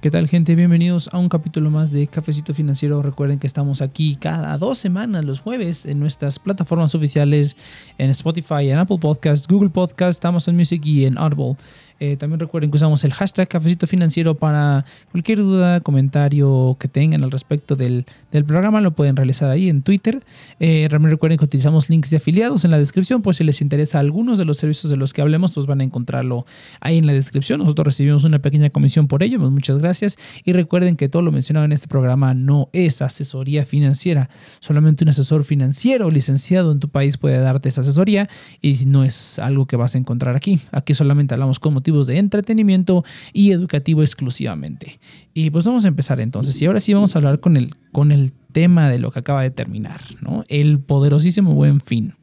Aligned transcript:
¿Qué 0.00 0.10
tal 0.10 0.28
gente? 0.28 0.54
Bienvenidos 0.54 1.10
a 1.12 1.18
un 1.18 1.28
capítulo 1.28 1.70
más 1.70 1.92
de 1.92 2.06
Cafecito 2.06 2.54
Financiero. 2.54 3.02
Recuerden 3.02 3.38
que 3.38 3.46
estamos 3.46 3.82
aquí 3.82 4.16
cada 4.16 4.56
dos 4.56 4.78
semanas, 4.78 5.26
los 5.26 5.40
jueves, 5.40 5.84
en 5.84 6.00
nuestras 6.00 6.38
plataformas 6.38 6.94
oficiales, 6.94 7.54
en 7.98 8.08
Spotify, 8.08 8.70
en 8.70 8.78
Apple 8.78 8.96
Podcast, 8.98 9.46
Google 9.46 9.68
Podcast, 9.68 10.24
Amazon 10.24 10.56
Music 10.56 10.80
y 10.86 11.04
en 11.04 11.18
Audible. 11.18 11.56
Eh, 12.00 12.16
también 12.16 12.40
recuerden 12.40 12.70
que 12.70 12.76
usamos 12.76 13.04
el 13.04 13.12
hashtag 13.12 13.46
Cafecito 13.46 13.86
Financiero 13.86 14.34
para 14.34 14.86
cualquier 15.12 15.38
duda, 15.38 15.80
comentario 15.80 16.76
que 16.80 16.88
tengan 16.88 17.22
al 17.22 17.30
respecto 17.30 17.76
del, 17.76 18.06
programa, 18.46 18.80
lo 18.80 18.92
pueden 18.92 19.16
realizar 19.16 19.50
ahí 19.50 19.68
en 19.68 19.82
Twitter. 19.82 20.22
Eh, 20.60 20.88
recuerden 20.90 21.38
que 21.38 21.44
utilizamos 21.44 21.90
links 21.90 22.08
de 22.10 22.16
afiliados 22.16 22.64
en 22.64 22.70
la 22.70 22.78
descripción, 22.78 23.20
por 23.20 23.34
si 23.34 23.44
les 23.44 23.60
interesa 23.60 23.98
algunos 23.98 24.38
de 24.38 24.46
los 24.46 24.56
servicios 24.56 24.90
de 24.90 24.96
los 24.96 25.12
que 25.12 25.20
hablemos, 25.20 25.52
pues 25.52 25.66
van 25.66 25.82
a 25.82 25.84
encontrarlo 25.84 26.46
ahí 26.80 26.98
en 26.98 27.06
la 27.06 27.12
descripción. 27.12 27.60
Nosotros 27.60 27.86
recibimos 27.86 28.24
una 28.24 28.38
pequeña 28.38 28.70
comisión 28.70 29.06
por 29.06 29.22
ello, 29.22 29.38
pues 29.38 29.50
muchas 29.50 29.78
gracias. 29.78 30.16
Y 30.44 30.54
recuerden 30.54 30.96
que 30.96 31.08
todo 31.08 31.22
lo 31.22 31.32
mencionado 31.32 31.66
en 31.66 31.72
este 31.72 31.86
programa 31.86 32.32
no 32.32 32.70
es 32.72 33.02
asesoría 33.02 33.66
financiera, 33.66 34.30
solamente 34.60 35.04
un 35.04 35.10
asesor 35.10 35.44
financiero 35.44 36.10
licenciado 36.10 36.72
en 36.72 36.80
tu 36.80 36.88
país 36.88 37.18
puede 37.18 37.38
darte 37.38 37.68
esa 37.68 37.82
asesoría 37.82 38.28
y 38.62 38.74
no 38.86 39.04
es 39.04 39.38
algo 39.38 39.66
que 39.66 39.76
vas 39.76 39.94
a 39.94 39.98
encontrar 39.98 40.36
aquí. 40.36 40.60
Aquí 40.72 40.94
solamente 40.94 41.34
hablamos 41.34 41.58
con 41.58 41.74
de 42.06 42.18
entretenimiento 42.18 43.04
y 43.32 43.52
educativo 43.52 44.02
exclusivamente. 44.02 45.00
Y 45.34 45.50
pues 45.50 45.64
vamos 45.64 45.84
a 45.84 45.88
empezar 45.88 46.20
entonces. 46.20 46.60
Y 46.60 46.66
ahora 46.66 46.80
sí 46.80 46.94
vamos 46.94 47.14
a 47.14 47.18
hablar 47.18 47.40
con 47.40 47.56
el, 47.56 47.74
con 47.92 48.12
el 48.12 48.32
tema 48.52 48.88
de 48.88 48.98
lo 48.98 49.10
que 49.10 49.18
acaba 49.18 49.42
de 49.42 49.50
terminar, 49.50 50.00
¿no? 50.20 50.44
El 50.48 50.80
poderosísimo 50.80 51.54
buen 51.54 51.80
fin. 51.80 52.14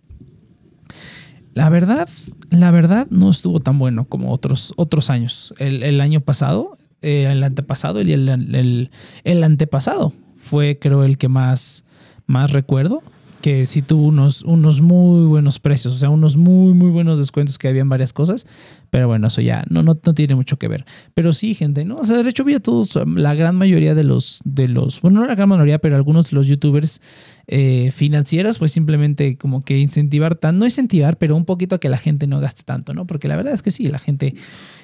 La 1.54 1.70
verdad, 1.70 2.08
la 2.52 2.72
verdad 2.72 3.08
no 3.10 3.30
estuvo 3.30 3.60
tan 3.60 3.80
bueno 3.80 4.06
como 4.06 4.32
otros, 4.32 4.74
otros 4.78 5.10
años. 5.10 5.54
El, 5.58 6.00
año 6.02 6.22
pasado, 6.22 6.78
eh, 7.02 7.28
el 7.32 7.44
antepasado 7.44 8.02
y 8.02 8.14
el, 8.14 8.30
el, 8.30 8.92
el, 9.24 9.44
antepasado 9.44 10.14
fue 10.36 10.78
creo 10.80 11.04
el 11.04 11.18
que 11.18 11.30
más, 11.30 11.84
más 12.28 12.52
recuerdo 12.52 13.02
que 13.42 13.66
sí 13.66 13.82
tuvo 13.82 14.08
unos, 14.08 14.42
unos 14.44 14.82
muy 14.82 15.26
buenos 15.26 15.60
precios, 15.60 15.94
o 15.94 15.98
sea, 15.98 16.10
unos 16.10 16.38
muy, 16.38 16.74
muy 16.74 16.90
buenos 16.90 17.20
descuentos 17.20 17.58
que 17.58 17.68
había 17.68 17.82
en 17.82 17.90
varias 17.90 18.14
cosas, 18.14 18.48
pero 18.90 19.08
bueno, 19.08 19.28
eso 19.28 19.42
ya 19.42 19.64
no, 19.70 19.84
no, 19.84 19.96
tiene 19.96 20.36
mucho 20.36 20.58
que 20.58 20.68
ver. 20.68 20.86
Pero 21.14 21.34
sí, 21.34 21.54
gente, 21.54 21.86
¿no? 21.86 21.98
O 21.98 22.04
sea, 22.04 22.24
de 22.24 22.30
hecho 22.30 22.44
vi 22.44 22.56
a 22.56 22.60
todos, 22.60 22.98
la 23.16 23.36
gran 23.36 23.56
mayoría 23.56 23.94
de 23.96 24.04
los, 24.04 24.42
de 24.44 24.68
los, 24.68 25.02
bueno, 25.02 25.22
no 25.22 25.28
la 25.28 25.36
gran 25.36 25.50
mayoría, 25.50 25.80
pero 25.80 25.96
algunos 25.96 26.32
de 26.32 26.36
los 26.36 26.48
youtubers 26.48 27.02
eh, 27.48 27.92
financieros, 27.92 28.58
pues 28.58 28.72
simplemente 28.72 29.38
como 29.38 29.64
que 29.64 29.80
incentivar, 29.80 30.36
tan, 30.36 30.58
no 30.58 30.66
incentivar, 30.66 31.18
pero 31.18 31.36
un 31.36 31.46
poquito 31.46 31.76
a 31.76 31.80
que 31.80 31.90
la 31.90 31.98
gente 31.98 32.28
no 32.28 32.40
gaste 32.40 32.64
tanto, 32.64 32.94
¿no? 32.94 33.06
Porque 33.06 33.28
la 33.28 33.36
verdad 33.36 33.54
es 33.54 33.62
que 33.62 33.72
sí, 33.72 33.88
la 33.88 34.00
gente 34.00 34.34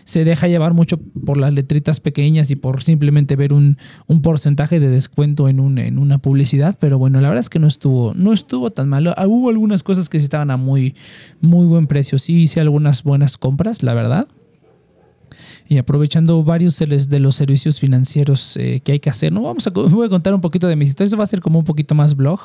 se 0.05 0.25
deja 0.25 0.47
llevar 0.47 0.73
mucho 0.73 0.97
por 0.97 1.37
las 1.37 1.53
letritas 1.53 1.99
pequeñas 1.99 2.51
y 2.51 2.55
por 2.55 2.83
simplemente 2.83 3.35
ver 3.35 3.53
un, 3.53 3.77
un 4.07 4.21
porcentaje 4.21 4.79
de 4.79 4.89
descuento 4.89 5.49
en, 5.49 5.59
un, 5.59 5.77
en 5.77 5.97
una 5.97 6.17
publicidad, 6.17 6.77
pero 6.79 6.97
bueno, 6.97 7.21
la 7.21 7.29
verdad 7.29 7.41
es 7.41 7.49
que 7.49 7.59
no 7.59 7.67
estuvo, 7.67 8.13
no 8.13 8.33
estuvo 8.33 8.42
tan 8.71 8.89
malo. 8.89 9.13
Ah, 9.17 9.27
hubo 9.27 9.49
algunas 9.49 9.83
cosas 9.83 10.09
que 10.09 10.19
sí 10.19 10.25
estaban 10.25 10.51
a 10.51 10.57
muy, 10.57 10.95
muy 11.41 11.65
buen 11.65 11.87
precio, 11.87 12.19
sí 12.19 12.41
hice 12.41 12.59
algunas 12.61 13.03
buenas 13.03 13.37
compras, 13.37 13.83
la 13.83 13.93
verdad 13.93 14.27
y 15.67 15.77
aprovechando 15.77 16.43
varios 16.43 16.77
de 16.77 17.19
los 17.19 17.35
servicios 17.35 17.79
financieros 17.79 18.57
eh, 18.57 18.81
que 18.83 18.93
hay 18.93 18.99
que 18.99 19.09
hacer. 19.09 19.31
¿no? 19.31 19.41
Vamos 19.43 19.67
a, 19.67 19.69
voy 19.73 20.05
a 20.05 20.09
contar 20.09 20.33
un 20.33 20.41
poquito 20.41 20.67
de 20.67 20.75
mis 20.75 20.89
historias, 20.89 21.17
va 21.17 21.23
a 21.23 21.27
ser 21.27 21.41
como 21.41 21.59
un 21.59 21.65
poquito 21.65 21.95
más 21.95 22.15
blog 22.15 22.41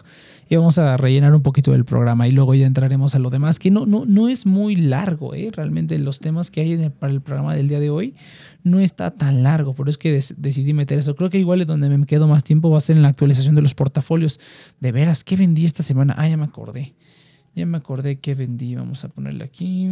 y 0.48 0.56
vamos 0.56 0.78
a 0.78 0.96
rellenar 0.96 1.34
un 1.34 1.42
poquito 1.42 1.72
del 1.72 1.84
programa 1.84 2.26
y 2.26 2.30
luego 2.30 2.54
ya 2.54 2.66
entraremos 2.66 3.14
a 3.14 3.18
lo 3.18 3.30
demás, 3.30 3.58
que 3.58 3.70
no, 3.70 3.86
no, 3.86 4.04
no 4.06 4.28
es 4.28 4.46
muy 4.46 4.76
largo, 4.76 5.34
¿eh? 5.34 5.50
realmente 5.52 5.98
los 5.98 6.20
temas 6.20 6.50
que 6.50 6.60
hay 6.60 6.88
para 6.90 7.12
el 7.12 7.20
programa 7.20 7.54
del 7.54 7.68
día 7.68 7.80
de 7.80 7.90
hoy 7.90 8.14
no 8.64 8.80
está 8.80 9.10
tan 9.10 9.42
largo, 9.42 9.74
por 9.74 9.88
eso 9.88 9.94
es 9.94 9.98
que 9.98 10.36
decidí 10.36 10.72
meter 10.72 10.98
eso. 10.98 11.14
Creo 11.16 11.30
que 11.30 11.38
igual 11.38 11.60
es 11.60 11.66
donde 11.66 11.88
me 11.88 12.06
quedo 12.06 12.28
más 12.28 12.44
tiempo 12.44 12.70
va 12.70 12.78
a 12.78 12.80
ser 12.80 12.96
en 12.96 13.02
la 13.02 13.08
actualización 13.08 13.54
de 13.54 13.62
los 13.62 13.74
portafolios. 13.74 14.40
De 14.80 14.92
veras, 14.92 15.24
¿qué 15.24 15.36
vendí 15.36 15.64
esta 15.64 15.82
semana? 15.82 16.14
Ah, 16.18 16.28
ya 16.28 16.36
me 16.36 16.44
acordé. 16.44 16.94
Ya 17.54 17.66
me 17.66 17.78
acordé 17.78 18.18
que 18.18 18.34
vendí. 18.34 18.74
Vamos 18.74 19.04
a 19.04 19.08
ponerle 19.08 19.44
aquí. 19.44 19.88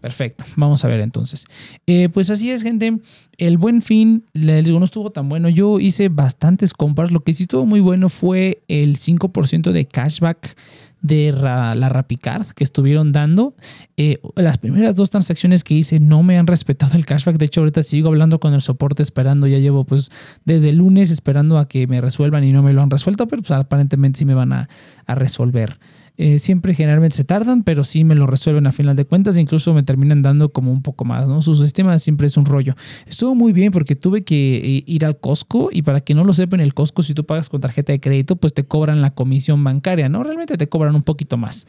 Perfecto, 0.00 0.44
vamos 0.56 0.84
a 0.84 0.88
ver 0.88 1.00
entonces. 1.00 1.44
Eh, 1.86 2.08
pues 2.08 2.30
así 2.30 2.50
es, 2.50 2.62
gente. 2.62 2.98
El 3.36 3.58
buen 3.58 3.82
fin, 3.82 4.24
les 4.32 4.64
digo, 4.64 4.78
no 4.78 4.84
estuvo 4.84 5.10
tan 5.10 5.28
bueno. 5.28 5.48
Yo 5.48 5.80
hice 5.80 6.08
bastantes 6.08 6.72
compras. 6.72 7.10
Lo 7.10 7.20
que 7.20 7.32
sí 7.32 7.44
estuvo 7.44 7.66
muy 7.66 7.80
bueno 7.80 8.08
fue 8.08 8.62
el 8.68 8.96
5% 8.96 9.72
de 9.72 9.86
cashback 9.86 10.56
de 11.00 11.32
la 11.32 11.88
Rapicard 11.88 12.46
que 12.46 12.62
estuvieron 12.62 13.10
dando. 13.10 13.54
Eh, 13.96 14.18
las 14.36 14.58
primeras 14.58 14.94
dos 14.94 15.10
transacciones 15.10 15.64
que 15.64 15.74
hice 15.74 15.98
no 15.98 16.22
me 16.22 16.38
han 16.38 16.46
respetado 16.46 16.96
el 16.96 17.04
cashback. 17.04 17.36
De 17.36 17.46
hecho, 17.46 17.60
ahorita 17.60 17.82
sigo 17.82 18.08
hablando 18.08 18.38
con 18.38 18.54
el 18.54 18.60
soporte 18.60 19.02
esperando. 19.02 19.48
Ya 19.48 19.58
llevo 19.58 19.84
pues 19.84 20.10
desde 20.44 20.68
el 20.70 20.76
lunes 20.76 21.10
esperando 21.10 21.58
a 21.58 21.66
que 21.66 21.88
me 21.88 22.00
resuelvan 22.00 22.44
y 22.44 22.52
no 22.52 22.62
me 22.62 22.72
lo 22.72 22.82
han 22.82 22.90
resuelto, 22.90 23.26
pero 23.26 23.42
pues, 23.42 23.50
aparentemente 23.50 24.20
sí 24.20 24.24
me 24.24 24.34
van 24.34 24.52
a 24.52 24.68
resolver. 25.06 25.78
Eh, 26.20 26.40
siempre 26.40 26.74
generalmente 26.74 27.16
se 27.16 27.22
tardan, 27.22 27.62
pero 27.62 27.84
sí 27.84 28.02
me 28.02 28.16
lo 28.16 28.26
resuelven 28.26 28.66
a 28.66 28.72
final 28.72 28.96
de 28.96 29.04
cuentas. 29.04 29.38
Incluso 29.38 29.72
me 29.72 29.84
terminan 29.84 30.20
dando 30.20 30.50
como 30.50 30.72
un 30.72 30.82
poco 30.82 31.04
más, 31.04 31.28
¿no? 31.28 31.40
Su 31.42 31.54
sistema 31.54 31.96
siempre 31.98 32.26
es 32.26 32.36
un 32.36 32.44
rollo. 32.44 32.74
Estuvo 33.06 33.36
muy 33.36 33.52
bien 33.52 33.70
porque 33.70 33.94
tuve 33.94 34.24
que 34.24 34.56
eh, 34.56 34.84
ir 34.84 35.04
al 35.04 35.18
Costco 35.18 35.70
y 35.72 35.82
para 35.82 36.00
que 36.00 36.14
no 36.14 36.24
lo 36.24 36.34
sepan, 36.34 36.60
el 36.60 36.74
Costco, 36.74 37.02
si 37.02 37.14
tú 37.14 37.24
pagas 37.24 37.48
con 37.48 37.60
tarjeta 37.60 37.92
de 37.92 38.00
crédito, 38.00 38.34
pues 38.34 38.52
te 38.52 38.64
cobran 38.64 39.00
la 39.00 39.10
comisión 39.12 39.62
bancaria, 39.62 40.08
¿no? 40.08 40.24
Realmente 40.24 40.56
te 40.56 40.68
cobran 40.68 40.96
un 40.96 41.04
poquito 41.04 41.36
más. 41.36 41.66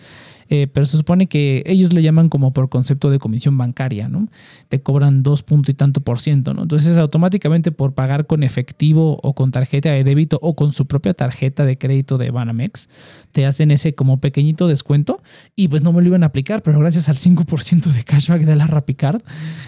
Eh, 0.49 0.67
pero 0.73 0.87
se 0.87 0.97
supone 0.97 1.27
que 1.27 1.61
ellos 1.67 1.93
le 1.93 2.01
llaman 2.01 2.27
como 2.27 2.51
por 2.51 2.69
concepto 2.69 3.11
de 3.11 3.19
comisión 3.19 3.55
bancaria, 3.55 4.09
¿no? 4.09 4.29
Te 4.67 4.81
cobran 4.81 5.21
dos 5.21 5.43
punto 5.43 5.69
y 5.69 5.75
tanto 5.75 6.01
por 6.01 6.19
ciento, 6.19 6.55
¿no? 6.55 6.63
Entonces 6.63 6.97
automáticamente 6.97 7.71
por 7.71 7.93
pagar 7.93 8.25
con 8.25 8.41
efectivo 8.41 9.19
o 9.21 9.35
con 9.35 9.51
tarjeta 9.51 9.91
de 9.91 10.03
débito 10.03 10.39
o 10.41 10.55
con 10.55 10.73
su 10.73 10.87
propia 10.87 11.13
tarjeta 11.13 11.65
de 11.65 11.77
crédito 11.77 12.17
de 12.17 12.31
Banamex, 12.31 12.89
te 13.31 13.45
hacen 13.45 13.69
ese 13.69 13.93
como 13.93 14.19
pequeñito 14.39 14.69
descuento 14.69 15.21
y 15.53 15.67
pues 15.67 15.83
no 15.83 15.91
me 15.91 16.01
lo 16.01 16.07
iban 16.07 16.23
a 16.23 16.27
aplicar, 16.27 16.61
pero 16.61 16.79
gracias 16.79 17.09
al 17.09 17.17
5% 17.17 17.91
de 17.91 18.03
cashback 18.05 18.43
de 18.43 18.55
la 18.55 18.67
Rapicard 18.67 19.21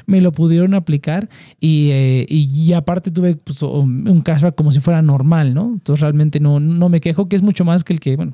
me 0.06 0.22
lo 0.22 0.32
pudieron 0.32 0.76
aplicar 0.76 1.28
y, 1.60 1.90
eh, 1.92 2.26
y, 2.30 2.72
aparte 2.72 3.12
tuve 3.12 3.36
pues, 3.36 3.62
un 3.64 4.22
cashback 4.24 4.56
como 4.56 4.72
si 4.72 4.80
fuera 4.80 5.02
normal, 5.02 5.54
¿no? 5.54 5.74
Entonces 5.74 6.00
realmente 6.00 6.40
no, 6.40 6.62
no 6.62 6.88
me 6.88 7.02
quejo, 7.02 7.28
que 7.28 7.36
es 7.36 7.42
mucho 7.42 7.66
más 7.66 7.84
que 7.84 7.92
el 7.92 8.00
que, 8.00 8.16
bueno, 8.16 8.34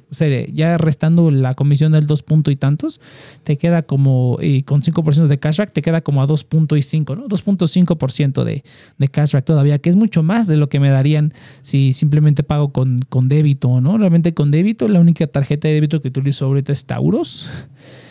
ya 0.54 0.78
restando 0.78 1.32
la 1.32 1.56
comisión 1.56 1.94
del 1.94 2.06
2 2.06 2.24
y 2.50 2.56
tantos, 2.56 3.02
te 3.44 3.58
queda 3.58 3.82
como, 3.82 4.38
y 4.40 4.62
con 4.62 4.82
5% 4.84 5.26
de 5.26 5.40
cashback, 5.40 5.72
te 5.72 5.82
queda 5.82 6.02
como 6.02 6.22
a 6.22 6.28
2.5, 6.28 7.18
¿no? 7.18 7.28
2.5% 7.28 8.44
de, 8.44 8.64
de 8.98 9.08
cashback 9.08 9.44
todavía, 9.44 9.80
que 9.80 9.90
es 9.90 9.96
mucho 9.96 10.22
más 10.22 10.46
de 10.46 10.58
lo 10.58 10.70
que 10.70 10.80
me 10.80 10.90
darían 10.90 11.34
si 11.64 11.94
simplemente 11.94 12.44
pago 12.44 12.72
con, 12.72 13.00
con 13.10 13.28
débito, 13.28 13.82
¿no? 13.82 13.98
Realmente 13.98 14.36
con 14.36 14.52
débito, 14.52 14.88
la 14.88 15.00
única 15.00 15.26
tarjeta 15.26 15.68
de 15.68 15.74
débito 15.74 16.00
que 16.00 16.10
utilizo 16.10 16.27
ahorita 16.42 16.72
es 16.72 16.86
Tauros, 16.86 17.48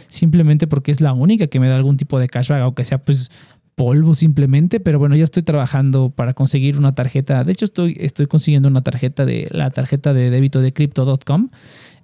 simplemente 0.09 0.67
porque 0.67 0.91
es 0.91 1.01
la 1.01 1.13
única 1.13 1.47
que 1.47 1.61
me 1.61 1.69
da 1.69 1.77
algún 1.77 1.97
tipo 1.97 2.19
de 2.19 2.29
cashback, 2.29 2.63
aunque 2.63 2.85
sea 2.85 3.05
pues 3.05 3.31
polvo 3.75 4.15
simplemente, 4.15 4.81
pero 4.81 4.99
bueno, 4.99 5.17
ya 5.17 5.25
estoy 5.25 5.43
trabajando 5.43 6.11
para 6.11 6.33
conseguir 6.33 6.79
una 6.79 6.95
tarjeta. 6.95 7.45
De 7.45 7.53
hecho, 7.53 7.67
estoy, 7.67 7.97
estoy 8.01 8.27
consiguiendo 8.27 8.69
una 8.69 8.83
tarjeta 8.83 9.27
de 9.27 9.49
la 9.51 9.71
tarjeta 9.71 10.15
de 10.15 10.31
débito 10.31 10.61
de 10.61 10.73
crypto.com 10.73 11.51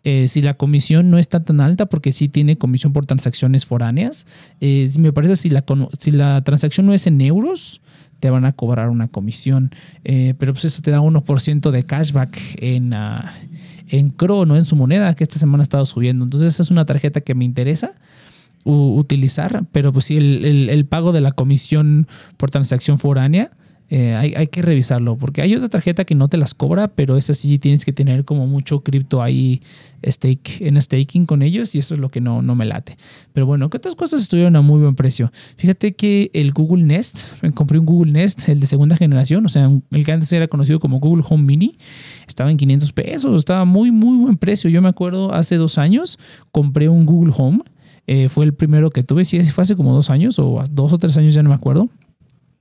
eh, 0.05 0.27
si 0.27 0.41
la 0.41 0.55
comisión 0.55 1.11
no 1.11 1.19
está 1.19 1.45
tan 1.45 1.61
alta, 1.61 1.87
porque 1.87 2.13
sí 2.13 2.29
tiene 2.29 2.59
comisión 2.59 2.93
por 2.93 3.07
transacciones 3.07 3.67
foráneas, 3.67 4.27
eh, 4.61 4.91
me 4.99 5.13
parece 5.13 5.37
si 5.37 5.49
la, 5.49 5.65
si 5.99 6.11
la 6.11 6.43
transacción 6.43 6.87
no 6.87 6.95
es 6.95 7.07
en 7.07 7.21
euros, 7.21 7.81
te 8.19 8.29
van 8.29 8.45
a 8.45 8.53
cobrar 8.53 8.89
una 8.89 9.09
comisión, 9.09 9.71
eh, 10.05 10.35
pero 10.39 10.55
pues 10.55 10.65
eso 10.65 10.83
te 10.83 10.91
da 10.91 11.01
1% 11.01 11.71
de 11.71 11.83
cashback 11.85 12.39
en, 12.59 12.93
uh, 12.93 13.21
en 13.93 14.09
Crono, 14.11 14.57
en 14.57 14.65
su 14.65 14.75
moneda, 14.75 15.15
que 15.15 15.23
esta 15.23 15.39
semana 15.39 15.61
ha 15.61 15.63
estado 15.63 15.87
subiendo. 15.87 16.25
Entonces 16.25 16.55
esa 16.55 16.63
es 16.63 16.71
una 16.71 16.87
tarjeta 16.87 17.21
que 17.21 17.35
me 17.35 17.45
interesa 17.45 17.93
utilizar, 18.65 19.65
pero 19.73 19.93
pues 19.93 20.07
sí, 20.07 20.17
el, 20.17 20.71
el, 20.71 20.87
pago 20.87 21.11
de 21.11 21.21
la 21.21 21.33
comisión 21.33 22.07
por 22.37 22.51
transacción 22.51 22.97
foránea 22.97 23.51
eh, 23.95 24.15
hay, 24.15 24.47
que 24.47 24.63
revisarlo, 24.63 25.19
porque 25.19 25.43
hay 25.43 25.55
otra 25.55 25.69
tarjeta 25.69 26.07
que 26.07 26.15
no 26.15 26.29
te 26.29 26.39
las 26.39 26.55
cobra, 26.55 26.89
pero 26.89 27.19
esa 27.19 27.35
sí 27.35 27.59
tienes 27.59 27.85
que 27.85 27.93
tener 27.93 28.25
como 28.25 28.47
mucho 28.47 28.81
cripto 28.81 29.21
ahí 29.21 29.61
stake, 30.03 30.63
en 30.63 30.81
staking 30.81 31.27
con 31.27 31.43
ellos 31.43 31.75
y 31.75 31.79
eso 31.79 31.93
es 31.93 32.01
lo 32.01 32.09
que 32.09 32.23
no, 32.23 32.41
no 32.41 32.55
me 32.55 32.65
late. 32.65 32.97
Pero 33.35 33.45
bueno, 33.45 33.69
que 33.69 33.77
otras 33.77 33.95
cosas 33.95 34.23
estuvieron 34.23 34.57
a 34.57 34.63
muy 34.63 34.81
buen 34.81 34.95
precio. 34.95 35.31
Fíjate 35.59 35.93
que 35.93 36.31
el 36.33 36.55
Google 36.55 36.85
Nest, 36.85 37.19
me 37.43 37.53
compré 37.53 37.79
un 37.79 37.85
Google 37.85 38.13
Nest, 38.13 38.49
el 38.49 38.61
de 38.61 38.67
segunda 38.67 38.97
generación, 38.97 39.45
o 39.45 39.51
sea, 39.51 39.71
el 39.91 40.05
que 40.07 40.13
antes 40.13 40.33
era 40.33 40.49
conocido 40.49 40.81
como 40.81 40.99
Google 40.99 41.23
Home 41.29 41.45
Mini, 41.45 41.77
estaba 42.27 42.51
en 42.51 42.57
500 42.57 42.95
pesos, 42.95 43.41
estaba 43.41 43.67
muy, 43.67 43.91
muy 43.91 44.17
buen 44.17 44.39
precio. 44.39 44.71
Yo 44.71 44.81
me 44.81 44.89
acuerdo 44.89 45.35
hace 45.35 45.57
dos 45.57 45.77
años, 45.77 46.19
compré 46.51 46.89
un 46.89 47.05
Google 47.05 47.35
Home. 47.37 47.59
Eh, 48.07 48.31
fue 48.31 48.47
el 48.47 48.55
primero 48.55 48.91
que 48.91 49.03
tuve, 49.03 49.27
sí, 49.27 49.39
fue 49.43 49.63
hace 49.63 49.77
como 49.77 49.93
dos 49.93 50.09
años 50.09 50.39
o 50.39 50.65
dos 50.71 50.95
o 50.95 50.99
tres 50.99 51.19
años, 51.19 51.35
ya 51.35 51.43
no 51.43 51.51
me 51.51 51.57
acuerdo. 51.57 51.91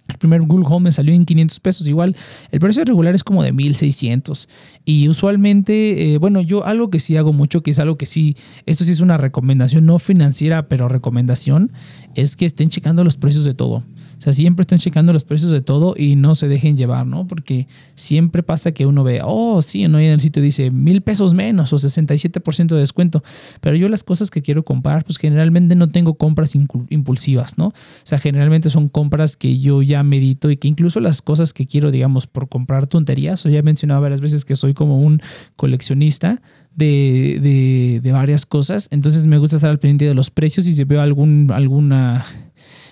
El 0.07 0.17
primer 0.17 0.41
Google 0.41 0.65
Home 0.69 0.85
me 0.85 0.91
salió 0.91 1.13
en 1.13 1.25
500 1.25 1.59
pesos. 1.59 1.87
Igual, 1.87 2.15
el 2.51 2.59
precio 2.59 2.83
regular 2.83 3.15
es 3.15 3.23
como 3.23 3.43
de 3.43 3.51
1600. 3.51 4.49
Y 4.85 5.07
usualmente, 5.07 6.13
eh, 6.13 6.17
bueno, 6.17 6.41
yo 6.41 6.65
algo 6.65 6.89
que 6.89 6.99
sí 6.99 7.17
hago 7.17 7.33
mucho, 7.33 7.61
que 7.61 7.71
es 7.71 7.79
algo 7.79 7.97
que 7.97 8.05
sí, 8.05 8.35
esto 8.65 8.83
sí 8.83 8.91
es 8.91 8.99
una 8.99 9.17
recomendación 9.17 9.85
no 9.85 9.99
financiera, 9.99 10.67
pero 10.67 10.89
recomendación, 10.89 11.71
es 12.15 12.35
que 12.35 12.45
estén 12.45 12.67
checando 12.67 13.03
los 13.03 13.17
precios 13.17 13.45
de 13.45 13.53
todo. 13.53 13.83
Sea, 14.21 14.33
siempre 14.33 14.61
estén 14.61 14.77
checando 14.77 15.13
los 15.13 15.23
precios 15.23 15.49
de 15.49 15.61
todo 15.61 15.95
y 15.97 16.15
no 16.15 16.35
se 16.35 16.47
dejen 16.47 16.77
llevar, 16.77 17.07
¿no? 17.07 17.25
Porque 17.25 17.65
siempre 17.95 18.43
pasa 18.43 18.71
que 18.71 18.85
uno 18.85 19.03
ve, 19.03 19.21
oh, 19.23 19.63
sí, 19.63 19.87
¿no? 19.87 19.99
y 19.99 20.05
en 20.05 20.11
el 20.11 20.19
sitio 20.19 20.43
dice 20.43 20.69
mil 20.69 21.01
pesos 21.01 21.33
menos 21.33 21.73
o 21.73 21.77
67% 21.77 22.67
de 22.67 22.79
descuento. 22.79 23.23
Pero 23.61 23.75
yo 23.75 23.89
las 23.89 24.03
cosas 24.03 24.29
que 24.29 24.43
quiero 24.43 24.63
comprar, 24.63 25.03
pues 25.05 25.17
generalmente 25.17 25.73
no 25.73 25.87
tengo 25.87 26.13
compras 26.13 26.53
impulsivas, 26.53 27.57
¿no? 27.57 27.69
O 27.69 27.73
sea, 28.03 28.19
generalmente 28.19 28.69
son 28.69 28.89
compras 28.89 29.35
que 29.35 29.57
yo 29.57 29.81
ya 29.81 30.03
medito 30.03 30.51
y 30.51 30.57
que 30.57 30.67
incluso 30.67 30.99
las 30.99 31.23
cosas 31.23 31.51
que 31.51 31.65
quiero, 31.65 31.89
digamos, 31.89 32.27
por 32.27 32.47
comprar 32.47 32.85
tonterías, 32.85 33.43
o 33.47 33.49
ya 33.49 33.57
he 33.57 33.63
mencionado 33.63 34.01
varias 34.01 34.21
veces 34.21 34.45
que 34.45 34.55
soy 34.55 34.75
como 34.75 35.01
un 35.01 35.19
coleccionista 35.55 36.43
de, 36.75 37.99
de, 38.03 38.11
varias 38.11 38.45
cosas, 38.45 38.87
entonces 38.91 39.25
me 39.25 39.37
gusta 39.37 39.55
estar 39.55 39.69
al 39.69 39.79
pendiente 39.79 40.05
de 40.05 40.13
los 40.13 40.29
precios 40.29 40.67
y 40.67 40.73
si 40.73 40.83
veo 40.83 41.01
algún, 41.01 41.51
alguna, 41.51 42.25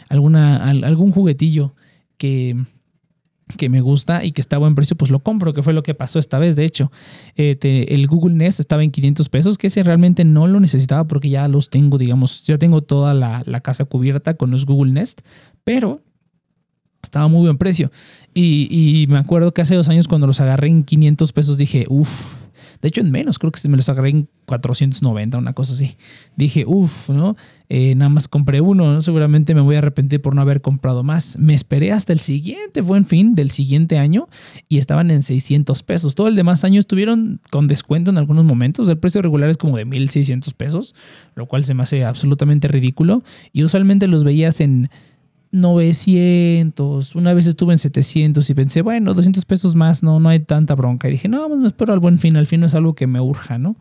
alguna, 0.10 0.58
algún 0.70 1.12
juguetillo 1.12 1.76
que 2.18 2.58
que 3.58 3.70
me 3.70 3.82
gusta 3.82 4.24
y 4.24 4.32
que 4.32 4.42
está 4.42 4.58
a 4.58 4.60
buen 4.60 4.76
precio, 4.76 4.96
pues 4.96 5.12
lo 5.12 5.20
compro, 5.20 5.54
que 5.54 5.64
fue 5.64 5.74
lo 5.74 5.84
que 5.84 5.94
pasó 5.94 6.20
esta 6.20 6.40
vez. 6.40 6.56
De 6.56 6.66
hecho, 6.66 6.92
eh, 7.36 7.58
el 7.90 8.08
Google 8.08 8.36
Nest 8.36 8.60
estaba 8.60 8.84
en 8.84 8.92
500 8.92 9.30
pesos, 9.30 9.58
que 9.58 9.68
ese 9.68 9.84
realmente 9.84 10.24
no 10.24 10.48
lo 10.48 10.60
necesitaba 10.60 11.06
porque 11.06 11.30
ya 11.30 11.48
los 11.48 11.70
tengo, 11.70 11.98
digamos, 11.98 12.44
ya 12.44 12.58
tengo 12.58 12.82
toda 12.82 13.14
la, 13.14 13.44
la 13.46 13.62
casa 13.62 13.86
cubierta 13.86 14.36
con 14.36 14.52
los 14.52 14.66
Google 14.66 14.94
Nest, 14.94 15.22
pero 15.64 16.02
estaba 17.02 17.28
muy 17.28 17.42
buen 17.42 17.58
precio. 17.58 17.92
Y, 18.34 18.68
y, 18.70 19.08
me 19.08 19.18
acuerdo 19.18 19.54
que 19.54 19.62
hace 19.62 19.76
dos 19.76 19.90
años 19.90 20.08
cuando 20.08 20.28
los 20.28 20.40
agarré 20.42 20.68
en 20.68 20.84
500 20.84 21.34
pesos 21.34 21.58
dije, 21.58 21.86
uff, 21.90 22.26
de 22.82 22.88
hecho, 22.88 23.02
en 23.02 23.12
menos, 23.12 23.40
creo 23.40 23.52
que 23.52 23.70
me 23.70 23.78
los 23.78 23.90
agarré 23.90 24.10
en 24.10 24.30
490, 24.46 25.38
una 25.38 25.54
cosa 25.54 25.74
así. 25.74 25.96
Dije, 26.36 26.66
uff, 26.66 27.10
¿no? 27.10 27.36
Eh, 27.70 27.94
nada 27.96 28.10
más 28.10 28.28
compré 28.28 28.62
uno, 28.62 28.92
¿no? 28.92 29.02
Seguramente 29.02 29.54
me 29.54 29.62
voy 29.62 29.76
a 29.76 29.80
arrepentir 29.80 30.22
por 30.22 30.34
no 30.34 30.42
haber 30.42 30.62
comprado 30.62 31.04
más. 31.04 31.38
Me 31.38 31.54
esperé 31.54 31.92
hasta 31.92 32.14
el 32.14 32.20
siguiente 32.20 32.82
buen 32.82 33.06
fin 33.06 33.36
del 33.36 33.52
siguiente 33.52 34.00
año 34.00 34.28
y 34.68 34.80
estaban 34.80 35.12
en 35.12 35.22
600 35.22 35.84
pesos. 35.84 36.16
Todo 36.16 36.28
el 36.28 36.36
demás 36.36 36.64
año 36.64 36.80
estuvieron 36.80 37.40
con 37.52 37.68
descuento 37.68 38.10
en 38.10 38.18
algunos 38.18 38.46
momentos. 38.46 38.90
El 38.90 38.98
precio 38.98 39.22
regular 39.22 39.50
es 39.50 39.58
como 39.58 39.78
de 39.78 39.86
1600 39.86 40.54
pesos, 40.56 40.96
lo 41.36 41.46
cual 41.46 41.64
se 41.64 41.74
me 41.74 41.84
hace 41.84 42.04
absolutamente 42.04 42.68
ridículo. 42.68 43.24
Y 43.54 43.64
usualmente 43.64 44.08
los 44.08 44.24
veías 44.24 44.62
en 44.62 44.90
900, 45.52 47.16
una 47.16 47.34
vez 47.34 47.48
estuve 47.48 47.74
en 47.74 47.80
700 47.80 48.48
y 48.50 48.54
pensé, 48.54 48.82
bueno, 48.82 49.14
200 49.14 49.46
pesos 49.46 49.76
más, 49.76 50.04
no, 50.04 50.20
no 50.20 50.30
hay 50.30 50.40
tanta 50.40 50.76
bronca. 50.76 51.08
Y 51.08 51.12
dije, 51.12 51.28
no, 51.28 51.48
pues 51.48 51.60
me 51.60 51.68
espero 51.68 51.94
al 51.94 52.00
buen 52.00 52.20
fin, 52.20 52.38
al 52.38 52.46
fin 52.46 52.60
no 52.60 52.68
es 52.68 52.76
algo 52.76 52.94
que 52.94 53.08
me 53.08 53.20
urja, 53.20 53.58
¿no? 53.58 53.76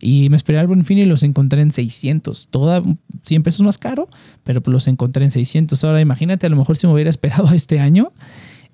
Y 0.00 0.30
me 0.30 0.36
esperé 0.36 0.58
al 0.58 0.66
buen 0.66 0.84
fin 0.84 0.98
y 0.98 1.04
los 1.04 1.22
encontré 1.22 1.60
en 1.60 1.72
600, 1.72 2.48
toda 2.48 2.82
100 3.24 3.42
pesos 3.42 3.60
más 3.62 3.76
caro, 3.76 4.08
pero 4.44 4.62
pues 4.62 4.72
los 4.72 4.88
encontré 4.88 5.24
en 5.24 5.30
600. 5.30 5.84
Ahora 5.84 6.00
imagínate, 6.00 6.46
a 6.46 6.50
lo 6.50 6.56
mejor 6.56 6.78
si 6.78 6.86
me 6.86 6.94
hubiera 6.94 7.10
esperado 7.10 7.52
este 7.52 7.80
año, 7.80 8.12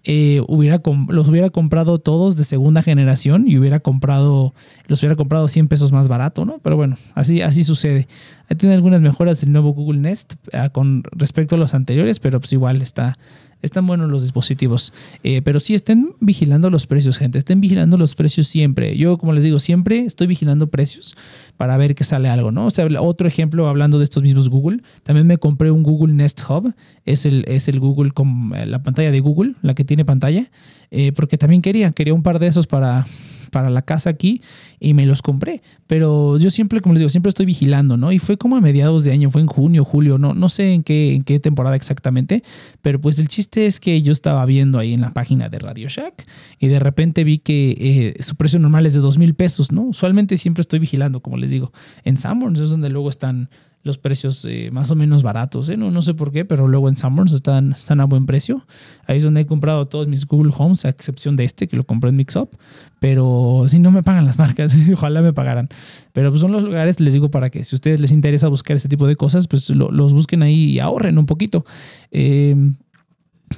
eh, 0.09 0.41
hubiera 0.47 0.81
los 1.09 1.29
hubiera 1.29 1.51
comprado 1.51 1.99
todos 1.99 2.37
de 2.37 2.45
segunda 2.45 2.81
generación 2.81 3.49
y 3.49 3.59
hubiera 3.59 3.81
comprado, 3.81 4.55
los 4.87 5.03
hubiera 5.03 5.17
comprado 5.17 5.49
100 5.49 5.67
pesos 5.67 5.91
más 5.91 6.07
barato, 6.07 6.45
¿no? 6.45 6.61
Pero 6.63 6.77
bueno, 6.77 6.97
así, 7.15 7.43
así 7.43 7.65
sucede. 7.65 8.07
Ahí 8.49 8.57
tiene 8.57 8.77
algunas 8.77 9.03
mejoras 9.03 9.43
el 9.43 9.51
nuevo 9.51 9.75
Google 9.75 9.99
Nest 9.99 10.35
ah, 10.53 10.69
con 10.69 11.03
respecto 11.11 11.57
a 11.57 11.59
los 11.59 11.75
anteriores, 11.75 12.21
pero 12.21 12.39
pues 12.39 12.53
igual 12.53 12.83
está, 12.83 13.19
están 13.63 13.87
buenos 13.87 14.11
los 14.11 14.23
dispositivos. 14.23 14.93
Eh, 15.23 15.43
pero 15.43 15.61
sí 15.61 15.75
estén 15.75 16.15
vigilando 16.21 16.71
los 16.71 16.87
precios, 16.87 17.19
gente. 17.19 17.39
Estén 17.39 17.61
vigilando 17.61 17.97
los 17.97 18.15
precios 18.15 18.47
siempre. 18.47 18.97
Yo, 18.97 19.19
como 19.19 19.33
les 19.33 19.45
digo, 19.45 19.61
siempre 19.61 20.01
estoy 20.01 20.27
vigilando 20.27 20.69
precios 20.69 21.17
para 21.57 21.77
ver 21.77 21.95
que 21.95 22.05
sale 22.05 22.29
algo, 22.29 22.53
¿no? 22.53 22.67
O 22.67 22.71
sea, 22.71 22.87
otro 23.01 23.29
ejemplo, 23.29 23.69
hablando 23.69 23.99
de 23.99 24.05
estos 24.05 24.23
mismos 24.23 24.49
Google, 24.49 24.83
también 25.03 25.27
me 25.27 25.39
compré 25.39 25.71
un 25.71 25.83
Google 25.83 26.15
Nest 26.15 26.41
Hub. 26.49 26.75
Es 27.05 27.27
el, 27.27 27.45
es 27.49 27.69
el 27.69 27.81
Google 27.81 28.11
con 28.11 28.53
eh, 28.55 28.67
la 28.67 28.83
pantalla 28.83 29.11
de 29.11 29.21
Google, 29.21 29.55
la 29.63 29.75
que 29.75 29.85
tiene 29.85 30.05
pantalla. 30.05 30.51
Eh, 30.91 31.13
porque 31.13 31.39
también 31.39 31.63
quería, 31.63 31.91
quería 31.93 32.15
un 32.15 32.23
par 32.23 32.39
de 32.39 32.47
esos 32.47 32.67
para 32.67 33.07
para 33.51 33.71
la 33.71 33.83
casa 33.83 34.11
aquí 34.11 34.41
y 34.81 34.95
me 34.95 35.07
los 35.07 35.23
compré. 35.23 35.63
Pero 35.87 36.39
yo 36.39 36.51
siempre, 36.51 36.81
como 36.81 36.95
les 36.95 37.01
digo, 37.01 37.09
siempre 37.09 37.29
estoy 37.29 37.47
vigilando, 37.47 37.97
¿no? 37.97 38.13
Y 38.13 38.19
fue 38.19 38.37
como 38.37 38.57
a 38.57 38.61
mediados 38.61 39.05
de 39.05 39.13
año, 39.13 39.31
fue 39.31 39.41
en 39.41 39.47
junio, 39.47 39.85
julio, 39.85 40.19
no, 40.19 40.35
no 40.35 40.49
sé 40.49 40.73
en 40.73 40.83
qué, 40.83 41.15
en 41.15 41.23
qué 41.23 41.41
temporada 41.41 41.77
exactamente, 41.77 42.43
pero 42.83 43.01
pues 43.01 43.19
el 43.19 43.29
chiste 43.29 43.67
es 43.67 43.81
que 43.81 44.03
yo 44.03 44.13
estaba 44.13 44.45
viendo 44.47 44.79
ahí 44.79 44.93
en 44.93 45.01
la 45.01 45.11
página 45.11 45.49
de 45.49 45.59
Radio 45.59 45.89
Shack 45.89 46.25
y 46.59 46.69
de 46.69 46.79
repente 46.79 47.25
vi 47.25 47.39
que 47.39 48.15
eh, 48.19 48.23
su 48.23 48.37
precio 48.37 48.59
normal 48.59 48.87
es 48.87 48.95
de 48.95 49.01
dos 49.01 49.19
mil 49.19 49.35
pesos, 49.35 49.73
¿no? 49.73 49.83
Usualmente 49.83 50.37
siempre 50.37 50.63
estoy 50.63 50.79
vigilando, 50.79 51.21
como 51.21 51.37
les 51.37 51.51
digo. 51.51 51.73
En 52.05 52.17
Sanborns 52.17 52.61
es 52.61 52.71
donde 52.71 52.91
luego 52.91 53.11
están 53.11 53.49
los 53.87 53.99
precios 53.99 54.45
eh, 54.49 54.69
más 54.73 54.91
o 54.91 54.97
menos 54.97 55.23
baratos. 55.23 55.71
¿eh? 55.71 55.77
No, 55.77 55.91
no 55.91 56.03
sé 56.03 56.13
por 56.13 56.33
qué, 56.33 56.45
pero 56.45 56.69
luego 56.69 56.89
en 56.89 56.97
Summers 56.97 57.33
están, 57.33 57.73
están 57.73 58.01
a 58.01 58.05
buen 58.05 58.27
precio. 58.27 58.67
Ahí 59.07 59.17
es 59.17 59.23
donde 59.23 59.43
he 59.43 59.47
comprado 59.47 59.87
todos 59.87 60.09
mis 60.09 60.27
Google 60.27 60.53
Homes, 60.57 60.85
a 60.85 60.89
excepción 60.89 61.37
de 61.37 61.45
este 61.45 61.69
que 61.69 61.77
lo 61.77 61.85
compré 61.85 62.11
en 62.11 62.17
Mixup. 62.17 62.51
Pero 62.99 63.65
si 63.69 63.79
no 63.79 63.91
me 63.91 64.03
pagan 64.03 64.27
las 64.27 64.39
marcas, 64.39 64.77
ojalá 64.93 65.23
me 65.23 65.33
pagaran. 65.33 65.69
Pero 66.13 66.31
pues 66.31 66.41
son 66.41 66.53
los 66.53 66.63
lugares, 66.63 67.01
les 67.01 67.15
digo, 67.15 67.31
para 67.31 67.49
que 67.49 67.65
si 67.65 67.75
a 67.75 67.77
ustedes 67.77 68.01
les 68.01 68.13
interesa 68.13 68.49
buscar 68.49 68.77
este 68.77 68.89
tipo 68.89 69.07
de 69.07 69.17
cosas, 69.17 69.49
pues 69.49 69.71
los 69.71 70.13
busquen 70.13 70.43
ahí 70.43 70.73
y 70.73 70.81
ahorren 70.81 71.17
un 71.17 71.27
poquito. 71.27 71.65
Eh, 72.11 72.55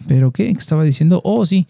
pero 0.07 0.33
¿qué? 0.33 0.53
¿Qué 0.53 0.61
estaba 0.61 0.85
diciendo? 0.85 1.21
Oh, 1.25 1.47
sí. 1.47 1.67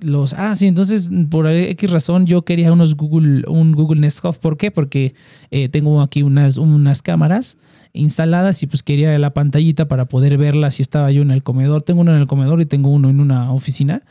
Los, 0.00 0.32
ah, 0.34 0.54
sí, 0.54 0.66
entonces 0.66 1.10
por 1.30 1.46
X 1.48 1.90
razón 1.90 2.26
yo 2.26 2.42
quería 2.42 2.72
unos 2.72 2.96
Google, 2.96 3.42
un 3.48 3.72
Google 3.72 4.00
Nest 4.00 4.24
Hub. 4.24 4.36
¿Por 4.38 4.56
qué? 4.56 4.70
Porque 4.70 5.14
eh, 5.50 5.68
tengo 5.68 6.00
aquí 6.00 6.22
unas, 6.22 6.56
unas 6.56 7.02
cámaras 7.02 7.58
instaladas 7.92 8.62
y 8.62 8.66
pues 8.66 8.82
quería 8.82 9.18
la 9.18 9.34
pantallita 9.34 9.88
para 9.88 10.04
poder 10.04 10.38
verla 10.38 10.70
si 10.70 10.82
estaba 10.82 11.10
yo 11.10 11.22
en 11.22 11.30
el 11.30 11.42
comedor. 11.42 11.82
Tengo 11.82 12.02
uno 12.02 12.14
en 12.14 12.20
el 12.20 12.26
comedor 12.26 12.60
y 12.60 12.66
tengo 12.66 12.90
uno 12.90 13.08
en 13.08 13.18
una 13.18 13.52
oficina 13.52 14.02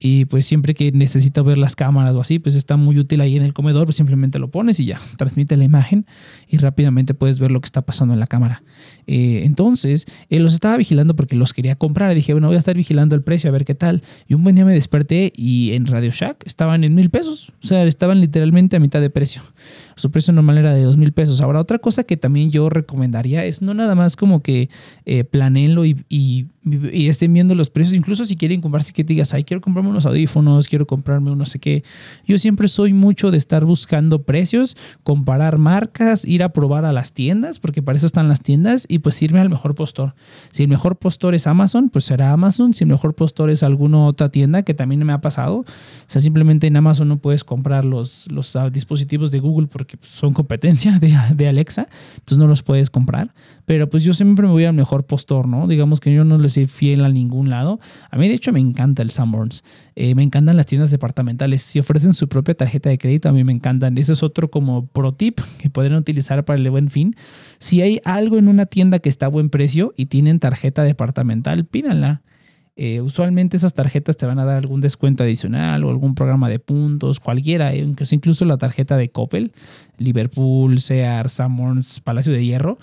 y 0.00 0.26
pues 0.26 0.46
siempre 0.46 0.74
que 0.74 0.92
necesito 0.92 1.42
ver 1.42 1.58
las 1.58 1.74
cámaras 1.74 2.14
o 2.14 2.20
así, 2.20 2.38
pues 2.38 2.54
está 2.54 2.76
muy 2.76 2.98
útil 2.98 3.20
ahí 3.20 3.36
en 3.36 3.42
el 3.42 3.52
comedor, 3.52 3.86
pues 3.86 3.96
simplemente 3.96 4.38
lo 4.38 4.48
pones 4.48 4.78
y 4.80 4.84
ya, 4.84 5.00
transmite 5.16 5.56
la 5.56 5.64
imagen 5.64 6.06
y 6.48 6.58
rápidamente 6.58 7.14
puedes 7.14 7.40
ver 7.40 7.50
lo 7.50 7.60
que 7.60 7.66
está 7.66 7.82
pasando 7.82 8.14
en 8.14 8.20
la 8.20 8.26
cámara. 8.26 8.62
Eh, 9.06 9.42
entonces, 9.44 10.06
eh, 10.30 10.38
los 10.38 10.54
estaba 10.54 10.76
vigilando 10.76 11.16
porque 11.16 11.36
los 11.36 11.52
quería 11.52 11.76
comprar. 11.76 12.12
Y 12.12 12.16
dije, 12.16 12.32
bueno, 12.32 12.46
voy 12.48 12.56
a 12.56 12.58
estar 12.58 12.76
vigilando 12.76 13.16
el 13.16 13.22
precio 13.22 13.48
a 13.48 13.52
ver 13.52 13.64
qué 13.64 13.74
tal. 13.74 14.02
Y 14.28 14.34
un 14.34 14.42
buen 14.42 14.54
día 14.54 14.64
me 14.64 14.72
desperté 14.72 15.32
y 15.34 15.72
en 15.72 15.86
Radio 15.86 16.10
Shack 16.10 16.46
estaban 16.46 16.84
en 16.84 16.94
mil 16.94 17.10
pesos. 17.10 17.52
O 17.62 17.66
sea, 17.66 17.84
estaban 17.84 18.20
literalmente 18.20 18.76
a 18.76 18.80
mitad 18.80 19.00
de 19.00 19.10
precio. 19.10 19.42
Su 19.96 20.10
precio 20.10 20.32
normal 20.32 20.58
era 20.58 20.74
de 20.74 20.82
dos 20.82 20.96
mil 20.96 21.12
pesos. 21.12 21.40
Ahora, 21.40 21.60
otra 21.60 21.78
cosa 21.78 22.04
que 22.04 22.16
también 22.16 22.50
yo 22.50 22.68
recomendaría 22.68 23.44
es 23.44 23.62
no 23.62 23.74
nada 23.74 23.94
más 23.94 24.16
como 24.16 24.42
que 24.42 24.68
eh, 25.06 25.24
y, 25.32 25.96
y, 26.08 26.46
y, 26.92 27.08
estén 27.08 27.32
viendo 27.32 27.54
los 27.54 27.70
precios. 27.70 27.94
Incluso 27.94 28.24
si 28.24 28.36
quieren 28.36 28.60
comprarse 28.60 28.92
que 28.92 29.04
digas, 29.04 29.34
ay, 29.34 29.44
quiero 29.44 29.60
comprarme 29.60 29.90
unos 29.90 30.06
audífonos, 30.06 30.68
quiero 30.68 30.86
comprarme 30.86 31.30
un 31.30 31.38
no 31.38 31.46
sé 31.46 31.58
qué. 31.58 31.82
Yo 32.26 32.38
siempre 32.38 32.68
soy 32.68 32.92
mucho 32.92 33.30
de 33.30 33.38
estar 33.38 33.64
buscando 33.64 34.22
precios, 34.22 34.76
comparar 35.02 35.58
marcas, 35.58 36.24
ir 36.24 36.42
a 36.42 36.50
probar 36.50 36.84
a 36.84 36.92
las 36.92 37.12
tiendas, 37.12 37.58
porque 37.58 37.82
para 37.82 37.96
eso 37.96 38.06
están 38.06 38.28
las 38.28 38.40
tiendas, 38.40 38.86
y 38.88 38.98
pues 39.00 39.20
irme 39.22 39.40
al 39.40 39.50
mejor 39.50 39.74
postor. 39.74 40.14
Si 40.50 40.62
el 40.62 40.68
mejor 40.68 40.96
postor 40.96 41.34
es 41.34 41.46
Amazon, 41.46 41.88
pues 41.88 42.04
será 42.04 42.32
Amazon. 42.32 42.74
Si 42.74 42.84
el 42.84 42.88
mejor 42.88 43.14
postor 43.14 43.50
es 43.50 43.62
alguna 43.62 44.06
otra 44.06 44.28
tienda, 44.30 44.62
que 44.62 44.74
también 44.74 45.04
me 45.04 45.12
ha 45.12 45.20
pasado. 45.20 45.58
O 45.58 45.64
sea, 46.06 46.20
simplemente 46.20 46.66
en 46.66 46.76
Amazon 46.76 47.08
no 47.08 47.18
puedes 47.18 47.44
comprar 47.44 47.84
los, 47.84 48.30
los 48.30 48.54
ah, 48.56 48.70
dispositivos 48.70 49.30
de 49.30 49.40
Google 49.40 49.68
porque 49.68 49.96
pues, 49.96 50.10
son 50.10 50.32
competencia 50.32 50.98
de, 50.98 51.14
de 51.34 51.48
Alexa, 51.48 51.88
entonces 52.14 52.38
no 52.38 52.46
los 52.46 52.62
puedes 52.62 52.90
comprar. 52.90 53.34
Pero 53.64 53.88
pues 53.88 54.02
yo 54.02 54.14
siempre 54.14 54.46
me 54.46 54.52
voy 54.52 54.64
al 54.64 54.74
mejor 54.74 55.04
postor, 55.04 55.46
¿no? 55.46 55.66
Digamos 55.66 56.00
que 56.00 56.12
yo 56.12 56.24
no 56.24 56.38
le 56.38 56.48
fiel 56.66 57.04
a 57.04 57.08
ningún 57.08 57.50
lado. 57.50 57.80
A 58.10 58.16
mí 58.16 58.28
de 58.28 58.34
hecho 58.34 58.52
me 58.52 58.60
encanta 58.60 59.02
el 59.02 59.10
Sanborns. 59.10 59.62
Eh, 59.94 60.14
me 60.14 60.22
encantan 60.22 60.56
las 60.56 60.66
tiendas 60.66 60.90
departamentales. 60.90 61.62
Si 61.62 61.78
ofrecen 61.78 62.12
su 62.14 62.28
propia 62.28 62.54
tarjeta 62.54 62.90
de 62.90 62.98
crédito, 62.98 63.28
a 63.28 63.32
mí 63.32 63.44
me 63.44 63.52
encantan. 63.52 63.96
Ese 63.98 64.12
es 64.12 64.22
otro 64.22 64.50
como 64.50 64.86
pro 64.86 65.12
tip 65.12 65.40
que 65.58 65.70
podrían 65.70 65.98
utilizar 65.98 66.44
para 66.44 66.58
el 66.58 66.70
buen 66.70 66.88
fin. 66.90 67.14
Si 67.58 67.82
hay 67.82 68.00
algo 68.04 68.38
en 68.38 68.48
una 68.48 68.66
tienda 68.66 68.98
que 68.98 69.08
está 69.08 69.26
a 69.26 69.28
buen 69.28 69.50
precio 69.50 69.94
y 69.96 70.06
tienen 70.06 70.38
tarjeta 70.40 70.82
departamental, 70.82 71.64
pídanla. 71.64 72.22
Eh, 72.80 73.00
usualmente 73.00 73.56
esas 73.56 73.74
tarjetas 73.74 74.16
te 74.16 74.24
van 74.24 74.38
a 74.38 74.44
dar 74.44 74.56
algún 74.56 74.80
descuento 74.80 75.24
adicional 75.24 75.82
o 75.82 75.90
algún 75.90 76.14
programa 76.14 76.48
de 76.48 76.60
puntos, 76.60 77.18
cualquiera, 77.18 77.74
incluso 77.74 78.44
la 78.44 78.56
tarjeta 78.56 78.96
de 78.96 79.10
Coppel, 79.10 79.50
Liverpool, 79.98 80.80
Sears, 80.80 81.32
Summers, 81.32 82.00
Palacio 82.00 82.32
de 82.32 82.44
Hierro, 82.44 82.78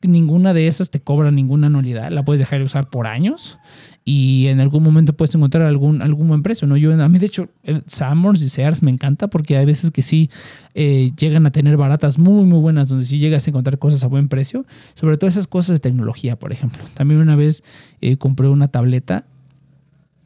ninguna 0.00 0.54
de 0.54 0.66
esas 0.66 0.90
te 0.90 1.00
cobra 1.00 1.30
ninguna 1.30 1.66
anualidad, 1.66 2.10
la 2.10 2.24
puedes 2.24 2.40
dejar 2.40 2.60
de 2.60 2.64
usar 2.64 2.88
por 2.88 3.06
años 3.06 3.58
y 4.04 4.46
en 4.46 4.60
algún 4.60 4.82
momento 4.82 5.12
puedes 5.12 5.34
encontrar 5.34 5.64
algún, 5.64 6.02
algún 6.02 6.28
buen 6.28 6.42
precio, 6.42 6.66
¿no? 6.66 6.76
Yo, 6.76 6.92
a 6.92 7.08
mí, 7.08 7.18
de 7.18 7.26
hecho, 7.26 7.48
Summers 7.86 8.42
y 8.42 8.48
Sears 8.48 8.82
me 8.82 8.90
encanta 8.90 9.28
porque 9.28 9.56
hay 9.56 9.66
veces 9.66 9.90
que 9.90 10.02
sí 10.02 10.30
eh, 10.74 11.12
llegan 11.18 11.46
a 11.46 11.52
tener 11.52 11.76
baratas 11.76 12.18
muy, 12.18 12.44
muy 12.46 12.58
buenas, 12.58 12.88
donde 12.88 13.04
sí 13.04 13.18
llegas 13.18 13.46
a 13.46 13.50
encontrar 13.50 13.78
cosas 13.78 14.02
a 14.02 14.06
buen 14.06 14.28
precio, 14.28 14.64
sobre 14.94 15.16
todo 15.16 15.28
esas 15.28 15.46
cosas 15.46 15.76
de 15.76 15.80
tecnología, 15.80 16.38
por 16.38 16.52
ejemplo. 16.52 16.82
También 16.94 17.20
una 17.20 17.36
vez 17.36 17.62
eh, 18.00 18.16
compré 18.16 18.48
una 18.48 18.68
tableta 18.68 19.26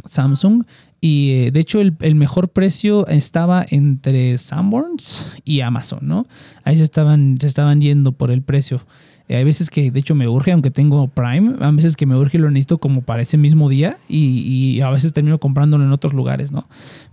Samsung 0.07 0.65
y 1.05 1.33
eh, 1.33 1.51
de 1.51 1.61
hecho 1.61 1.83
el, 1.83 2.15
mejor 2.15 2.49
precio 2.49 3.07
estaba 3.09 3.63
entre 3.69 4.39
Sanborns 4.39 5.31
y 5.45 5.61
Amazon, 5.61 5.99
¿no? 6.01 6.27
Ahí 6.63 6.77
se 6.77 6.83
estaban, 6.83 7.37
se 7.39 7.47
estaban 7.47 7.83
yendo 7.83 8.13
por 8.13 8.31
el 8.31 8.41
precio. 8.41 8.81
Eh, 9.29 9.37
hay 9.37 9.45
veces 9.45 9.69
que 9.69 9.91
de 9.91 10.01
hecho 10.01 10.15
me 10.15 10.29
urge, 10.29 10.53
aunque 10.53 10.71
tengo 10.71 11.07
Prime, 11.09 11.57
a 11.61 11.71
veces 11.73 11.97
que 11.97 12.07
me 12.07 12.17
urge 12.17 12.39
y 12.39 12.41
lo 12.41 12.51
necesito 12.51 12.79
como 12.79 13.03
para 13.03 13.21
ese 13.21 13.37
mismo 13.37 13.69
día 13.69 13.99
y, 14.09 14.77
y 14.77 14.81
a 14.81 14.89
veces 14.89 15.13
termino 15.13 15.39
comprándolo 15.39 15.85
en 15.85 15.93
otros 15.93 16.15
lugares, 16.15 16.53
¿no? 16.53 16.67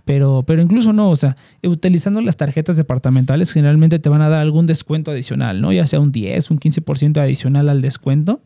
Pero, 0.06 0.42
pero 0.46 0.62
incluso 0.62 0.94
no, 0.94 1.10
o 1.10 1.16
sea, 1.16 1.36
utilizando 1.62 2.22
las 2.22 2.38
tarjetas 2.38 2.78
departamentales 2.78 3.52
generalmente 3.52 3.98
te 3.98 4.08
van 4.08 4.22
a 4.22 4.30
dar 4.30 4.40
algún 4.40 4.64
descuento 4.64 5.10
adicional, 5.10 5.60
¿no? 5.60 5.70
Ya 5.70 5.84
sea 5.84 6.00
un 6.00 6.12
10, 6.12 6.50
un 6.50 6.58
15% 6.58 7.20
adicional 7.20 7.68
al 7.68 7.82
descuento 7.82 8.40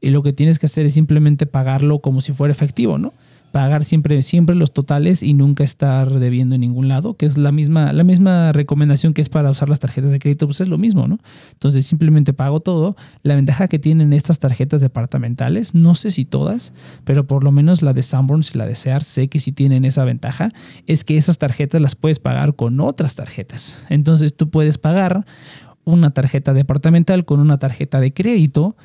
y 0.00 0.10
lo 0.10 0.24
que 0.24 0.32
tienes 0.32 0.58
que 0.58 0.66
hacer 0.66 0.86
es 0.86 0.94
simplemente 0.94 1.46
pagarlo 1.46 2.00
como 2.00 2.20
si 2.20 2.32
fuera 2.32 2.50
efectivo, 2.50 2.98
¿no? 2.98 3.12
Pagar 3.52 3.84
siempre, 3.84 4.22
siempre 4.22 4.54
los 4.54 4.72
totales 4.72 5.22
y 5.22 5.34
nunca 5.34 5.64
estar 5.64 6.10
debiendo 6.18 6.54
en 6.54 6.60
ningún 6.60 6.88
lado, 6.88 7.14
que 7.14 7.26
es 7.26 7.38
la 7.38 7.52
misma, 7.52 7.92
la 7.92 8.04
misma 8.04 8.52
recomendación 8.52 9.14
que 9.14 9.22
es 9.22 9.28
para 9.28 9.50
usar 9.50 9.68
las 9.68 9.78
tarjetas 9.80 10.10
de 10.10 10.18
crédito, 10.18 10.46
pues 10.46 10.60
es 10.60 10.68
lo 10.68 10.78
mismo, 10.78 11.08
¿no? 11.08 11.18
Entonces 11.52 11.86
simplemente 11.86 12.32
pago 12.32 12.60
todo. 12.60 12.96
La 13.22 13.34
ventaja 13.34 13.68
que 13.68 13.78
tienen 13.78 14.12
estas 14.12 14.38
tarjetas 14.38 14.80
departamentales, 14.80 15.74
no 15.74 15.94
sé 15.94 16.10
si 16.10 16.24
todas, 16.24 16.72
pero 17.04 17.26
por 17.26 17.44
lo 17.44 17.52
menos 17.52 17.82
la 17.82 17.92
de 17.92 18.02
Sanborns 18.02 18.54
y 18.54 18.58
la 18.58 18.66
de 18.66 18.76
Sears 18.76 19.06
sé 19.06 19.28
que 19.28 19.40
sí 19.40 19.52
tienen 19.52 19.84
esa 19.84 20.04
ventaja, 20.04 20.50
es 20.86 21.04
que 21.04 21.16
esas 21.16 21.38
tarjetas 21.38 21.80
las 21.80 21.94
puedes 21.94 22.18
pagar 22.18 22.54
con 22.54 22.80
otras 22.80 23.16
tarjetas. 23.16 23.84
Entonces 23.88 24.36
tú 24.36 24.50
puedes 24.50 24.78
pagar 24.78 25.24
una 25.84 26.10
tarjeta 26.10 26.52
departamental 26.52 27.24
con 27.24 27.40
una 27.40 27.58
tarjeta 27.58 28.00
de 28.00 28.12
crédito 28.12 28.76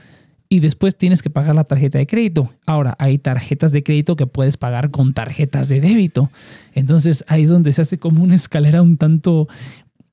y 0.54 0.60
después 0.60 0.96
tienes 0.96 1.24
que 1.24 1.32
pagar 1.32 1.56
la 1.56 1.64
tarjeta 1.64 1.98
de 1.98 2.06
crédito. 2.06 2.48
Ahora, 2.68 2.96
hay 3.00 3.18
tarjetas 3.18 3.72
de 3.72 3.82
crédito 3.82 4.16
que 4.16 4.28
puedes 4.28 4.56
pagar 4.56 4.92
con 4.92 5.16
tarjetas 5.16 5.68
de 5.68 5.82
débito. 5.82 6.30
Entonces 6.76 7.26
ahí 7.28 7.46
es 7.46 7.50
donde 7.50 7.74
se 7.74 7.82
hace 7.82 7.98
como 7.98 8.24
una 8.24 8.36
escalera 8.36 8.84
un 8.84 8.98
tanto, 8.98 9.48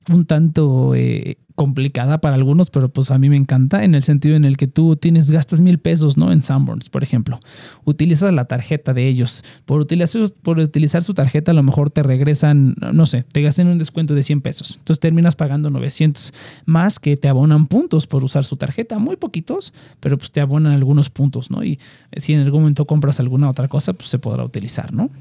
un 0.09 0.25
tanto 0.25 0.95
eh, 0.95 1.37
complicada 1.61 2.17
para 2.17 2.33
algunos, 2.33 2.71
pero 2.71 2.89
pues 2.89 3.11
a 3.11 3.19
mí 3.19 3.29
me 3.29 3.35
encanta 3.35 3.83
en 3.83 3.93
el 3.93 4.01
sentido 4.01 4.35
en 4.35 4.45
el 4.45 4.57
que 4.57 4.65
tú 4.65 4.95
tienes, 4.95 5.29
gastas 5.29 5.61
mil 5.61 5.77
pesos, 5.77 6.17
¿no? 6.17 6.31
En 6.31 6.41
Sanborns, 6.41 6.89
por 6.89 7.03
ejemplo. 7.03 7.39
Utilizas 7.85 8.33
la 8.33 8.45
tarjeta 8.45 8.95
de 8.95 9.07
ellos. 9.07 9.43
Por 9.65 9.79
utilizar, 9.79 10.23
por 10.41 10.57
utilizar 10.57 11.03
su 11.03 11.13
tarjeta 11.13 11.51
a 11.51 11.53
lo 11.53 11.61
mejor 11.61 11.91
te 11.91 12.01
regresan, 12.01 12.75
no 12.93 13.05
sé, 13.05 13.25
te 13.31 13.43
gastan 13.43 13.67
un 13.67 13.77
descuento 13.77 14.15
de 14.15 14.23
100 14.23 14.41
pesos. 14.41 14.77
Entonces 14.79 14.99
terminas 14.99 15.35
pagando 15.35 15.69
900 15.69 16.33
más 16.65 16.97
que 16.97 17.15
te 17.15 17.27
abonan 17.27 17.67
puntos 17.67 18.07
por 18.07 18.23
usar 18.23 18.43
su 18.43 18.57
tarjeta. 18.57 18.97
Muy 18.97 19.15
poquitos, 19.15 19.71
pero 19.99 20.17
pues 20.17 20.31
te 20.31 20.41
abonan 20.41 20.73
algunos 20.73 21.11
puntos, 21.11 21.51
¿no? 21.51 21.63
Y 21.63 21.77
si 22.17 22.33
en 22.33 22.41
algún 22.41 22.61
momento 22.61 22.87
compras 22.87 23.19
alguna 23.19 23.47
otra 23.51 23.67
cosa, 23.67 23.93
pues 23.93 24.09
se 24.09 24.17
podrá 24.17 24.43
utilizar, 24.43 24.91
¿no? 24.93 25.11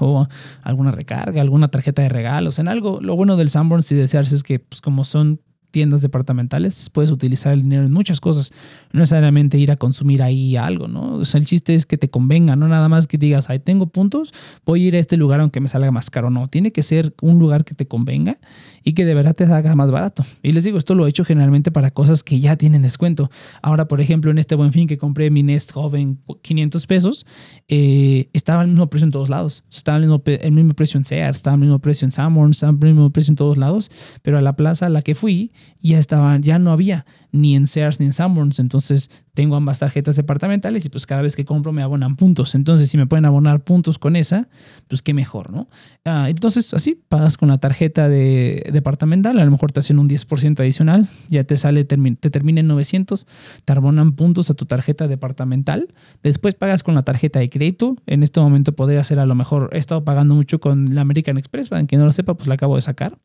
O 0.00 0.26
alguna 0.62 0.90
recarga, 0.90 1.40
alguna 1.40 1.68
tarjeta 1.68 2.02
de 2.02 2.08
regalos, 2.08 2.58
en 2.58 2.68
algo. 2.68 3.00
Lo 3.00 3.16
bueno 3.16 3.36
del 3.36 3.50
Sanborns 3.50 3.90
y 3.92 3.94
desearse 3.94 4.36
es 4.36 4.42
que, 4.42 4.58
pues, 4.58 4.80
como 4.80 5.04
son 5.04 5.40
tiendas 5.72 6.02
departamentales, 6.02 6.90
puedes 6.90 7.10
utilizar 7.10 7.52
el 7.52 7.62
dinero 7.62 7.84
en 7.84 7.92
muchas 7.92 8.20
cosas, 8.20 8.52
no 8.92 9.00
necesariamente 9.00 9.58
ir 9.58 9.72
a 9.72 9.76
consumir 9.76 10.22
ahí 10.22 10.56
algo, 10.56 10.86
¿no? 10.86 11.14
O 11.14 11.24
sea, 11.24 11.40
el 11.40 11.46
chiste 11.46 11.74
es 11.74 11.86
que 11.86 11.98
te 11.98 12.08
convenga, 12.08 12.54
no 12.54 12.68
nada 12.68 12.88
más 12.88 13.06
que 13.08 13.18
digas, 13.18 13.50
ahí 13.50 13.58
tengo 13.58 13.86
puntos, 13.86 14.32
voy 14.64 14.84
a 14.84 14.88
ir 14.88 14.96
a 14.96 14.98
este 15.00 15.16
lugar 15.16 15.40
aunque 15.40 15.60
me 15.60 15.68
salga 15.68 15.90
más 15.90 16.10
caro, 16.10 16.30
no, 16.30 16.46
tiene 16.48 16.70
que 16.70 16.82
ser 16.82 17.14
un 17.20 17.38
lugar 17.38 17.64
que 17.64 17.74
te 17.74 17.88
convenga 17.88 18.38
y 18.84 18.92
que 18.92 19.04
de 19.04 19.14
verdad 19.14 19.34
te 19.34 19.44
haga 19.44 19.74
más 19.74 19.90
barato. 19.90 20.24
Y 20.42 20.52
les 20.52 20.64
digo, 20.64 20.78
esto 20.78 20.94
lo 20.94 21.06
he 21.06 21.10
hecho 21.10 21.24
generalmente 21.24 21.72
para 21.72 21.90
cosas 21.90 22.22
que 22.22 22.38
ya 22.38 22.56
tienen 22.56 22.82
descuento. 22.82 23.30
Ahora, 23.62 23.88
por 23.88 24.00
ejemplo, 24.00 24.30
en 24.30 24.38
este 24.38 24.54
buen 24.54 24.72
fin 24.72 24.86
que 24.86 24.98
compré 24.98 25.30
mi 25.30 25.42
Nest 25.42 25.72
Joven 25.72 26.20
500 26.42 26.86
pesos, 26.86 27.26
eh, 27.68 28.28
estaba 28.32 28.60
al 28.60 28.68
mismo 28.68 28.88
precio 28.88 29.06
en 29.06 29.12
todos 29.12 29.30
lados, 29.30 29.64
estaba 29.70 29.96
el 29.96 30.02
mismo, 30.02 30.22
el 30.26 30.52
mismo 30.52 30.74
precio 30.74 30.98
en 30.98 31.04
Sears, 31.04 31.38
estaba 31.38 31.54
el 31.54 31.60
mismo 31.60 31.78
precio 31.78 32.04
en 32.04 32.12
Sanborns, 32.12 32.56
estaba 32.56 32.72
el 32.72 32.94
mismo 32.94 33.10
precio 33.10 33.32
en 33.32 33.36
todos 33.36 33.56
lados, 33.56 33.90
pero 34.22 34.38
a 34.38 34.40
la 34.40 34.54
plaza 34.54 34.86
a 34.86 34.88
la 34.88 35.02
que 35.02 35.14
fui, 35.14 35.52
ya 35.80 35.98
estaban, 35.98 36.42
ya 36.42 36.58
no 36.58 36.72
había 36.72 37.04
ni 37.32 37.56
en 37.56 37.66
Sears 37.66 37.98
ni 37.98 38.06
en 38.06 38.12
Sanborns. 38.12 38.58
Entonces 38.58 39.10
tengo 39.34 39.56
ambas 39.56 39.78
tarjetas 39.78 40.16
departamentales 40.16 40.84
y 40.84 40.88
pues 40.88 41.06
cada 41.06 41.22
vez 41.22 41.34
que 41.34 41.44
compro 41.44 41.72
me 41.72 41.82
abonan 41.82 42.16
puntos. 42.16 42.54
Entonces 42.54 42.88
si 42.88 42.98
me 42.98 43.06
pueden 43.06 43.24
abonar 43.24 43.64
puntos 43.64 43.98
con 43.98 44.14
esa, 44.16 44.48
pues 44.88 45.02
qué 45.02 45.14
mejor, 45.14 45.50
¿no? 45.50 45.68
Ah, 46.04 46.26
entonces 46.28 46.72
así 46.74 47.00
pagas 47.08 47.36
con 47.38 47.48
la 47.48 47.58
tarjeta 47.58 48.08
de 48.08 48.68
departamental, 48.72 49.38
a 49.38 49.44
lo 49.44 49.50
mejor 49.50 49.72
te 49.72 49.80
hacen 49.80 49.98
un 49.98 50.08
10% 50.08 50.60
adicional, 50.60 51.08
ya 51.28 51.44
te 51.44 51.56
sale, 51.56 51.84
te 51.84 52.30
termina 52.30 52.60
en 52.60 52.68
900, 52.68 53.26
te 53.64 53.72
abonan 53.72 54.12
puntos 54.12 54.50
a 54.50 54.54
tu 54.54 54.66
tarjeta 54.66 55.08
departamental. 55.08 55.88
Después 56.22 56.54
pagas 56.54 56.82
con 56.82 56.94
la 56.94 57.02
tarjeta 57.02 57.40
de 57.40 57.48
crédito. 57.48 57.96
En 58.06 58.22
este 58.22 58.40
momento 58.40 58.74
podría 58.74 59.02
ser 59.04 59.18
a 59.18 59.26
lo 59.26 59.34
mejor, 59.34 59.70
he 59.72 59.78
estado 59.78 60.04
pagando 60.04 60.34
mucho 60.34 60.60
con 60.60 60.94
la 60.94 61.00
American 61.00 61.38
Express, 61.38 61.68
para 61.68 61.84
quien 61.86 62.00
no 62.00 62.06
lo 62.06 62.12
sepa, 62.12 62.34
pues 62.34 62.48
la 62.48 62.54
acabo 62.54 62.76
de 62.76 62.82
sacar 62.82 63.18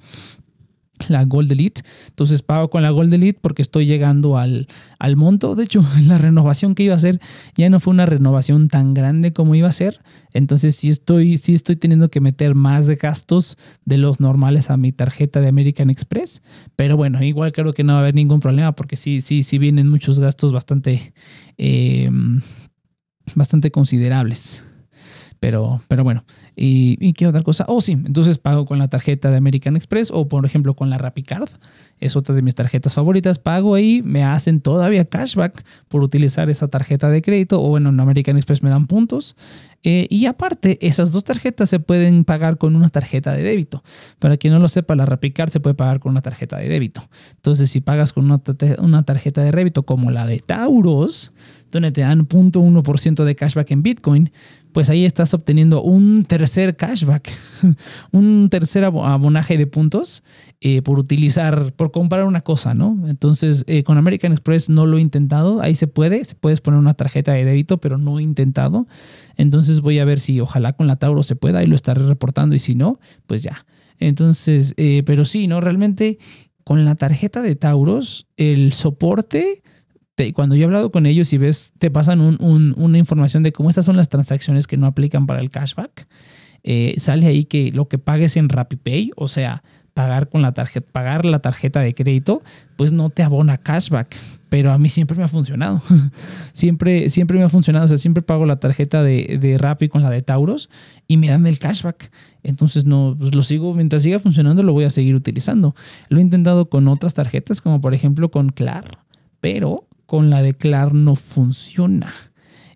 la 1.08 1.24
Gold 1.24 1.52
Elite. 1.52 1.82
Entonces 2.08 2.42
pago 2.42 2.70
con 2.70 2.82
la 2.82 2.90
Gold 2.90 3.14
Elite 3.14 3.40
porque 3.42 3.62
estoy 3.62 3.86
llegando 3.86 4.38
al, 4.38 4.68
al 5.00 5.16
monto. 5.16 5.56
De 5.56 5.64
hecho, 5.64 5.84
la 6.08 6.18
renovación 6.18 6.76
que 6.76 6.84
iba 6.84 6.94
a 6.94 6.98
hacer 6.98 7.20
ya 7.56 7.70
no 7.70 7.80
fue 7.80 7.94
una 7.94 8.06
renovación 8.06 8.68
tan 8.68 8.94
grande 8.94 9.34
como 9.34 9.56
iba 9.56 9.68
a 9.68 9.72
ser. 9.72 10.02
Entonces 10.34 10.76
sí 10.76 10.90
estoy, 10.90 11.38
sí 11.38 11.54
estoy 11.54 11.76
teniendo 11.76 12.10
que 12.10 12.22
meter 12.22 12.56
más 12.56 12.88
de 12.88 12.96
gastos 12.96 13.58
de 13.86 13.98
los 13.98 14.20
normales 14.20 14.70
a 14.70 14.78
mi 14.78 14.92
tarjeta 14.92 15.42
de 15.42 15.48
American 15.48 15.90
Express. 15.90 16.42
Pero 16.76 16.98
bueno, 16.98 17.24
igual 17.24 17.52
creo 17.52 17.74
que 17.74 17.84
no 17.84 17.94
va 17.94 18.00
a 18.00 18.02
haber 18.02 18.16
ningún 18.16 18.40
problema 18.40 18.74
porque 18.74 18.96
sí, 18.96 19.22
sí, 19.22 19.44
sí 19.44 19.58
vienen 19.58 19.88
muchos 19.88 20.20
gastos 20.20 20.52
bastante, 20.52 21.14
eh, 21.58 22.10
bastante 23.36 23.72
considerables. 23.72 24.64
Pero, 25.40 25.82
pero 25.88 26.04
bueno, 26.04 26.26
¿y, 26.58 26.98
¿y, 27.00 27.14
qué 27.14 27.28
otra 27.28 27.42
cosa? 27.44 27.66
Oh, 27.68 27.80
sí, 27.80 27.92
entonces 27.94 28.40
pago 28.40 28.66
con 28.66 28.80
la 28.80 28.88
tarjeta 28.88 29.30
de 29.30 29.38
American 29.38 29.76
Express 29.76 30.12
o 30.12 30.28
por 30.28 30.46
ejemplo 30.46 30.76
con 30.76 30.90
la 30.90 30.98
RappiCard. 30.98 31.50
Es 32.00 32.16
otra 32.16 32.36
de 32.36 32.42
mis 32.42 32.56
tarjetas 32.56 32.96
favoritas. 32.96 33.40
Pago 33.40 33.76
ahí, 33.76 34.02
me 34.04 34.24
hacen 34.24 34.60
todavía 34.60 35.06
cashback 35.06 35.64
por 35.88 36.04
utilizar 36.04 36.50
esa 36.50 36.68
tarjeta 36.68 37.10
de 37.10 37.22
crédito 37.22 37.62
o 37.62 37.70
bueno, 37.70 37.90
en 37.90 38.00
American 38.00 38.38
Express 38.38 38.64
me 38.64 38.70
dan 38.70 38.88
puntos. 38.88 39.36
Eh, 39.84 40.08
y 40.10 40.26
aparte, 40.26 40.80
esas 40.86 41.12
dos 41.12 41.24
tarjetas 41.24 41.70
se 41.70 41.80
pueden 41.80 42.26
pagar 42.26 42.58
con 42.58 42.76
una 42.76 42.90
tarjeta 42.90 43.32
de 43.32 43.44
débito. 43.44 43.84
Para 44.20 44.38
quien 44.38 44.54
no 44.54 44.60
lo 44.60 44.68
sepa, 44.68 44.96
la 44.96 45.06
RappiCard 45.06 45.52
se 45.52 45.60
puede 45.60 45.76
pagar 45.76 46.00
con 46.00 46.12
una 46.12 46.22
tarjeta 46.22 46.58
de 46.58 46.68
débito. 46.68 47.08
Entonces, 47.36 47.70
si 47.70 47.80
pagas 47.80 48.12
con 48.12 48.26
una, 48.26 48.42
una 48.80 49.04
tarjeta 49.04 49.44
de 49.44 49.52
débito 49.52 49.84
como 49.84 50.12
la 50.12 50.26
de 50.26 50.40
Tauros, 50.40 51.32
donde 51.72 51.92
te 51.92 52.02
dan 52.02 52.28
0.1% 52.28 53.24
de 53.24 53.36
cashback 53.36 53.72
en 53.72 53.84
Bitcoin, 53.84 54.32
pues 54.72 54.90
ahí 54.90 55.06
estás 55.06 55.34
obteniendo 55.34 55.82
un 55.82 56.26
tercer 56.26 56.47
cashback, 56.76 57.30
un 58.12 58.50
tercer 58.50 58.84
abonaje 58.84 59.58
de 59.58 59.68
puntos 59.68 60.24
eh, 60.62 60.82
por 60.82 61.00
utilizar, 61.00 61.74
por 61.74 61.92
comprar 61.92 62.26
una 62.26 62.42
cosa, 62.42 62.74
¿no? 62.74 62.98
Entonces, 63.08 63.64
eh, 63.68 63.84
con 63.84 63.98
American 63.98 64.32
Express 64.32 64.70
no 64.70 64.86
lo 64.86 64.98
he 64.98 65.02
intentado, 65.02 65.62
ahí 65.62 65.76
se 65.76 65.88
puede, 65.88 66.24
se 66.26 66.36
puedes 66.36 66.62
poner 66.62 66.80
una 66.80 66.94
tarjeta 66.94 67.34
de 67.34 67.46
débito, 67.46 67.80
pero 67.80 67.98
no 67.98 68.20
he 68.20 68.24
intentado. 68.24 68.88
Entonces 69.36 69.82
voy 69.82 70.00
a 70.00 70.06
ver 70.06 70.20
si 70.20 70.40
ojalá 70.40 70.74
con 70.74 70.88
la 70.88 70.98
Tauro 70.98 71.24
se 71.24 71.36
pueda 71.36 71.64
y 71.64 71.68
lo 71.68 71.76
estaré 71.76 72.04
reportando 72.04 72.56
y 72.56 72.60
si 72.60 72.76
no, 72.76 73.00
pues 73.26 73.44
ya. 73.44 73.66
Entonces, 74.00 74.74
eh, 74.78 75.04
pero 75.06 75.26
sí, 75.26 75.48
¿no? 75.48 75.62
Realmente 75.62 76.20
con 76.64 76.86
la 76.86 76.96
tarjeta 76.96 77.42
de 77.42 77.56
Tauros, 77.56 78.28
el 78.36 78.74
soporte 78.74 79.62
cuando 80.34 80.56
yo 80.56 80.64
he 80.64 80.66
hablado 80.66 80.92
con 80.92 81.06
ellos 81.06 81.32
y 81.34 81.38
ves, 81.38 81.74
te 81.78 81.92
pasan 81.92 82.20
una 82.22 82.98
información 82.98 83.44
de 83.44 83.52
cómo 83.52 83.70
estas 83.70 83.86
son 83.86 83.98
las 83.98 84.10
transacciones 84.10 84.66
que 84.66 84.78
no 84.78 84.88
aplican 84.88 85.28
para 85.28 85.40
el 85.40 85.52
cashback, 85.52 86.08
eh, 86.64 86.96
sale 86.98 87.28
ahí 87.28 87.46
que 87.46 87.72
lo 87.72 87.88
que 87.88 87.98
pagues 87.98 88.38
en 88.38 88.50
RappiPay, 88.50 89.12
o 89.16 89.28
sea, 89.28 89.64
pagar 89.98 90.30
con 90.30 90.44
la 90.44 90.54
tarjeta, 90.54 90.88
pagar 90.92 91.26
la 91.26 91.40
tarjeta 91.40 91.80
de 91.80 91.96
crédito, 91.96 92.44
pues 92.76 92.92
no 92.92 93.10
te 93.10 93.24
abona 93.24 93.58
cashback. 93.58 94.16
Pero 94.48 94.72
a 94.72 94.78
mí 94.78 94.90
siempre 94.90 95.18
me 95.18 95.24
ha 95.24 95.28
funcionado. 95.28 95.82
siempre, 96.54 97.10
siempre 97.10 97.40
me 97.40 97.44
ha 97.44 97.50
funcionado. 97.50 97.86
O 97.86 97.88
sea, 97.88 97.98
siempre 97.98 98.22
pago 98.22 98.46
la 98.46 98.60
tarjeta 98.60 99.02
de, 99.02 99.40
de 99.42 99.58
Rappi 99.58 99.90
con 99.90 100.04
la 100.04 100.12
de 100.12 100.22
Tauros 100.22 100.70
y 101.08 101.18
me 101.18 101.30
dan 101.30 101.48
el 101.48 101.58
cashback. 101.58 102.12
Entonces, 102.44 102.86
no, 102.86 103.16
pues 103.18 103.34
lo 103.34 103.42
sigo, 103.42 103.74
mientras 103.74 104.04
siga 104.04 104.20
funcionando, 104.20 104.62
lo 104.62 104.72
voy 104.72 104.86
a 104.86 104.92
seguir 104.92 105.16
utilizando. 105.16 105.76
Lo 106.10 106.20
he 106.20 106.22
intentado 106.22 106.70
con 106.70 106.88
otras 106.88 107.16
tarjetas, 107.16 107.60
como 107.60 107.82
por 107.82 107.96
ejemplo 107.96 108.30
con 108.30 108.50
Clar, 108.50 109.00
pero 109.42 109.88
con 110.06 110.30
la 110.30 110.44
de 110.44 110.54
Clar 110.54 110.94
no 110.94 111.16
funciona. 111.16 112.14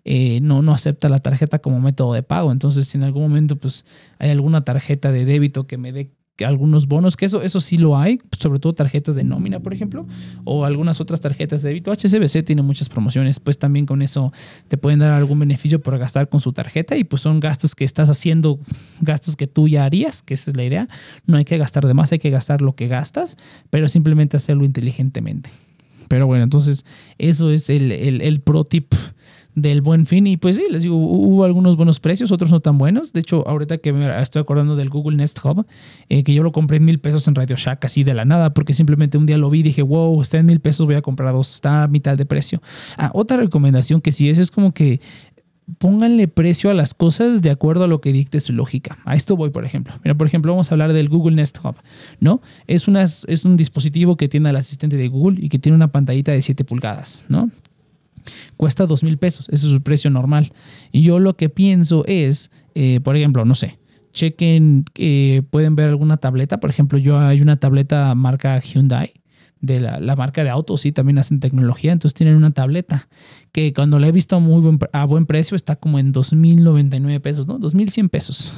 Eh, 0.04 0.40
no, 0.40 0.62
no 0.62 0.72
acepta 0.72 1.08
la 1.08 1.18
tarjeta 1.18 1.60
como 1.60 1.80
método 1.80 2.12
de 2.12 2.22
pago. 2.22 2.52
Entonces, 2.52 2.88
si 2.88 2.98
en 2.98 3.04
algún 3.04 3.22
momento 3.22 3.56
pues, 3.56 3.84
hay 4.18 4.30
alguna 4.30 4.64
tarjeta 4.64 5.12
de 5.12 5.24
débito 5.24 5.66
que 5.66 5.78
me 5.78 5.92
dé 5.92 6.12
algunos 6.44 6.88
bonos, 6.88 7.16
que 7.16 7.26
eso, 7.26 7.42
eso 7.42 7.60
sí 7.60 7.76
lo 7.78 7.96
hay, 7.96 8.18
sobre 8.38 8.58
todo 8.58 8.72
tarjetas 8.72 9.14
de 9.14 9.24
nómina, 9.24 9.60
por 9.60 9.74
ejemplo, 9.74 10.06
o 10.44 10.64
algunas 10.64 11.00
otras 11.00 11.20
tarjetas 11.20 11.62
de 11.62 11.68
débito. 11.68 11.92
HSBC 11.92 12.44
tiene 12.44 12.62
muchas 12.62 12.88
promociones, 12.88 13.40
pues 13.40 13.58
también 13.58 13.86
con 13.86 14.02
eso 14.02 14.32
te 14.68 14.76
pueden 14.76 15.00
dar 15.00 15.12
algún 15.12 15.38
beneficio 15.38 15.80
por 15.80 15.98
gastar 15.98 16.28
con 16.28 16.40
su 16.40 16.52
tarjeta 16.52 16.96
y 16.96 17.04
pues 17.04 17.22
son 17.22 17.40
gastos 17.40 17.74
que 17.74 17.84
estás 17.84 18.08
haciendo, 18.08 18.58
gastos 19.00 19.36
que 19.36 19.46
tú 19.46 19.68
ya 19.68 19.84
harías, 19.84 20.22
que 20.22 20.34
esa 20.34 20.50
es 20.50 20.56
la 20.56 20.64
idea. 20.64 20.88
No 21.26 21.36
hay 21.36 21.44
que 21.44 21.58
gastar 21.58 21.86
de 21.86 21.94
más, 21.94 22.12
hay 22.12 22.18
que 22.18 22.30
gastar 22.30 22.62
lo 22.62 22.74
que 22.74 22.88
gastas, 22.88 23.36
pero 23.70 23.88
simplemente 23.88 24.36
hacerlo 24.36 24.64
inteligentemente. 24.64 25.50
Pero 26.08 26.26
bueno, 26.26 26.44
entonces 26.44 26.84
eso 27.18 27.50
es 27.50 27.70
el, 27.70 27.90
el, 27.90 28.40
pro 28.42 28.64
tip 28.64 28.92
del 29.54 29.82
buen 29.82 30.06
fin. 30.06 30.26
Y 30.26 30.36
pues 30.36 30.56
sí, 30.56 30.64
les 30.70 30.82
digo, 30.82 30.96
hubo 30.96 31.44
algunos 31.44 31.76
buenos 31.76 32.00
precios, 32.00 32.32
otros 32.32 32.50
no 32.50 32.60
tan 32.60 32.78
buenos. 32.78 33.12
De 33.12 33.20
hecho, 33.20 33.46
ahorita 33.46 33.78
que 33.78 33.92
me 33.92 34.20
estoy 34.20 34.40
acordando 34.40 34.76
del 34.76 34.88
Google 34.88 35.16
Nest 35.16 35.38
Hub, 35.44 35.66
eh, 36.08 36.24
que 36.24 36.34
yo 36.34 36.42
lo 36.42 36.52
compré 36.52 36.78
en 36.78 36.84
mil 36.84 37.00
pesos 37.00 37.26
en 37.28 37.34
Radio 37.34 37.56
Shack, 37.56 37.84
así 37.84 38.04
de 38.04 38.14
la 38.14 38.24
nada, 38.24 38.54
porque 38.54 38.74
simplemente 38.74 39.18
un 39.18 39.26
día 39.26 39.38
lo 39.38 39.50
vi 39.50 39.60
y 39.60 39.62
dije, 39.62 39.82
wow, 39.82 40.20
está 40.22 40.38
en 40.38 40.46
mil 40.46 40.60
pesos, 40.60 40.86
voy 40.86 40.96
a 40.96 41.02
comprar 41.02 41.32
dos, 41.32 41.54
está 41.54 41.84
a 41.84 41.88
mitad 41.88 42.16
de 42.16 42.26
precio. 42.26 42.60
Ah, 42.96 43.10
otra 43.14 43.36
recomendación 43.36 44.00
que 44.00 44.12
sí 44.12 44.28
es, 44.28 44.38
es 44.38 44.50
como 44.50 44.72
que 44.72 45.00
pónganle 45.78 46.28
precio 46.28 46.70
a 46.70 46.74
las 46.74 46.94
cosas 46.94 47.40
de 47.40 47.50
acuerdo 47.50 47.84
a 47.84 47.86
lo 47.86 48.00
que 48.00 48.12
dicte 48.12 48.40
su 48.40 48.52
lógica. 48.52 48.98
A 49.04 49.14
esto 49.14 49.36
voy, 49.36 49.50
por 49.50 49.64
ejemplo. 49.64 49.94
Mira, 50.04 50.16
por 50.16 50.26
ejemplo, 50.26 50.52
vamos 50.52 50.70
a 50.70 50.74
hablar 50.74 50.92
del 50.92 51.08
Google 51.08 51.36
Nest 51.36 51.58
Hub, 51.64 51.76
¿no? 52.20 52.40
Es, 52.66 52.88
una, 52.88 53.02
es 53.02 53.44
un 53.44 53.56
dispositivo 53.56 54.16
que 54.16 54.28
tiene 54.28 54.50
el 54.50 54.56
asistente 54.56 54.96
de 54.96 55.08
Google 55.08 55.38
y 55.40 55.48
que 55.48 55.58
tiene 55.58 55.76
una 55.76 55.88
pantallita 55.88 56.32
de 56.32 56.42
7 56.42 56.64
pulgadas, 56.64 57.26
¿no? 57.28 57.50
Cuesta 58.56 58.86
2 58.86 59.02
mil 59.02 59.18
pesos, 59.18 59.48
ese 59.50 59.66
es 59.66 59.72
su 59.72 59.82
precio 59.82 60.10
normal. 60.10 60.52
Y 60.90 61.02
yo 61.02 61.18
lo 61.18 61.36
que 61.36 61.48
pienso 61.48 62.04
es, 62.06 62.50
eh, 62.74 63.00
por 63.00 63.16
ejemplo, 63.16 63.44
no 63.44 63.54
sé, 63.54 63.78
chequen, 64.12 64.84
que 64.92 65.44
pueden 65.50 65.74
ver 65.76 65.88
alguna 65.88 66.16
tableta. 66.16 66.60
Por 66.60 66.70
ejemplo, 66.70 66.98
yo 66.98 67.18
hay 67.18 67.40
una 67.40 67.58
tableta 67.58 68.14
marca 68.14 68.58
Hyundai 68.58 69.14
de 69.62 69.80
la, 69.80 70.16
marca 70.16 70.42
de 70.42 70.50
autos, 70.50 70.80
sí, 70.80 70.90
también 70.90 71.18
hacen 71.18 71.38
tecnología, 71.38 71.92
entonces 71.92 72.14
tienen 72.14 72.34
una 72.34 72.50
tableta 72.50 73.08
que 73.52 73.72
cuando 73.72 74.00
la 74.00 74.08
he 74.08 74.12
visto 74.12 74.34
a, 74.34 74.40
muy 74.40 74.60
buen, 74.60 74.78
a 74.92 75.06
buen 75.06 75.24
precio 75.24 75.54
está 75.54 75.76
como 75.76 76.00
en 76.00 76.12
2.099 76.12 77.20
pesos, 77.20 77.46
¿no? 77.46 77.60
2.100 77.60 78.10
pesos. 78.10 78.52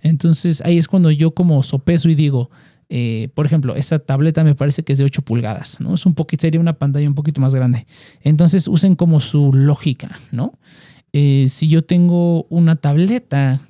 Entonces 0.00 0.60
ahí 0.62 0.78
es 0.78 0.88
cuando 0.88 1.12
yo 1.12 1.30
como 1.30 1.62
sopeso 1.62 2.08
y 2.08 2.16
digo, 2.16 2.50
eh, 2.94 3.30
por 3.32 3.46
ejemplo, 3.46 3.74
esta 3.74 4.00
tableta 4.00 4.44
me 4.44 4.54
parece 4.54 4.82
que 4.82 4.92
es 4.92 4.98
de 4.98 5.04
8 5.06 5.22
pulgadas, 5.22 5.80
¿no? 5.80 5.94
Es 5.94 6.04
un 6.04 6.12
poquito, 6.12 6.42
sería 6.42 6.60
una 6.60 6.74
pantalla 6.74 7.08
un 7.08 7.14
poquito 7.14 7.40
más 7.40 7.54
grande. 7.54 7.86
Entonces 8.20 8.68
usen 8.68 8.96
como 8.96 9.18
su 9.20 9.50
lógica, 9.50 10.20
¿no? 10.30 10.58
Eh, 11.14 11.46
si 11.48 11.68
yo 11.68 11.82
tengo 11.82 12.44
una 12.50 12.76
tableta 12.76 13.62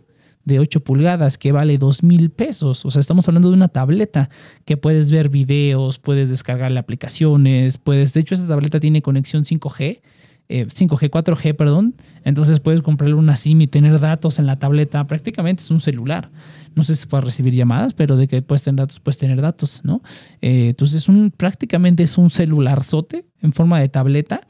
de 0.44 0.58
8 0.58 0.80
pulgadas 0.80 1.38
que 1.38 1.52
vale 1.52 1.78
2 1.78 2.02
mil 2.02 2.30
pesos. 2.30 2.84
O 2.84 2.90
sea, 2.90 2.98
estamos 2.98 3.28
hablando 3.28 3.50
de 3.50 3.54
una 3.54 3.68
tableta 3.68 4.28
que 4.64 4.76
puedes 4.76 5.12
ver 5.12 5.28
videos, 5.28 6.00
puedes 6.00 6.28
descargarle 6.28 6.80
aplicaciones, 6.80 7.78
puedes, 7.78 8.12
de 8.14 8.20
hecho, 8.22 8.34
esta 8.34 8.48
tableta 8.48 8.80
tiene 8.80 9.02
conexión 9.02 9.44
5G. 9.44 10.00
5G, 10.48 11.10
4G, 11.10 11.56
perdón. 11.56 11.94
Entonces 12.24 12.60
puedes 12.60 12.82
comprarle 12.82 13.14
una 13.14 13.36
SIM 13.36 13.60
y 13.62 13.66
tener 13.66 13.98
datos 14.00 14.38
en 14.38 14.46
la 14.46 14.58
tableta. 14.58 15.06
Prácticamente 15.06 15.62
es 15.62 15.70
un 15.70 15.80
celular. 15.80 16.30
No 16.74 16.82
sé 16.82 16.96
si 16.96 17.06
puedes 17.06 17.24
recibir 17.24 17.54
llamadas, 17.54 17.94
pero 17.94 18.16
de 18.16 18.28
que 18.28 18.42
puedes 18.42 18.62
tener 18.62 18.80
datos, 18.80 19.00
puedes 19.00 19.18
tener 19.18 19.40
datos, 19.40 19.82
¿no? 19.84 20.02
Eh, 20.40 20.68
entonces 20.70 21.08
un, 21.08 21.30
prácticamente 21.30 22.02
es 22.02 22.18
un 22.18 22.30
celular 22.30 22.82
sote 22.82 23.24
en 23.40 23.52
forma 23.52 23.80
de 23.80 23.88
tableta 23.88 24.42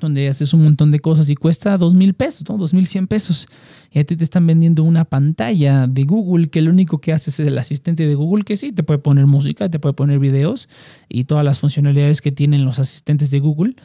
donde 0.00 0.28
haces 0.28 0.54
un 0.54 0.62
montón 0.62 0.90
de 0.90 1.00
cosas 1.00 1.28
y 1.30 1.34
cuesta 1.34 1.76
dos 1.76 1.94
mil 1.94 2.14
pesos, 2.14 2.48
¿no? 2.48 2.56
Dos 2.56 2.74
mil 2.74 2.86
cien 2.86 3.06
pesos. 3.06 3.48
Y 3.90 3.98
a 3.98 4.04
ti 4.04 4.16
te 4.16 4.24
están 4.24 4.46
vendiendo 4.46 4.84
una 4.84 5.04
pantalla 5.04 5.86
de 5.86 6.04
Google 6.04 6.48
que 6.50 6.62
lo 6.62 6.70
único 6.70 7.00
que 7.00 7.12
hace 7.12 7.30
es 7.30 7.40
el 7.40 7.58
asistente 7.58 8.06
de 8.06 8.14
Google, 8.14 8.44
que 8.44 8.56
sí, 8.56 8.72
te 8.72 8.82
puede 8.82 8.98
poner 8.98 9.26
música, 9.26 9.68
te 9.68 9.78
puede 9.78 9.94
poner 9.94 10.18
videos 10.18 10.68
y 11.08 11.24
todas 11.24 11.44
las 11.44 11.58
funcionalidades 11.58 12.20
que 12.20 12.32
tienen 12.32 12.64
los 12.64 12.78
asistentes 12.78 13.30
de 13.30 13.40
Google, 13.40 13.76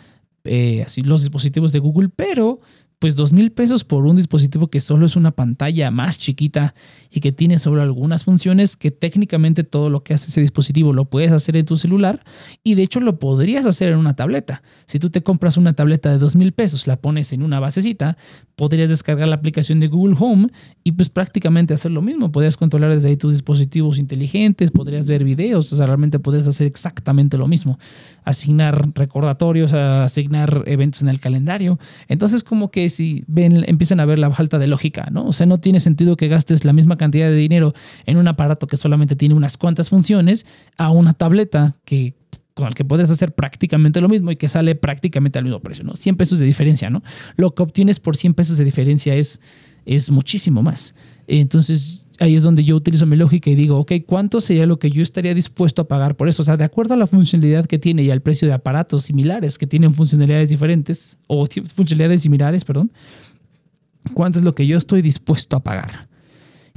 eh, 0.46 0.84
así 0.84 1.02
los 1.02 1.22
dispositivos 1.22 1.72
de 1.72 1.80
Google, 1.80 2.10
pero 2.10 2.60
pues 3.04 3.18
dos 3.18 3.34
mil 3.34 3.52
pesos 3.52 3.84
por 3.84 4.06
un 4.06 4.16
dispositivo 4.16 4.70
que 4.70 4.80
solo 4.80 5.06
es 5.06 5.18
una 5.18 5.32
pantalla 5.32 5.92
más 5.92 6.18
chiquita 6.18 6.74
y 7.12 7.20
que 7.20 7.34
tiene 7.34 7.60
solo 7.60 7.82
algunas 7.82 8.24
funciones 8.24 8.78
que 8.78 8.92
técnicamente 8.92 9.66
todo 9.66 9.90
lo 9.90 10.06
que 10.06 10.14
hace 10.14 10.30
ese 10.30 10.40
dispositivo 10.40 10.94
lo 10.94 11.04
puedes 11.04 11.34
hacer 11.34 11.58
en 11.58 11.66
tu 11.66 11.76
celular 11.76 12.24
y 12.64 12.76
de 12.76 12.84
hecho 12.84 13.02
lo 13.02 13.20
podrías 13.20 13.66
hacer 13.66 13.90
en 13.90 13.98
una 13.98 14.16
tableta. 14.16 14.64
Si 14.86 15.00
tú 15.00 15.10
te 15.10 15.22
compras 15.22 15.58
una 15.58 15.74
tableta 15.74 16.14
de 16.14 16.18
dos 16.18 16.38
mil 16.38 16.54
pesos, 16.54 16.88
la 16.88 16.96
pones 16.96 17.34
en 17.34 17.44
una 17.44 17.60
basecita, 17.60 18.16
podrías 18.56 18.88
descargar 18.88 19.28
la 19.28 19.36
aplicación 19.36 19.82
de 19.82 19.88
Google 19.88 20.16
Home 20.18 20.48
y 20.86 20.94
pues 20.94 21.10
prácticamente 21.10 21.74
hacer 21.74 21.92
lo 21.92 22.02
mismo. 22.02 22.32
Podrías 22.32 22.56
controlar 22.56 22.92
desde 22.92 23.10
ahí 23.10 23.18
tus 23.18 23.34
dispositivos 23.34 23.98
inteligentes, 24.00 24.72
podrías 24.72 25.08
ver 25.08 25.26
videos, 25.26 25.74
o 25.74 25.76
sea, 25.76 25.88
realmente 25.88 26.20
podrías 26.20 26.48
hacer 26.48 26.68
exactamente 26.68 27.38
lo 27.38 27.50
mismo. 27.50 27.78
Asignar 28.24 28.92
recordatorios, 28.96 29.74
asignar 29.74 30.64
eventos 30.68 31.02
en 31.02 31.10
el 31.10 31.20
calendario. 31.20 31.80
Entonces 32.08 32.46
como 32.46 32.72
que 32.72 32.93
si 32.94 33.24
ven, 33.28 33.64
empiezan 33.68 34.00
a 34.00 34.06
ver 34.06 34.20
la 34.20 34.32
falta 34.32 34.60
de 34.60 34.68
lógica, 34.68 35.10
¿no? 35.12 35.26
O 35.26 35.34
sea, 35.34 35.46
no 35.46 35.60
tiene 35.60 35.80
sentido 35.80 36.16
que 36.16 36.28
gastes 36.28 36.66
la 36.66 36.74
misma 36.74 36.98
cantidad 36.98 37.30
de 37.30 37.36
dinero 37.36 37.74
en 38.06 38.18
un 38.18 38.28
aparato 38.28 38.68
que 38.68 38.78
solamente 38.78 39.16
tiene 39.16 39.36
unas 39.36 39.58
cuantas 39.58 39.90
funciones 39.90 40.46
a 40.78 40.90
una 40.92 41.14
tableta 41.14 41.76
que 41.86 42.16
con 42.54 42.68
el 42.68 42.76
que 42.76 42.86
puedes 42.86 43.10
hacer 43.10 43.34
prácticamente 43.34 44.00
lo 44.00 44.10
mismo 44.10 44.32
y 44.32 44.36
que 44.36 44.48
sale 44.48 44.76
prácticamente 44.76 45.40
al 45.40 45.46
mismo 45.46 45.60
precio, 45.60 45.84
¿no? 45.84 45.96
100 45.96 46.18
pesos 46.18 46.40
de 46.40 46.46
diferencia, 46.46 46.90
¿no? 46.90 47.02
Lo 47.36 47.56
que 47.56 47.64
obtienes 47.64 48.00
por 48.00 48.16
100 48.16 48.36
pesos 48.36 48.58
de 48.58 48.64
diferencia 48.64 49.16
es, 49.16 49.42
es 49.86 50.12
muchísimo 50.12 50.62
más. 50.62 50.94
Entonces, 51.28 52.03
ahí 52.20 52.36
es 52.36 52.44
donde 52.44 52.64
yo 52.64 52.76
utilizo 52.76 53.06
mi 53.06 53.16
lógica 53.16 53.50
y 53.50 53.56
digo, 53.56 53.78
ok, 53.78 53.94
¿cuánto 54.06 54.42
sería 54.42 54.66
lo 54.66 54.80
que 54.80 54.90
yo 54.90 55.02
estaría 55.02 55.34
dispuesto 55.34 55.82
a 55.82 55.88
pagar 55.88 56.16
por 56.16 56.28
eso? 56.28 56.42
O 56.42 56.46
sea, 56.46 56.58
de 56.58 56.64
acuerdo 56.64 56.94
a 56.94 56.98
la 56.98 57.08
funcionalidad 57.08 57.66
que 57.66 57.80
tiene 57.80 58.04
y 58.04 58.12
al 58.12 58.22
precio 58.22 58.48
de 58.48 58.54
aparatos 58.54 59.06
similares 59.06 59.58
que 59.58 59.68
tienen 59.68 59.94
funcionalidades 59.94 60.50
diferentes 60.50 61.18
o 61.28 61.46
funcionalidades 61.76 62.22
similares, 62.22 62.66
perdón, 62.66 62.92
¿cuánto 64.14 64.40
es 64.40 64.46
lo 64.46 64.56
que 64.56 64.68
yo 64.68 64.78
estoy 64.78 65.02
dispuesto 65.02 65.56
a 65.56 65.64
pagar? 65.64 66.08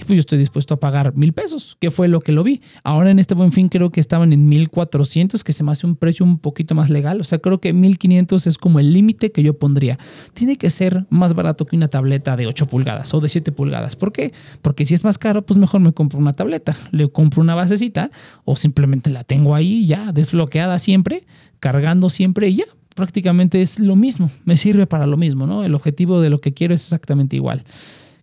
Pues 0.04 0.16
yo 0.16 0.20
estoy 0.20 0.38
dispuesto 0.38 0.74
a 0.74 0.80
pagar 0.80 1.16
mil 1.16 1.32
pesos, 1.32 1.76
que 1.80 1.90
fue 1.90 2.08
lo 2.08 2.20
que 2.20 2.32
lo 2.32 2.42
vi. 2.42 2.60
Ahora 2.84 3.10
en 3.10 3.18
este 3.18 3.34
buen 3.34 3.50
fin 3.50 3.68
creo 3.68 3.90
que 3.90 4.00
estaban 4.00 4.32
en 4.32 4.46
mil 4.48 4.68
cuatrocientos, 4.68 5.42
que 5.42 5.52
se 5.52 5.64
me 5.64 5.72
hace 5.72 5.86
un 5.86 5.96
precio 5.96 6.24
un 6.26 6.38
poquito 6.38 6.74
más 6.74 6.90
legal. 6.90 7.20
O 7.20 7.24
sea, 7.24 7.38
creo 7.38 7.60
que 7.60 7.72
mil 7.72 7.98
quinientos 7.98 8.46
es 8.46 8.58
como 8.58 8.78
el 8.78 8.92
límite 8.92 9.32
que 9.32 9.42
yo 9.42 9.58
pondría. 9.58 9.98
Tiene 10.34 10.56
que 10.56 10.68
ser 10.68 11.06
más 11.08 11.32
barato 11.32 11.66
que 11.66 11.76
una 11.76 11.88
tableta 11.88 12.36
de 12.36 12.46
8 12.46 12.66
pulgadas 12.66 13.14
o 13.14 13.20
de 13.20 13.28
7 13.28 13.52
pulgadas. 13.52 13.96
¿Por 13.96 14.12
qué? 14.12 14.32
Porque 14.60 14.84
si 14.84 14.94
es 14.94 15.02
más 15.02 15.16
caro, 15.16 15.46
pues 15.46 15.56
mejor 15.56 15.80
me 15.80 15.92
compro 15.92 16.18
una 16.18 16.34
tableta. 16.34 16.76
Le 16.90 17.08
compro 17.08 17.40
una 17.40 17.54
basecita 17.54 18.10
o 18.44 18.56
simplemente 18.56 19.10
la 19.10 19.24
tengo 19.24 19.54
ahí 19.54 19.86
ya 19.86 20.12
desbloqueada 20.12 20.78
siempre, 20.78 21.26
cargando 21.58 22.10
siempre 22.10 22.48
y 22.48 22.56
ya 22.56 22.66
prácticamente 22.94 23.60
es 23.60 23.78
lo 23.78 23.94
mismo, 23.94 24.30
me 24.46 24.56
sirve 24.56 24.86
para 24.86 25.06
lo 25.06 25.18
mismo, 25.18 25.46
¿no? 25.46 25.62
El 25.62 25.74
objetivo 25.74 26.22
de 26.22 26.30
lo 26.30 26.40
que 26.40 26.54
quiero 26.54 26.74
es 26.74 26.82
exactamente 26.82 27.36
igual. 27.36 27.62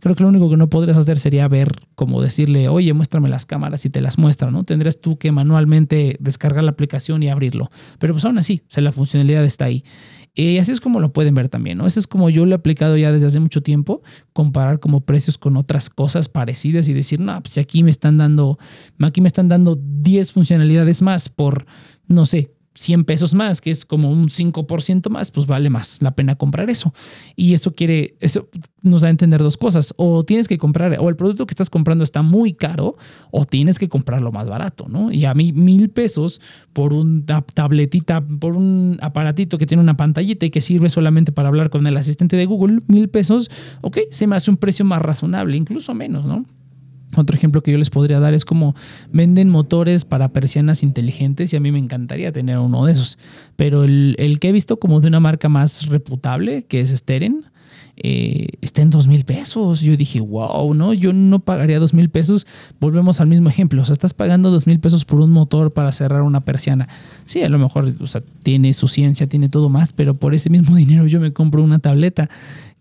Creo 0.03 0.17
que 0.17 0.23
lo 0.23 0.27
único 0.27 0.49
que 0.49 0.57
no 0.57 0.67
podrías 0.67 0.97
hacer 0.97 1.17
sería 1.17 1.47
ver, 1.47 1.71
como 1.95 2.21
decirle, 2.21 2.67
oye, 2.67 2.91
muéstrame 2.91 3.29
las 3.29 3.45
cámaras 3.45 3.85
y 3.85 3.89
te 3.89 4.01
las 4.01 4.17
muestra, 4.17 4.51
¿no? 4.51 4.65
Tendrías 4.65 4.99
tú 4.99 5.17
que 5.17 5.31
manualmente 5.31 6.17
descargar 6.19 6.61
la 6.65 6.71
aplicación 6.71 7.23
y 7.23 7.29
abrirlo. 7.29 7.71
Pero 7.99 8.13
pues 8.13 8.25
aún 8.25 8.37
así, 8.37 8.63
o 8.67 8.69
sea, 8.69 8.83
la 8.83 8.91
funcionalidad 8.91 9.45
está 9.45 9.63
ahí. 9.63 9.85
Y 10.35 10.57
así 10.57 10.73
es 10.73 10.81
como 10.81 10.99
lo 10.99 11.13
pueden 11.13 11.35
ver 11.35 11.47
también, 11.47 11.77
¿no? 11.77 11.87
Eso 11.87 12.01
es 12.01 12.07
como 12.07 12.29
yo 12.29 12.45
lo 12.45 12.51
he 12.51 12.55
aplicado 12.55 12.97
ya 12.97 13.13
desde 13.13 13.27
hace 13.27 13.39
mucho 13.39 13.63
tiempo, 13.63 14.01
comparar 14.33 14.81
como 14.81 15.05
precios 15.05 15.37
con 15.37 15.55
otras 15.55 15.89
cosas 15.89 16.27
parecidas 16.27 16.89
y 16.89 16.93
decir, 16.93 17.21
no, 17.21 17.41
pues 17.41 17.57
aquí 17.57 17.81
me 17.81 17.91
están 17.91 18.17
dando, 18.17 18.59
aquí 18.99 19.21
me 19.21 19.27
están 19.27 19.47
dando 19.47 19.79
10 19.79 20.33
funcionalidades 20.33 21.01
más 21.01 21.29
por, 21.29 21.65
no 22.07 22.25
sé, 22.25 22.51
100 22.75 23.05
pesos 23.05 23.33
más, 23.33 23.62
que 23.62 23.71
es 23.71 23.86
como 23.86 24.12
un 24.12 24.29
5% 24.29 25.09
más, 25.09 25.31
pues 25.31 25.45
vale 25.45 25.69
más 25.69 26.01
la 26.01 26.15
pena 26.15 26.36
comprar 26.36 26.69
eso. 26.69 26.93
Y 27.36 27.53
eso 27.53 27.73
quiere, 27.73 28.15
eso 28.19 28.49
nos 28.81 29.01
da 29.01 29.07
a 29.07 29.12
entender 29.12 29.41
dos 29.41 29.57
cosas. 29.57 29.93
O 29.97 30.23
tienes 30.23 30.47
que 30.47 30.57
comprar, 30.57 30.97
o 30.99 31.09
el 31.09 31.15
producto 31.15 31.45
que 31.45 31.53
estás 31.53 31.69
comprando 31.69 32.03
está 32.03 32.21
muy 32.21 32.53
caro, 32.53 32.97
o 33.31 33.45
tienes 33.45 33.79
que 33.79 33.89
comprarlo 33.89 34.31
más 34.31 34.49
barato, 34.49 34.88
¿no? 34.88 35.12
Y 35.12 35.25
a 35.25 35.33
mí 35.33 35.53
mil 35.53 35.89
pesos 35.89 36.41
por 36.73 36.93
una 36.93 37.41
tabletita, 37.41 38.21
por 38.21 38.55
un 38.55 38.97
aparatito 39.01 39.57
que 39.57 39.65
tiene 39.65 39.83
una 39.83 39.97
pantallita 39.97 40.45
y 40.45 40.49
que 40.49 40.62
sirve 40.62 40.89
solamente 40.89 41.31
para 41.31 41.49
hablar 41.49 41.69
con 41.69 41.86
el 41.86 41.97
asistente 41.97 42.38
de 42.38 42.45
Google, 42.45 42.81
mil 42.88 43.09
pesos, 43.09 43.49
ok, 43.81 43.99
se 44.09 44.27
me 44.27 44.36
hace 44.36 44.49
un 44.49 44.57
precio 44.57 44.83
más 44.86 45.01
razonable, 45.01 45.57
incluso 45.57 45.93
menos, 45.93 46.25
¿no? 46.25 46.45
Otro 47.15 47.36
ejemplo 47.36 47.62
que 47.62 47.71
yo 47.71 47.78
les 47.78 47.89
podría 47.89 48.19
dar 48.19 48.34
es 48.34 48.45
como 48.45 48.76
venden 49.12 49.49
motores 49.49 50.06
para 50.06 50.30
persianas 50.30 50.84
inteligentes 50.84 51.54
y 51.54 51.56
a 51.56 51.60
mí 51.60 51.71
me 51.71 51.80
encantaría 51.80 52.32
tener 52.32 52.58
uno 52.58 52.86
de 52.86 52.93
esos. 52.93 53.17
Pero 53.56 53.84
el, 53.84 54.38
que 54.39 54.49
he 54.49 54.52
visto 54.52 54.78
como 54.80 54.99
de 54.99 55.08
una 55.08 55.19
marca 55.19 55.49
más 55.49 55.88
reputable, 55.88 56.63
que 56.63 56.80
es 56.80 56.89
Steren, 56.89 57.45
eh, 57.95 58.47
está 58.62 58.82
en 58.82 58.89
dos 58.89 59.08
mil 59.08 59.23
pesos. 59.26 59.82
Yo 59.82 59.95
dije, 59.95 60.19
wow, 60.19 60.73
¿no? 60.73 60.93
Yo 60.93 61.13
no 61.13 61.39
pagaría 61.39 61.80
dos 61.80 61.93
mil 61.93 62.10
pesos. 62.10 62.47
Volvemos 62.80 63.19
al 63.21 63.28
mismo 63.28 63.49
ejemplo. 63.49 63.82
O 63.82 63.86
sea, 63.86 63.93
estás 63.93 64.13
pagando 64.13 64.49
dos 64.49 64.65
mil 64.65 64.80
pesos 64.80 65.06
por 65.06 65.19
un 65.19 65.32
motor 65.32 65.73
para 65.73 65.91
cerrar 65.91 66.23
una 66.23 66.41
persiana. 66.41 66.89
Sí, 67.26 67.43
a 67.43 67.49
lo 67.49 67.60
mejor 67.60 67.91
o 67.99 68.08
sea, 68.08 68.23
tiene 68.41 68.73
su 68.73 68.88
ciencia, 68.88 69.28
tiene 69.28 69.49
todo 69.49 69.69
más, 69.69 69.93
pero 69.93 70.15
por 70.15 70.34
ese 70.34 70.49
mismo 70.49 70.76
dinero 70.76 71.06
yo 71.08 71.19
me 71.19 71.34
compro 71.34 71.63
una 71.63 71.80
tableta 71.80 72.30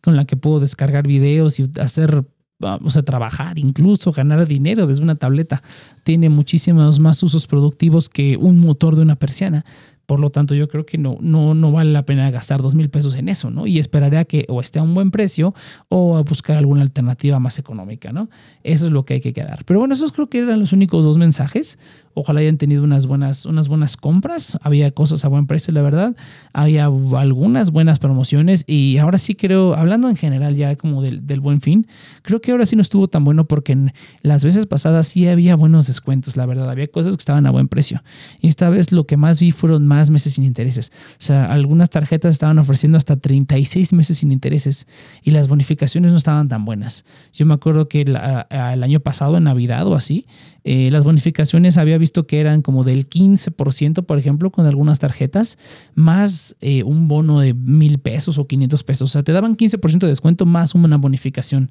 con 0.01 0.16
la 0.16 0.25
que 0.25 0.37
puedo 0.37 0.61
descargar 0.61 1.07
videos 1.07 1.61
y 1.61 1.71
hacer 1.81 2.25
vamos 2.62 2.96
a 2.96 3.03
trabajar, 3.03 3.59
incluso 3.59 4.12
ganar 4.12 4.46
dinero 4.48 4.87
desde 4.87 5.03
una 5.03 5.16
tableta. 5.16 5.62
Tiene 6.05 6.31
muchísimos 6.31 6.98
más 6.98 7.22
usos 7.22 7.46
productivos 7.46 8.09
que 8.09 8.37
un 8.38 8.59
motor 8.61 8.96
de 8.96 9.03
una 9.03 9.16
persiana. 9.16 9.64
Por 10.07 10.18
lo 10.20 10.31
tanto, 10.31 10.55
yo 10.55 10.68
creo 10.68 10.85
que 10.85 10.98
no, 10.98 11.16
no, 11.20 11.55
no 11.55 11.72
vale 11.72 11.92
la 11.92 12.05
pena 12.05 12.31
gastar 12.31 12.61
dos 12.61 12.75
mil 12.75 12.90
pesos 12.90 13.14
en 13.14 13.29
eso, 13.29 13.51
¿no? 13.51 13.66
Y 13.66 13.79
esperaré 13.79 14.18
a 14.18 14.25
que 14.25 14.44
o 14.48 14.61
esté 14.61 14.79
a 14.79 14.83
un 14.83 14.94
buen 14.94 15.11
precio 15.11 15.55
o 15.88 16.16
a 16.16 16.22
buscar 16.22 16.57
alguna 16.57 16.83
alternativa 16.83 17.38
más 17.38 17.59
económica, 17.59 18.12
¿no? 18.12 18.29
Eso 18.62 18.87
es 18.87 18.92
lo 18.92 19.05
que 19.05 19.14
hay 19.14 19.20
que 19.20 19.33
quedar. 19.33 19.64
Pero 19.64 19.79
bueno, 19.79 19.94
esos 19.94 20.12
creo 20.12 20.29
que 20.29 20.40
eran 20.40 20.61
los 20.61 20.72
únicos 20.72 21.05
dos 21.05 21.18
mensajes. 21.18 21.79
Ojalá 22.14 22.40
hayan 22.40 22.59
tenido 22.59 22.85
unas 22.85 23.07
buenas, 23.07 23.46
unas 23.46 23.68
buenas 23.68 23.96
compras. 23.96 24.59
Había 24.62 24.90
cosas 24.90 25.25
a 25.25 25.29
buen 25.29 25.46
precio, 25.46 25.72
la 25.72 25.83
verdad. 25.83 26.16
Había 26.53 26.87
algunas 26.87 27.70
buenas 27.70 27.98
promociones. 27.98 28.64
Y 28.66 28.98
ahora 28.98 29.18
sí 29.18 29.35
creo, 29.35 29.75
hablando 29.75 30.09
en 30.09 30.16
general 30.16 30.57
ya 30.57 30.77
como 30.77 31.03
del, 31.03 31.27
del 31.27 31.40
buen 31.40 31.61
fin, 31.61 31.87
creo 32.22 32.40
que 32.40 32.53
ahora 32.53 32.66
sí 32.66 32.77
no 32.77 32.83
estuvo 32.83 33.09
tan 33.09 33.25
bueno 33.25 33.46
porque 33.46 33.72
en 33.72 33.92
las 34.22 34.44
veces 34.44 34.66
pasadas 34.66 35.09
sí 35.09 35.27
había 35.29 35.57
buenos 35.57 35.87
descuentos, 35.87 36.37
la 36.37 36.46
verdad. 36.46 36.70
Había 36.70 36.87
cosas 36.87 37.16
que 37.16 37.20
estaban 37.20 37.46
a 37.46 37.51
buen 37.51 37.68
precio. 37.68 38.03
Y 38.40 38.48
esta 38.48 38.70
vez 38.70 38.92
lo 38.92 39.07
que 39.07 39.16
más 39.16 39.40
vi 39.40 39.53
fueron 39.53 39.87
más 39.87 40.11
meses 40.11 40.35
sin 40.35 40.44
intereses. 40.44 40.92
O 41.12 41.22
sea, 41.22 41.46
algunas 41.46 41.90
tarjetas 41.90 42.33
estaban 42.33 42.59
ofreciendo 42.59 42.98
hasta 42.98 43.16
36 43.16 43.92
meses 43.92 44.18
sin 44.18 44.33
intereses 44.33 44.87
y 45.22 45.31
las 45.31 45.48
bonificaciones 45.48 46.12
no 46.12 46.18
estaban 46.18 46.48
tan 46.48 46.64
buenas. 46.64 47.05
Yo 47.33 47.46
me 47.46 47.55
acuerdo 47.55 47.88
que 47.88 48.03
el, 48.03 48.16
año 48.16 49.01
pasado, 49.01 49.37
en 49.37 49.44
Navidad 49.44 49.87
o 49.87 49.94
así, 49.94 50.27
eh, 50.64 50.90
las 50.90 51.05
bonificaciones 51.05 51.77
había 51.77 51.98
visto 51.98 52.27
que 52.27 52.40
eran 52.40 52.62
como 52.62 52.85
del 52.85 53.09
15%, 53.09 54.05
por 54.05 54.18
ejemplo, 54.18 54.51
con 54.51 54.66
algunas 54.66 54.98
tarjetas, 54.98 55.59
más 55.94 56.57
eh, 56.61 56.83
un 56.85 57.09
bono 57.09 57.40
de 57.40 57.55
mil 57.55 57.98
pesos 57.98 58.38
o 58.38 58.46
500 58.46 58.85
pesos. 58.85 59.11
O 59.11 59.12
sea, 59.12 59.22
te 59.22 59.33
daban 59.33 59.57
15% 59.57 59.98
de 59.98 60.09
descuento 60.09 60.46
más 60.46 60.75
una 60.75 60.96
bonificación. 60.96 61.70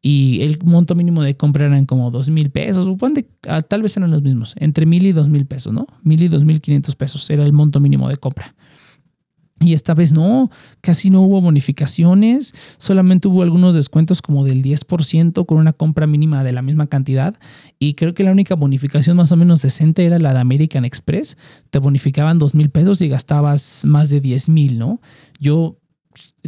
Y 0.00 0.42
el 0.42 0.58
monto 0.64 0.94
mínimo 0.94 1.22
de 1.22 1.36
compra 1.36 1.66
eran 1.66 1.84
como 1.84 2.12
dos 2.12 2.30
mil 2.30 2.50
pesos, 2.50 2.84
supone, 2.84 3.26
ah, 3.48 3.60
tal 3.60 3.82
vez 3.82 3.96
eran 3.96 4.12
los 4.12 4.22
mismos, 4.22 4.54
entre 4.58 4.86
mil 4.86 5.04
y 5.04 5.12
dos 5.12 5.28
mil 5.28 5.44
pesos, 5.44 5.72
¿no? 5.72 5.88
Mil 6.02 6.22
y 6.22 6.28
dos 6.28 6.44
mil 6.44 6.60
quinientos 6.60 6.94
pesos 6.94 7.28
era 7.30 7.44
el 7.44 7.52
monto 7.52 7.80
mínimo 7.80 8.08
de 8.08 8.16
compra. 8.16 8.54
Y 9.60 9.72
esta 9.72 9.94
vez 9.94 10.12
no, 10.12 10.50
casi 10.80 11.10
no 11.10 11.22
hubo 11.22 11.40
bonificaciones, 11.40 12.54
solamente 12.78 13.26
hubo 13.26 13.42
algunos 13.42 13.74
descuentos 13.74 14.22
como 14.22 14.44
del 14.44 14.62
10% 14.62 15.46
con 15.46 15.58
una 15.58 15.72
compra 15.72 16.06
mínima 16.06 16.44
de 16.44 16.52
la 16.52 16.62
misma 16.62 16.86
cantidad. 16.86 17.34
Y 17.78 17.94
creo 17.94 18.14
que 18.14 18.22
la 18.22 18.30
única 18.30 18.54
bonificación 18.54 19.16
más 19.16 19.32
o 19.32 19.36
menos 19.36 19.62
decente 19.62 20.04
era 20.04 20.18
la 20.18 20.32
de 20.32 20.40
American 20.40 20.84
Express. 20.84 21.36
Te 21.70 21.80
bonificaban 21.80 22.38
dos 22.38 22.54
mil 22.54 22.70
pesos 22.70 23.00
y 23.00 23.08
gastabas 23.08 23.84
más 23.84 24.10
de 24.10 24.20
10 24.20 24.48
mil, 24.48 24.78
¿no? 24.78 25.00
Yo 25.40 25.77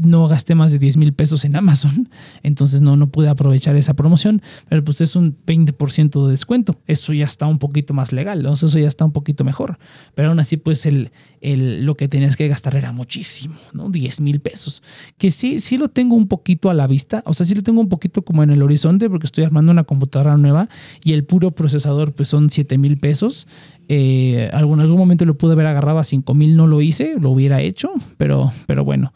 no 0.01 0.29
gasté 0.29 0.55
más 0.55 0.73
de 0.73 0.79
10 0.79 0.97
mil 0.97 1.13
pesos 1.13 1.45
en 1.45 1.57
Amazon, 1.57 2.09
entonces 2.43 2.81
no, 2.81 2.97
no 2.97 3.09
pude 3.09 3.29
aprovechar 3.29 3.77
esa 3.77 3.95
promoción, 3.95 4.43
pero 4.69 4.85
pues 4.85 5.01
es 5.01 5.17
un 5.17 5.37
20% 5.47 6.25
de 6.25 6.31
descuento, 6.31 6.79
eso 6.87 7.13
ya 7.13 7.25
está 7.25 7.47
un 7.47 7.59
poquito 7.59 7.93
más 7.95 8.13
legal, 8.13 8.43
¿no? 8.43 8.53
eso 8.53 8.67
ya 8.79 8.89
está 8.89 9.05
un 9.05 9.13
poquito 9.13 9.45
mejor, 9.45 9.79
pero 10.15 10.29
aún 10.29 10.41
así 10.41 10.57
pues 10.57 10.87
el, 10.87 11.11
el, 11.41 11.85
lo 11.85 11.97
que 11.97 12.09
tenías 12.09 12.37
que 12.37 12.49
gastar 12.49 12.77
era 12.77 12.93
muchísimo, 12.93 13.55
¿no? 13.73 13.91
10 13.91 14.21
mil 14.21 14.41
pesos, 14.41 14.83
que 15.19 15.31
sí, 15.31 15.59
sí 15.59 15.77
lo 15.77 15.89
tengo 15.89 16.15
un 16.15 16.29
poquito 16.29 16.71
a 16.71 16.75
la 16.75 16.87
vista, 16.87 17.23
o 17.27 17.35
sea, 17.35 17.45
sí 17.47 17.55
lo 17.55 17.63
tengo 17.63 17.81
un 17.81 17.89
poquito 17.89 18.23
como 18.23 18.43
en 18.43 18.51
el 18.51 18.63
horizonte 18.63 19.11
porque 19.11 19.27
estoy 19.27 19.45
armando 19.45 19.73
una 19.73 19.85
computadora 19.85 20.37
nueva 20.37 20.69
y 21.05 21.13
el 21.13 21.25
puro 21.25 21.51
procesador 21.51 22.13
pues 22.13 22.29
son 22.29 22.51
7 22.51 22.79
mil 22.79 22.99
pesos, 22.99 23.47
eh, 23.89 24.49
algún, 24.53 24.81
algún 24.81 24.99
momento 24.99 25.25
lo 25.25 25.37
pude 25.37 25.55
haber 25.55 25.67
agarrado 25.67 25.99
a 25.99 26.05
5 26.05 26.33
mil, 26.35 26.57
no 26.57 26.69
lo 26.69 26.81
hice, 26.81 27.17
lo 27.19 27.31
hubiera 27.31 27.61
hecho, 27.61 27.91
pero, 28.17 28.53
pero 28.67 28.85
bueno. 28.85 29.13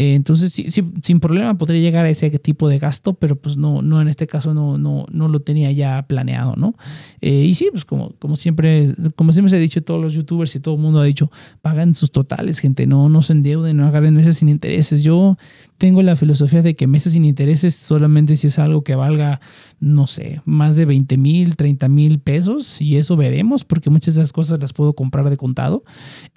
Eh, 0.00 0.14
entonces, 0.14 0.50
sí, 0.50 0.66
sin 1.02 1.20
problema 1.20 1.58
podría 1.58 1.78
llegar 1.78 2.06
a 2.06 2.08
ese 2.08 2.30
tipo 2.38 2.70
de 2.70 2.78
gasto, 2.78 3.12
pero 3.12 3.36
pues 3.36 3.58
no, 3.58 3.82
no 3.82 4.00
en 4.00 4.08
este 4.08 4.26
caso 4.26 4.54
no, 4.54 4.78
no, 4.78 5.04
no 5.12 5.28
lo 5.28 5.40
tenía 5.40 5.70
ya 5.72 6.06
planeado, 6.08 6.54
¿no? 6.56 6.74
Eh, 7.20 7.44
y 7.44 7.52
sí, 7.52 7.68
pues 7.70 7.84
como, 7.84 8.14
como 8.18 8.36
siempre, 8.36 8.94
como 9.14 9.34
siempre 9.34 9.50
se 9.50 9.56
ha 9.56 9.58
dicho 9.58 9.82
todos 9.82 10.00
los 10.00 10.14
youtubers 10.14 10.56
y 10.56 10.60
todo 10.60 10.76
el 10.76 10.80
mundo 10.80 11.00
ha 11.00 11.04
dicho, 11.04 11.30
pagan 11.60 11.92
sus 11.92 12.12
totales, 12.12 12.60
gente, 12.60 12.86
no, 12.86 13.10
no 13.10 13.20
se 13.20 13.34
endeuden, 13.34 13.76
no 13.76 13.86
agarren 13.86 14.14
meses 14.14 14.38
sin 14.38 14.48
intereses. 14.48 15.02
Yo 15.02 15.36
tengo 15.76 16.00
la 16.02 16.16
filosofía 16.16 16.62
de 16.62 16.74
que 16.74 16.86
meses 16.86 17.12
sin 17.12 17.26
intereses 17.26 17.74
solamente 17.74 18.36
si 18.36 18.46
es 18.46 18.58
algo 18.58 18.82
que 18.82 18.94
valga, 18.94 19.42
no 19.80 20.06
sé, 20.06 20.40
más 20.46 20.76
de 20.76 20.86
20 20.86 21.18
mil, 21.18 21.56
30 21.56 21.88
mil 21.88 22.20
pesos, 22.20 22.80
y 22.80 22.96
eso 22.96 23.16
veremos, 23.16 23.66
porque 23.66 23.90
muchas 23.90 24.14
de 24.14 24.22
esas 24.22 24.32
cosas 24.32 24.60
las 24.62 24.72
puedo 24.72 24.94
comprar 24.94 25.28
de 25.28 25.36
contado. 25.36 25.84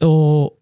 O, 0.01 0.57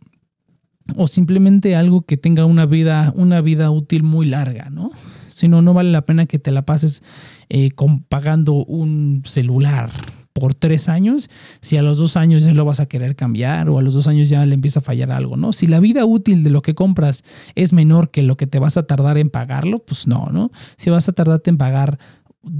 o 0.96 1.08
simplemente 1.08 1.76
algo 1.76 2.02
que 2.04 2.18
tenga 2.18 2.46
una 2.46 2.66
vida, 2.66 3.14
una 3.16 3.42
vida 3.42 3.72
útil 3.72 4.04
muy 4.04 4.26
larga, 4.28 4.70
¿no? 4.70 4.92
Si 5.30 5.48
no, 5.48 5.62
no 5.62 5.74
vale 5.74 5.92
la 5.92 6.06
pena 6.06 6.26
que 6.26 6.40
te 6.40 6.52
la 6.52 6.66
pases 6.66 7.02
eh, 7.50 7.72
pagando 8.10 8.54
un 8.66 9.24
celular 9.26 9.90
por 10.34 10.54
tres 10.54 10.90
años, 10.90 11.30
si 11.62 11.78
a 11.78 11.82
los 11.82 11.98
dos 11.98 12.16
años 12.18 12.44
ya 12.44 12.54
lo 12.54 12.66
vas 12.66 12.80
a 12.80 12.86
querer 12.86 13.16
cambiar 13.16 13.70
o 13.70 13.78
a 13.78 13.82
los 13.82 13.94
dos 13.94 14.08
años 14.08 14.30
ya 14.30 14.46
le 14.46 14.56
empieza 14.56 14.80
a 14.80 14.84
fallar 14.84 15.12
algo, 15.12 15.38
¿no? 15.38 15.54
Si 15.54 15.68
la 15.68 15.80
vida 15.80 16.06
útil 16.06 16.44
de 16.44 16.50
lo 16.50 16.62
que 16.62 16.74
compras 16.74 17.24
es 17.56 17.74
menor 17.74 18.12
que 18.12 18.24
lo 18.24 18.38
que 18.38 18.48
te 18.48 18.60
vas 18.60 18.78
a 18.78 18.84
tardar 18.84 19.18
en 19.18 19.30
pagarlo, 19.30 19.80
pues 19.80 20.08
no, 20.08 20.30
¿no? 20.32 20.52
Si 20.78 20.90
vas 20.90 21.10
a 21.10 21.12
tardarte 21.12 21.50
en 21.50 21.58
pagar 21.58 22.00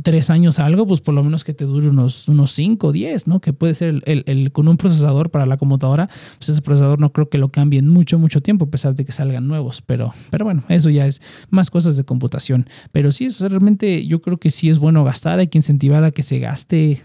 tres 0.04 0.30
años 0.30 0.60
algo, 0.60 0.86
pues 0.86 1.02
por 1.02 1.14
lo 1.14 1.24
menos 1.24 1.44
que 1.44 1.54
te 1.54 1.66
dure 1.66 1.90
unos, 1.90 2.28
unos 2.28 2.52
cinco 2.52 2.88
o 2.88 2.92
diez, 2.92 3.28
¿no? 3.28 3.40
Que 3.40 3.52
puede 3.52 3.74
ser 3.74 4.02
el, 4.06 4.24
el, 4.28 4.52
con 4.52 4.68
un 4.68 4.78
procesador 4.78 5.32
para 5.32 5.46
la 5.46 5.58
computadora, 5.58 6.08
pues 6.38 6.50
ese 6.50 6.62
procesador 6.62 7.00
no 7.00 7.12
creo 7.12 7.30
que 7.30 7.38
lo 7.38 7.50
cambie 7.50 7.80
en 7.80 7.88
mucho, 7.88 8.20
mucho 8.20 8.42
tiempo, 8.42 8.66
a 8.66 8.70
pesar 8.70 8.96
de 8.96 9.06
que 9.06 9.12
salgan 9.12 9.48
nuevos, 9.48 9.82
pero, 9.82 10.14
pero 10.30 10.46
bueno, 10.46 10.64
eso 10.70 10.90
ya 10.90 11.08
es 11.08 11.22
más 11.50 11.72
cosas 11.72 11.98
de 11.98 12.04
computación. 12.04 12.68
Pero 12.92 13.12
sí, 13.12 13.26
eso 13.26 13.48
realmente 13.50 14.06
yo 14.06 14.22
creo 14.22 14.38
que 14.38 14.52
sí 14.52 14.70
es 14.70 14.78
bueno 14.78 15.04
gastar, 15.04 15.40
hay 15.40 15.48
que 15.48 15.58
incentivar 15.58 16.04
a 16.04 16.12
que 16.12 16.24
se 16.24 16.40
gaste, 16.40 17.02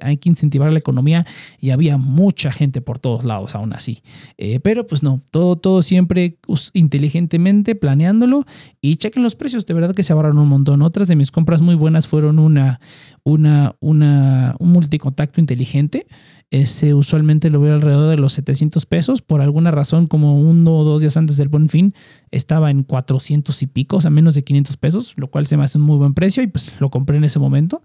hay 0.00 0.16
que 0.16 0.28
incentivar 0.28 0.72
la 0.72 0.78
economía 0.78 1.26
y 1.60 1.70
había 1.70 1.96
mucha 1.96 2.50
gente 2.50 2.80
por 2.80 2.98
todos 2.98 3.24
lados 3.24 3.54
aún 3.54 3.72
así. 3.72 4.02
Eh, 4.38 4.60
pero 4.60 4.86
pues 4.86 5.02
no, 5.02 5.20
todo, 5.30 5.56
todo 5.56 5.82
siempre 5.82 6.38
inteligentemente 6.72 7.74
planeándolo 7.74 8.44
y 8.80 8.96
chequen 8.96 9.22
los 9.22 9.34
precios, 9.34 9.66
de 9.66 9.74
verdad 9.74 9.94
que 9.94 10.02
se 10.02 10.12
ahorran 10.12 10.38
un 10.38 10.48
montón. 10.48 10.82
Otras 10.82 11.08
de 11.08 11.16
mis 11.16 11.30
compras 11.30 11.62
muy 11.62 11.74
buenas 11.74 12.03
fueron 12.06 12.38
una, 12.38 12.80
una, 13.22 13.76
una, 13.80 14.56
un 14.58 14.70
multicontacto 14.70 15.40
inteligente. 15.40 16.06
Ese 16.50 16.94
usualmente 16.94 17.50
lo 17.50 17.60
veo 17.60 17.74
alrededor 17.74 18.10
de 18.10 18.16
los 18.16 18.32
700 18.34 18.86
pesos. 18.86 19.22
Por 19.22 19.40
alguna 19.40 19.70
razón, 19.70 20.06
como 20.06 20.38
uno 20.38 20.76
o 20.76 20.84
dos 20.84 21.00
días 21.00 21.16
antes 21.16 21.36
del 21.36 21.48
buen 21.48 21.68
fin, 21.68 21.94
estaba 22.30 22.70
en 22.70 22.84
400 22.84 23.62
y 23.62 23.66
pico, 23.66 23.96
o 23.96 24.00
sea, 24.00 24.10
menos 24.10 24.34
de 24.34 24.44
500 24.44 24.76
pesos, 24.76 25.14
lo 25.16 25.30
cual 25.30 25.46
se 25.46 25.56
me 25.56 25.64
hace 25.64 25.78
un 25.78 25.84
muy 25.84 25.96
buen 25.96 26.14
precio 26.14 26.42
y 26.42 26.46
pues 26.46 26.72
lo 26.80 26.90
compré 26.90 27.16
en 27.16 27.24
ese 27.24 27.38
momento. 27.38 27.82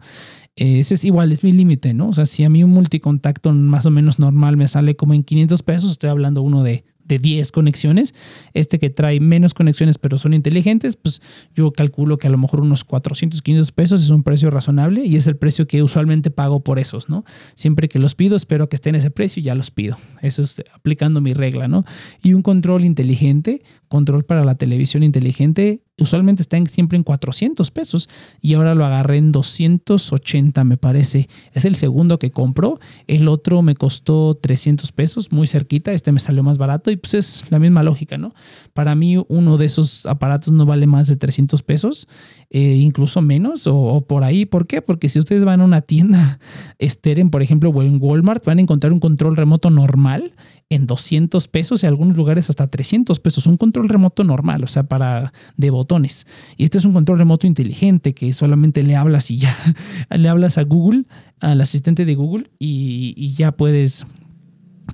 ese 0.56 0.94
es 0.94 1.04
igual, 1.04 1.32
es 1.32 1.44
mi 1.44 1.52
límite, 1.52 1.94
¿no? 1.94 2.10
O 2.10 2.14
sea, 2.14 2.26
si 2.26 2.44
a 2.44 2.50
mí 2.50 2.64
un 2.64 2.72
multicontacto 2.72 3.52
más 3.54 3.86
o 3.86 3.92
menos 3.92 4.20
normal 4.20 4.58
me 4.58 4.68
sale 4.68 4.96
como 4.96 5.14
en 5.14 5.24
500 5.24 5.64
pesos, 5.64 5.92
estoy 5.92 6.10
hablando 6.10 6.42
uno 6.42 6.64
de 6.64 6.84
de 7.10 7.20
10 7.20 7.52
conexiones. 7.52 8.16
Este 8.54 8.80
que 8.80 8.90
trae 8.90 9.20
menos 9.20 9.54
conexiones 9.54 9.98
pero 9.98 10.18
son 10.18 10.34
inteligentes, 10.34 10.96
pues 10.96 11.22
yo 11.54 11.74
calculo 11.74 12.18
que 12.18 12.28
a 12.28 12.30
lo 12.30 12.38
mejor 12.38 12.62
unos 12.62 12.86
400, 12.86 13.42
500 13.42 13.72
pesos 13.74 14.04
es 14.04 14.12
un 14.12 14.24
precio 14.24 14.50
razonable 14.50 15.04
y 15.06 15.18
es 15.18 15.28
el 15.28 15.36
precio 15.36 15.68
que 15.68 15.84
usualmente 15.84 16.30
pago 16.32 16.64
por 16.64 16.80
esos, 16.80 17.10
¿no? 17.10 17.26
Siempre 17.56 17.90
que 17.90 18.00
los 18.00 18.16
pido, 18.16 18.38
espero 18.38 18.70
que 18.70 18.78
estén 18.78 18.96
ese 18.96 19.12
precio 19.12 19.42
y 19.42 19.44
ya 19.44 19.56
los 19.56 19.72
pido. 19.72 19.98
Eso 20.22 20.42
es 20.42 20.64
aplicando 20.74 21.20
mi 21.20 21.34
regla, 21.34 21.68
¿no? 21.68 21.84
Y 22.24 22.34
un 22.34 22.44
control 22.44 22.86
inteligente, 22.86 23.62
control 23.90 24.24
para 24.24 24.46
la 24.46 24.56
televisión 24.56 25.04
inteligente, 25.04 25.82
usualmente 26.00 26.42
está 26.42 26.58
siempre 26.66 26.98
en 26.98 27.04
400 27.04 27.72
pesos 27.72 28.10
y 28.42 28.54
ahora 28.54 28.76
lo 28.76 28.86
agarré 28.86 29.18
en 29.18 29.32
280 29.32 30.64
me 30.64 30.78
parece. 30.78 31.28
Es 31.54 31.66
el 31.66 31.76
segundo 31.76 32.20
que 32.20 32.32
compro. 32.32 32.80
El 33.08 33.28
otro 33.28 33.62
me 33.62 33.76
costó 33.76 34.36
300 34.36 34.92
pesos, 34.92 35.32
muy 35.32 35.48
cerquita. 35.48 35.92
Este 35.92 36.12
me 36.12 36.20
salió 36.20 36.44
más 36.44 36.58
barato 36.58 36.92
y 36.92 36.98
pues 36.98 37.14
es 37.14 37.44
la 37.50 37.60
misma 37.60 37.84
lógica, 37.84 38.18
¿no? 38.18 38.34
Para 38.74 38.96
mí 38.96 39.18
uno 39.28 39.58
de 39.58 39.66
esos 39.66 40.06
aparatos 40.06 40.54
no 40.54 40.66
vale 40.66 40.88
más 40.88 41.08
de 41.08 41.16
300 41.16 41.64
pesos, 41.64 42.08
eh, 42.50 42.76
incluso 42.76 43.22
menos 43.22 43.68
o, 43.68 44.06
por 44.08 44.24
ahí. 44.24 44.46
¿Por 44.46 44.68
qué? 44.68 44.82
Porque 44.82 45.10
si 45.10 45.20
ustedes 45.20 45.44
van 45.46 45.62
a 45.62 45.66
una 45.66 45.82
tienda 45.82 46.40
Steren, 46.82 47.30
por 47.30 47.42
ejemplo, 47.42 47.70
o 47.70 47.82
en 47.82 47.98
Walmart, 48.02 48.46
van 48.46 48.60
a 48.60 48.62
encontrar 48.62 48.94
un 48.94 49.00
control 49.00 49.36
remoto 49.36 49.70
normal 49.70 50.34
en 50.70 50.86
200 50.86 51.48
pesos 51.48 51.82
y 51.82 51.88
en 51.88 51.90
algunos 51.90 52.16
lugares 52.16 52.50
hasta 52.50 52.68
300 52.68 53.20
pesos. 53.20 53.48
Un 53.48 53.58
control 53.58 53.90
remoto 53.90 54.24
normal, 54.24 54.64
o 54.64 54.68
sea, 54.68 54.84
para 54.84 55.34
de 55.58 55.72
botones. 55.72 56.28
Y 56.58 56.64
este 56.64 56.78
es 56.78 56.86
un 56.86 56.94
control 56.94 57.18
remoto 57.18 57.48
inteligente 57.48 58.14
que 58.14 58.32
solamente 58.34 58.84
le 58.84 58.96
hablas 58.96 59.32
y 59.32 59.40
ya 59.40 59.56
le 60.16 60.30
hablas 60.30 60.58
a 60.58 60.64
Google, 60.64 61.06
al 61.40 61.60
asistente 61.62 62.06
de 62.06 62.16
Google 62.16 62.50
y, 62.60 63.34
ya 63.34 63.52
puedes 63.52 64.06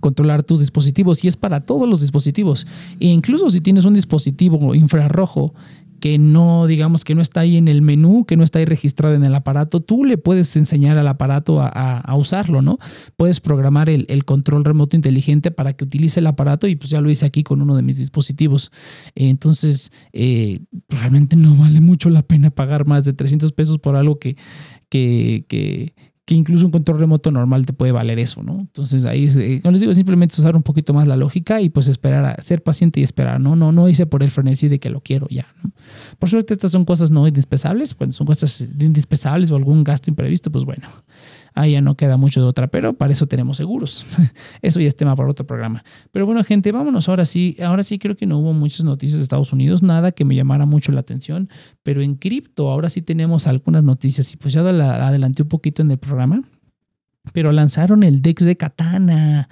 controlar 0.01 0.43
tus 0.43 0.59
dispositivos 0.59 1.23
y 1.23 1.27
es 1.27 1.35
para 1.37 1.61
todos 1.61 1.89
los 1.89 2.01
dispositivos. 2.01 2.67
E 2.99 3.07
incluso 3.07 3.49
si 3.49 3.59
tienes 3.59 3.85
un 3.85 3.93
dispositivo 3.93 4.75
infrarrojo 4.75 5.53
que 6.05 6.19
no, 6.19 6.67
digamos, 6.67 7.03
que 7.03 7.15
no 7.15 7.21
está 7.23 7.39
ahí 7.39 7.57
en 7.57 7.67
el 7.67 7.81
menú, 7.81 8.25
que 8.27 8.37
no 8.37 8.43
está 8.43 8.59
ahí 8.59 8.65
registrado 8.65 9.15
en 9.15 9.23
el 9.23 9.33
aparato, 9.33 9.79
tú 9.79 10.03
le 10.03 10.19
puedes 10.19 10.55
enseñar 10.55 10.99
al 10.99 11.07
aparato 11.07 11.59
a, 11.59 12.15
usarlo, 12.15 12.61
¿no? 12.61 12.77
Puedes 13.17 13.39
programar 13.39 13.89
el, 13.89 14.23
control 14.23 14.65
remoto 14.65 14.95
inteligente 14.95 15.49
para 15.49 15.73
que 15.73 15.83
utilice 15.83 16.19
el 16.19 16.27
aparato 16.27 16.67
y 16.67 16.75
pues 16.75 16.91
ya 16.91 17.01
lo 17.01 17.09
hice 17.09 17.25
aquí 17.25 17.41
con 17.41 17.59
uno 17.59 17.75
de 17.75 17.81
mis 17.81 17.97
dispositivos. 17.97 18.71
Entonces, 19.15 19.91
eh, 20.13 20.59
realmente 20.89 21.37
no 21.37 21.55
vale 21.55 21.81
mucho 21.81 22.11
la 22.11 22.21
pena 22.21 22.51
pagar 22.51 22.85
más 22.85 23.03
de 23.03 23.13
300 23.13 23.51
pesos 23.53 23.79
por 23.79 23.95
algo 23.95 24.19
que, 24.19 24.37
que, 24.89 25.45
que 25.47 25.95
que 26.25 26.33
incluso 26.33 26.65
un 26.65 26.71
control 26.71 26.99
remoto 26.99 27.29
normal 27.29 27.67
te 27.67 27.73
puede 27.73 27.91
valer 27.91 28.17
eso, 28.17 28.41
¿no? 28.41 28.59
Entonces 28.59 29.05
ahí, 29.05 29.29
eh, 29.37 29.59
como 29.61 29.73
les 29.73 29.81
digo, 29.81 29.93
simplemente 29.93 30.35
usar 30.41 30.55
un 30.55 30.63
poquito 30.63 30.91
más 30.91 31.07
la 31.07 31.15
lógica 31.15 31.61
y 31.61 31.69
pues 31.69 31.87
esperar 31.87 32.25
a 32.25 32.41
ser 32.41 32.63
paciente 32.63 32.99
y 32.99 33.03
esperar, 33.03 33.39
¿no? 33.39 33.55
No, 33.55 33.71
no 33.71 33.87
hice 33.87 34.07
por 34.07 34.23
el 34.23 34.31
frenesí 34.31 34.67
de 34.67 34.79
que 34.79 34.89
lo 34.89 35.01
quiero 35.01 35.27
ya, 35.29 35.45
¿no? 35.63 35.71
Por 36.17 36.29
suerte 36.29 36.53
estas 36.53 36.71
son 36.71 36.83
cosas 36.83 37.11
no 37.11 37.27
indispensables, 37.27 37.93
cuando 37.93 38.13
son 38.13 38.25
cosas 38.25 38.67
indispensables 38.79 39.51
o 39.51 39.55
algún 39.55 39.83
gasto 39.83 40.09
imprevisto, 40.09 40.51
pues 40.51 40.65
bueno, 40.65 40.87
ahí 41.55 41.71
ya 41.71 41.81
no 41.81 41.95
queda 41.95 42.17
mucho 42.17 42.41
de 42.41 42.47
otra, 42.47 42.67
pero 42.67 42.93
para 42.93 43.13
eso 43.13 43.27
tenemos 43.27 43.57
seguros. 43.57 44.05
eso 44.61 44.79
ya 44.79 44.87
es 44.87 44.95
tema 44.95 45.15
para 45.15 45.29
otro 45.29 45.47
programa. 45.47 45.83
Pero 46.11 46.25
bueno, 46.25 46.43
gente, 46.43 46.71
vámonos 46.71 47.09
ahora 47.09 47.25
sí. 47.25 47.55
Ahora 47.63 47.83
sí 47.83 47.97
creo 47.97 48.15
que 48.15 48.25
no 48.25 48.39
hubo 48.39 48.53
muchas 48.53 48.83
noticias 48.83 49.17
de 49.17 49.23
Estados 49.23 49.53
Unidos, 49.53 49.81
nada 49.81 50.11
que 50.11 50.25
me 50.25 50.35
llamara 50.35 50.65
mucho 50.65 50.91
la 50.91 50.99
atención, 50.99 51.49
pero 51.81 52.01
en 52.01 52.15
cripto 52.15 52.69
ahora 52.69 52.89
sí 52.89 53.01
tenemos 53.01 53.47
algunas 53.47 53.83
noticias 53.83 54.31
y 54.33 54.37
pues 54.37 54.53
ya 54.53 54.61
adelanté 54.61 55.43
un 55.43 55.49
poquito 55.49 55.81
en 55.81 55.91
el 55.91 55.97
programa, 55.97 56.14
pero 57.33 57.51
lanzaron 57.51 58.03
el 58.03 58.21
DEX 58.21 58.45
de 58.45 58.57
Katana. 58.57 59.47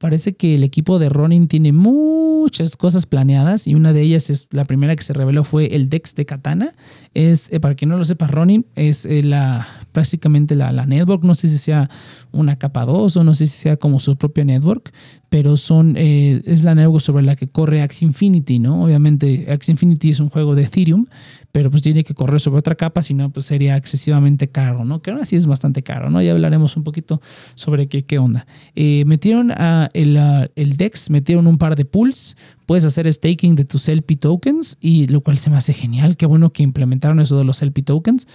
Parece 0.00 0.34
que 0.34 0.54
el 0.54 0.64
equipo 0.64 0.98
de 0.98 1.10
Ronin 1.10 1.46
tiene 1.46 1.72
muchas 1.72 2.78
cosas 2.78 3.04
planeadas 3.04 3.66
y 3.66 3.74
una 3.74 3.92
de 3.92 4.00
ellas 4.00 4.30
es 4.30 4.48
la 4.50 4.64
primera 4.64 4.96
que 4.96 5.02
se 5.02 5.12
reveló 5.12 5.44
fue 5.44 5.76
el 5.76 5.90
Dex 5.90 6.14
de 6.14 6.24
Katana. 6.24 6.72
Es, 7.12 7.52
eh, 7.52 7.60
para 7.60 7.74
quien 7.74 7.90
no 7.90 7.98
lo 7.98 8.06
sepa, 8.06 8.26
Ronin 8.26 8.64
es 8.76 9.04
eh, 9.04 9.22
la, 9.22 9.68
prácticamente 9.92 10.54
la, 10.54 10.72
la, 10.72 10.86
network. 10.86 11.22
No 11.22 11.34
sé 11.34 11.50
si 11.50 11.58
sea 11.58 11.90
una 12.32 12.56
capa 12.56 12.86
2 12.86 13.14
o 13.14 13.24
no 13.24 13.34
sé 13.34 13.46
si 13.46 13.58
sea 13.58 13.76
como 13.76 14.00
su 14.00 14.16
propia 14.16 14.42
network, 14.42 14.90
pero 15.30 15.56
son, 15.56 15.94
eh, 15.96 16.42
es 16.44 16.64
la 16.64 16.74
network 16.74 17.00
sobre 17.00 17.24
la 17.24 17.36
que 17.36 17.48
corre 17.48 17.82
Axie 17.82 18.04
Infinity, 18.04 18.58
¿no? 18.58 18.82
Obviamente 18.82 19.46
Axie 19.48 19.72
Infinity 19.72 20.10
es 20.10 20.18
un 20.18 20.28
juego 20.28 20.56
de 20.56 20.62
Ethereum, 20.62 21.06
pero 21.52 21.70
pues 21.70 21.82
tiene 21.82 22.02
que 22.02 22.14
correr 22.14 22.40
sobre 22.40 22.58
otra 22.58 22.74
capa, 22.74 23.00
si 23.00 23.14
no, 23.14 23.30
pues 23.30 23.46
sería 23.46 23.76
excesivamente 23.76 24.48
caro, 24.48 24.84
¿no? 24.84 25.00
Que 25.00 25.12
ahora 25.12 25.24
sí 25.24 25.36
es 25.36 25.46
bastante 25.46 25.84
caro, 25.84 26.10
¿no? 26.10 26.20
Ya 26.20 26.32
hablaremos 26.32 26.76
un 26.76 26.82
poquito 26.82 27.22
sobre 27.54 27.86
qué, 27.86 28.04
qué 28.04 28.18
onda. 28.18 28.44
Eh, 28.74 29.04
metieron 29.06 29.52
a 29.52 29.88
el, 29.94 30.18
el, 30.56 30.76
DEX, 30.76 31.10
metieron 31.10 31.46
un 31.46 31.58
par 31.58 31.76
de 31.76 31.84
pools, 31.84 32.36
puedes 32.66 32.84
hacer 32.84 33.10
staking 33.10 33.54
de 33.54 33.64
tus 33.64 33.88
LP 33.88 34.16
tokens, 34.16 34.78
y 34.80 35.06
lo 35.06 35.20
cual 35.20 35.38
se 35.38 35.48
me 35.48 35.56
hace 35.56 35.72
genial, 35.72 36.16
qué 36.16 36.26
bueno 36.26 36.52
que 36.52 36.64
implementaron 36.64 37.20
eso 37.20 37.38
de 37.38 37.44
los 37.44 37.62
LP 37.62 37.82
tokens. 37.82 38.26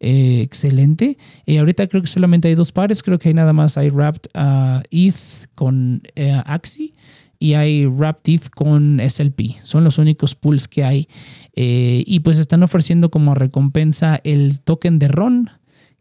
Eh, 0.00 0.40
excelente. 0.40 1.18
y 1.44 1.58
ahorita 1.58 1.86
creo 1.86 2.00
que 2.00 2.08
solamente 2.08 2.48
hay 2.48 2.54
dos 2.54 2.72
pares, 2.72 3.02
creo 3.02 3.18
que 3.18 3.28
hay 3.28 3.34
nada 3.34 3.52
más, 3.52 3.76
hay 3.76 3.90
Wrapped 3.90 4.30
uh, 4.34 4.80
ETH 4.90 5.50
con 5.54 6.02
uh, 6.16 6.40
Axie 6.46 6.94
y 7.38 7.54
hay 7.54 7.86
Wrapped 7.86 8.32
ETH 8.32 8.48
con 8.50 9.00
SLP. 9.00 9.56
Son 9.62 9.84
los 9.84 9.98
únicos 9.98 10.34
pools 10.34 10.68
que 10.68 10.84
hay. 10.84 11.08
Eh, 11.54 12.04
y 12.06 12.20
pues 12.20 12.38
están 12.38 12.62
ofreciendo 12.62 13.10
como 13.10 13.34
recompensa 13.34 14.20
el 14.24 14.60
token 14.60 14.98
de 14.98 15.08
RON 15.08 15.50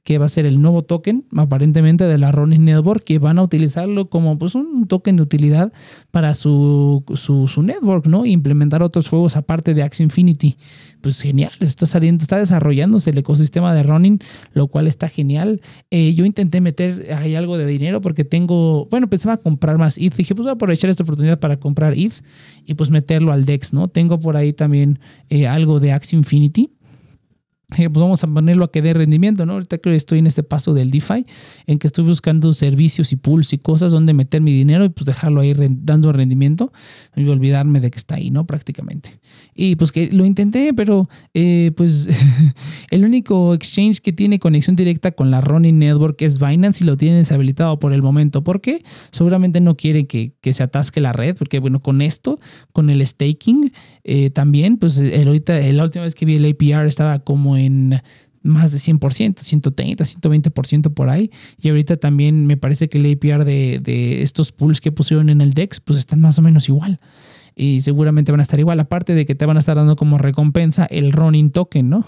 que 0.10 0.18
va 0.18 0.26
a 0.26 0.30
ser 0.30 0.48
el 0.48 0.60
nuevo 0.60 0.82
token, 0.82 1.26
aparentemente 1.38 2.06
de 2.06 2.18
la 2.18 2.32
Ronin 2.32 2.66
Network, 2.66 3.04
que 3.04 3.20
van 3.20 3.38
a 3.38 3.44
utilizarlo 3.44 4.10
como 4.10 4.40
pues, 4.40 4.56
un 4.56 4.88
token 4.88 5.18
de 5.18 5.22
utilidad 5.22 5.72
para 6.10 6.34
su, 6.34 7.04
su, 7.14 7.62
network, 7.62 8.08
¿no? 8.08 8.26
implementar 8.26 8.82
otros 8.82 9.08
juegos 9.08 9.36
aparte 9.36 9.76
de 9.76 9.84
Axie 9.84 10.04
Infinity. 10.04 10.58
Pues 11.02 11.22
genial, 11.22 11.52
está 11.60 11.86
saliendo, 11.86 12.24
está 12.24 12.40
desarrollándose 12.40 13.12
el 13.12 13.20
ecosistema 13.20 13.72
de 13.76 13.84
Ronin, 13.84 14.18
lo 14.54 14.66
cual 14.66 14.88
está 14.88 15.08
genial. 15.10 15.62
Eh, 15.92 16.16
yo 16.16 16.26
intenté 16.26 16.60
meter 16.60 17.14
ahí 17.14 17.36
algo 17.36 17.60
de 17.60 17.68
dinero 17.68 18.02
porque 18.02 18.26
tengo, 18.26 18.88
bueno, 18.90 19.12
pensaba 19.12 19.38
comprar 19.38 19.78
más 19.78 20.00
ETH. 20.00 20.16
Dije, 20.16 20.34
pues 20.34 20.46
voy 20.46 20.50
a 20.50 20.54
aprovechar 20.54 20.90
esta 20.90 21.04
oportunidad 21.04 21.40
para 21.40 21.58
comprar 21.58 21.94
ETH 21.96 22.24
y 22.66 22.74
pues 22.74 22.90
meterlo 22.90 23.32
al 23.32 23.46
DEX, 23.46 23.74
¿no? 23.74 23.88
Tengo 23.90 24.18
por 24.18 24.38
ahí 24.38 24.54
también 24.54 24.98
eh, 25.30 25.46
algo 25.46 25.80
de 25.80 25.92
Axie 25.92 26.18
Infinity 26.18 26.72
pues 27.70 27.92
vamos 27.94 28.24
a 28.24 28.28
ponerlo 28.28 28.66
a 28.66 28.72
que 28.72 28.82
dé 28.82 28.94
rendimiento, 28.94 29.46
¿no? 29.46 29.54
Ahorita 29.54 29.78
creo 29.78 29.94
que 29.94 29.98
estoy 29.98 30.20
en 30.20 30.28
este 30.28 30.44
paso 30.44 30.74
del 30.74 30.90
DeFi, 30.90 31.26
en 31.68 31.80
que 31.80 31.88
estoy 31.88 32.06
buscando 32.06 32.52
servicios 32.54 33.12
y 33.12 33.16
pools 33.16 33.54
y 33.54 33.60
cosas 33.60 33.92
donde 33.92 34.14
meter 34.14 34.42
mi 34.42 34.52
dinero 34.52 34.86
y 34.86 34.90
pues 34.90 35.06
dejarlo 35.06 35.42
ahí 35.42 35.54
dando 35.82 36.12
rendimiento 36.12 36.72
y 37.16 37.28
olvidarme 37.28 37.80
de 37.80 37.92
que 37.92 37.98
está 37.98 38.16
ahí, 38.16 38.32
¿no? 38.32 38.46
Prácticamente. 38.46 39.20
Y 39.54 39.76
pues 39.76 39.92
que 39.92 40.12
lo 40.12 40.26
intenté, 40.26 40.74
pero 40.74 41.10
eh, 41.34 41.72
pues 41.76 42.10
el 42.92 43.06
único 43.06 43.54
exchange 43.54 44.00
que 44.02 44.14
tiene 44.14 44.40
conexión 44.40 44.76
directa 44.76 45.12
con 45.12 45.30
la 45.32 45.42
Ronin 45.42 45.80
Network 45.80 46.22
es 46.22 46.40
Binance 46.40 46.84
y 46.84 46.88
lo 46.88 46.98
tienen 46.98 47.20
deshabilitado 47.20 47.78
por 47.80 47.94
el 47.94 48.02
momento. 48.02 48.44
¿Por 48.44 48.62
qué? 48.62 48.82
Seguramente 49.12 49.60
no 49.60 49.76
quiere 49.76 50.08
que, 50.08 50.34
que 50.42 50.54
se 50.54 50.64
atasque 50.64 51.02
la 51.02 51.14
red, 51.14 51.36
porque 51.38 51.60
bueno, 51.60 51.82
con 51.82 52.02
esto, 52.02 52.40
con 52.72 52.90
el 52.90 53.06
staking, 53.06 53.72
eh, 54.04 54.30
también, 54.32 54.78
pues 54.78 54.98
el, 54.98 55.28
ahorita, 55.28 55.60
la 55.60 55.84
última 55.84 56.04
vez 56.04 56.16
que 56.16 56.26
vi 56.26 56.36
el 56.36 56.46
APR 56.46 56.88
estaba 56.88 57.20
como 57.20 57.59
en 57.60 58.02
más 58.42 58.72
de 58.72 58.78
100%, 58.78 59.40
130, 59.40 60.04
120% 60.04 60.94
por 60.94 61.10
ahí. 61.10 61.32
Y 61.60 61.70
ahorita 61.70 61.98
también 61.98 62.48
me 62.48 62.58
parece 62.58 62.90
que 62.90 62.98
el 62.98 63.12
APR 63.12 63.46
de, 63.46 64.22
estos 64.22 64.52
pools 64.52 64.82
que 64.82 64.92
pusieron 64.92 65.30
en 65.30 65.42
el 65.42 65.54
DEX, 65.54 65.80
pues 65.80 66.00
están 66.00 66.22
más 66.22 66.38
o 66.40 66.42
menos 66.42 66.70
igual. 66.70 67.00
Y 67.56 67.82
seguramente 67.82 68.32
van 68.32 68.40
a 68.40 68.44
estar 68.44 68.60
igual, 68.60 68.80
aparte 68.80 69.14
de 69.14 69.26
que 69.26 69.36
te 69.36 69.46
van 69.46 69.58
a 69.58 69.60
estar 69.60 69.76
dando 69.76 69.96
como 69.96 70.18
recompensa 70.18 70.86
el 70.86 71.12
running 71.12 71.52
token, 71.52 71.90
¿no? 71.90 72.06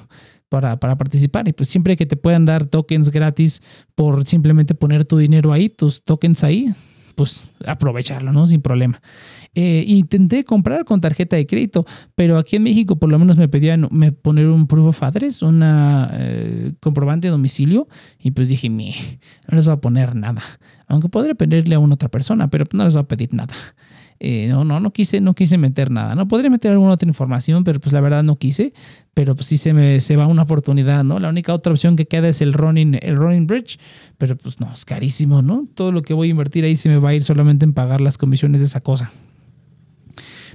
Para, 0.47 0.79
para, 0.79 0.97
participar. 0.97 1.47
Y 1.47 1.53
pues 1.53 1.69
siempre 1.69 1.95
que 1.95 2.05
te 2.05 2.15
puedan 2.15 2.45
dar 2.45 2.65
tokens 2.65 3.09
gratis 3.09 3.61
por 3.95 4.25
simplemente 4.25 4.75
poner 4.75 5.05
tu 5.05 5.17
dinero 5.17 5.53
ahí, 5.53 5.69
tus 5.69 6.03
tokens 6.03 6.43
ahí, 6.43 6.73
pues 7.15 7.45
aprovecharlo, 7.65 8.31
¿no? 8.31 8.47
Sin 8.47 8.61
problema. 8.61 9.01
Eh, 9.53 9.83
intenté 9.85 10.45
comprar 10.45 10.85
con 10.85 11.01
tarjeta 11.01 11.35
de 11.35 11.45
crédito, 11.45 11.85
pero 12.15 12.37
aquí 12.37 12.55
en 12.55 12.63
México 12.63 12.95
por 12.95 13.11
lo 13.11 13.19
menos 13.19 13.35
me 13.35 13.49
pedían 13.49 13.89
me 13.91 14.13
poner 14.13 14.47
un 14.47 14.65
proof 14.65 14.87
of 14.87 15.03
address, 15.03 15.41
una 15.41 16.09
eh, 16.13 16.71
comprobante 16.79 17.27
de 17.27 17.31
domicilio, 17.31 17.89
y 18.17 18.31
pues 18.31 18.47
dije, 18.47 18.69
no 18.69 18.85
les 19.49 19.67
va 19.67 19.73
a 19.73 19.81
poner 19.81 20.15
nada. 20.15 20.41
Aunque 20.87 21.09
podré 21.09 21.35
pedirle 21.35 21.75
a 21.75 21.79
una 21.79 21.95
otra 21.95 22.09
persona, 22.09 22.49
pero 22.49 22.65
no 22.73 22.85
les 22.85 22.95
va 22.95 23.01
a 23.01 23.07
pedir 23.07 23.33
nada. 23.33 23.53
Eh, 24.23 24.47
no, 24.49 24.63
no, 24.63 24.79
no 24.79 24.93
quise, 24.93 25.19
no 25.19 25.33
quise 25.33 25.57
meter 25.57 25.89
nada. 25.89 26.13
No 26.13 26.27
podría 26.27 26.51
meter 26.51 26.71
alguna 26.71 26.93
otra 26.93 27.07
información, 27.07 27.63
pero 27.63 27.79
pues 27.79 27.91
la 27.91 28.01
verdad 28.01 28.21
no 28.21 28.35
quise. 28.35 28.71
Pero 29.15 29.33
pues 29.33 29.47
sí 29.47 29.57
se 29.57 29.73
me 29.73 29.99
se 29.99 30.15
va 30.15 30.27
una 30.27 30.43
oportunidad, 30.43 31.03
¿no? 31.03 31.19
La 31.19 31.27
única 31.27 31.55
otra 31.55 31.73
opción 31.73 31.95
que 31.95 32.05
queda 32.05 32.29
es 32.29 32.39
el 32.39 32.53
running, 32.53 32.99
el 33.01 33.17
running 33.17 33.47
bridge, 33.47 33.79
pero 34.19 34.37
pues 34.37 34.59
no, 34.59 34.71
es 34.71 34.85
carísimo, 34.85 35.41
¿no? 35.41 35.65
Todo 35.73 35.91
lo 35.91 36.03
que 36.03 36.13
voy 36.13 36.27
a 36.27 36.31
invertir 36.31 36.65
ahí 36.65 36.75
se 36.75 36.87
me 36.87 36.99
va 36.99 37.09
a 37.09 37.15
ir 37.15 37.23
solamente 37.23 37.65
en 37.65 37.73
pagar 37.73 37.99
las 37.99 38.19
comisiones 38.19 38.61
de 38.61 38.67
esa 38.67 38.81
cosa. 38.81 39.11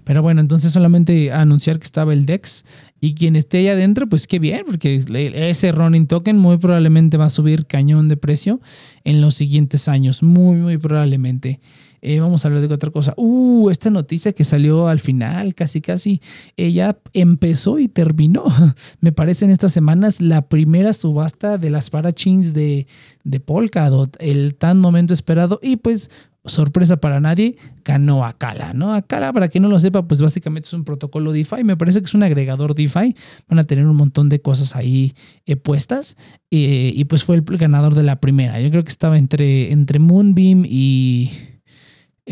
Pero 0.06 0.22
bueno, 0.22 0.40
entonces 0.40 0.72
solamente 0.72 1.32
anunciar 1.32 1.80
que 1.80 1.84
estaba 1.84 2.12
el 2.12 2.26
DEX 2.26 2.64
y 3.00 3.14
quien 3.14 3.34
esté 3.34 3.58
ahí 3.58 3.68
adentro, 3.68 4.08
pues 4.08 4.28
qué 4.28 4.38
bien, 4.38 4.62
porque 4.64 5.02
ese 5.34 5.72
running 5.72 6.06
token 6.06 6.38
muy 6.38 6.58
probablemente 6.58 7.16
va 7.16 7.24
a 7.24 7.30
subir 7.30 7.66
cañón 7.66 8.06
de 8.06 8.16
precio 8.16 8.60
en 9.02 9.20
los 9.20 9.34
siguientes 9.34 9.88
años, 9.88 10.22
muy, 10.22 10.58
muy 10.58 10.78
probablemente. 10.78 11.58
Eh, 12.02 12.20
vamos 12.20 12.44
a 12.44 12.48
hablar 12.48 12.68
de 12.68 12.72
otra 12.72 12.92
cosa. 12.92 13.14
Uh, 13.16 13.68
esta 13.68 13.90
noticia 13.90 14.30
que 14.30 14.44
salió 14.44 14.86
al 14.86 15.00
final, 15.00 15.56
casi, 15.56 15.80
casi, 15.80 16.20
ella 16.56 16.96
empezó 17.12 17.80
y 17.80 17.88
terminó. 17.88 18.44
Me 19.00 19.10
parece 19.10 19.44
en 19.44 19.50
estas 19.50 19.72
semanas 19.72 20.20
la 20.20 20.48
primera 20.48 20.92
subasta 20.92 21.58
de 21.58 21.68
las 21.68 21.90
parachains 21.90 22.54
de, 22.54 22.86
de 23.24 23.40
Polkadot, 23.40 24.16
el 24.20 24.54
tan 24.54 24.78
momento 24.78 25.14
esperado. 25.14 25.58
Y 25.60 25.78
pues 25.78 26.08
sorpresa 26.46 26.96
para 26.98 27.20
nadie, 27.20 27.56
ganó 27.84 28.24
Akala, 28.24 28.72
¿no? 28.72 28.94
Akala, 28.94 29.32
para 29.32 29.48
quien 29.48 29.62
no 29.62 29.68
lo 29.68 29.80
sepa, 29.80 30.06
pues 30.06 30.22
básicamente 30.22 30.68
es 30.68 30.72
un 30.72 30.84
protocolo 30.84 31.32
DeFi, 31.32 31.64
me 31.64 31.76
parece 31.76 32.00
que 32.00 32.06
es 32.06 32.14
un 32.14 32.22
agregador 32.22 32.74
DeFi, 32.74 33.14
van 33.48 33.58
a 33.58 33.64
tener 33.64 33.86
un 33.86 33.96
montón 33.96 34.28
de 34.28 34.40
cosas 34.40 34.76
ahí 34.76 35.14
eh, 35.44 35.56
puestas 35.56 36.16
eh, 36.50 36.92
y 36.94 37.04
pues 37.04 37.24
fue 37.24 37.36
el 37.36 37.42
ganador 37.42 37.94
de 37.94 38.02
la 38.02 38.20
primera. 38.20 38.60
Yo 38.60 38.70
creo 38.70 38.84
que 38.84 38.90
estaba 38.90 39.18
entre, 39.18 39.72
entre 39.72 39.98
Moonbeam 39.98 40.64
y... 40.66 41.30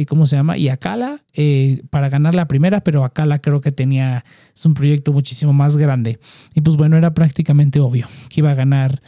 ¿Cómo 0.09 0.27
se 0.27 0.35
llama? 0.35 0.59
Y 0.59 0.71
Akala 0.71 1.19
eh, 1.35 1.85
para 1.89 2.09
ganar 2.09 2.35
la 2.35 2.49
primera, 2.49 2.81
pero 2.81 3.05
Akala 3.05 3.39
creo 3.39 3.61
que 3.61 3.71
tenía, 3.71 4.25
es 4.53 4.67
un 4.67 4.75
proyecto 4.75 5.13
muchísimo 5.13 5.53
más 5.53 5.77
grande. 5.77 6.19
Y 6.53 6.63
pues 6.63 6.77
bueno, 6.77 6.97
era 6.97 7.15
prácticamente 7.15 7.79
obvio 7.79 8.09
que 8.29 8.41
iba 8.41 8.51
a 8.51 8.57
ganar 8.57 9.01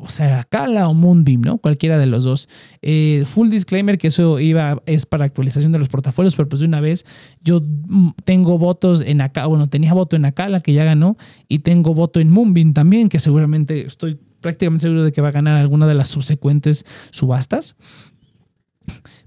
o 0.00 0.08
sea, 0.08 0.44
Kala 0.44 0.88
o 0.88 0.94
Moonbeam, 0.94 1.42
¿no? 1.42 1.58
Cualquiera 1.58 1.98
de 1.98 2.06
los 2.06 2.24
dos. 2.24 2.48
Eh, 2.80 3.24
full 3.26 3.50
disclaimer 3.50 3.98
que 3.98 4.08
eso 4.08 4.40
iba, 4.40 4.82
es 4.86 5.06
para 5.06 5.24
actualización 5.24 5.72
de 5.72 5.78
los 5.78 5.88
portafolios, 5.88 6.34
pero 6.34 6.48
pues 6.48 6.60
de 6.60 6.66
una 6.66 6.80
vez 6.80 7.04
yo 7.42 7.60
mm, 7.60 8.10
tengo 8.24 8.58
votos 8.58 9.02
en 9.02 9.20
acá, 9.20 9.46
bueno, 9.46 9.68
tenía 9.68 9.94
voto 9.94 10.16
en 10.16 10.24
Akala 10.24 10.60
que 10.60 10.72
ya 10.72 10.84
ganó 10.84 11.16
y 11.48 11.60
tengo 11.60 11.94
voto 11.94 12.20
en 12.20 12.30
Moonbeam 12.30 12.72
también, 12.72 13.08
que 13.08 13.20
seguramente 13.20 13.86
estoy 13.86 14.18
prácticamente 14.40 14.82
seguro 14.82 15.04
de 15.04 15.12
que 15.12 15.20
va 15.20 15.28
a 15.28 15.32
ganar 15.32 15.56
alguna 15.56 15.86
de 15.86 15.94
las 15.94 16.08
subsecuentes 16.08 16.84
subastas. 17.10 17.76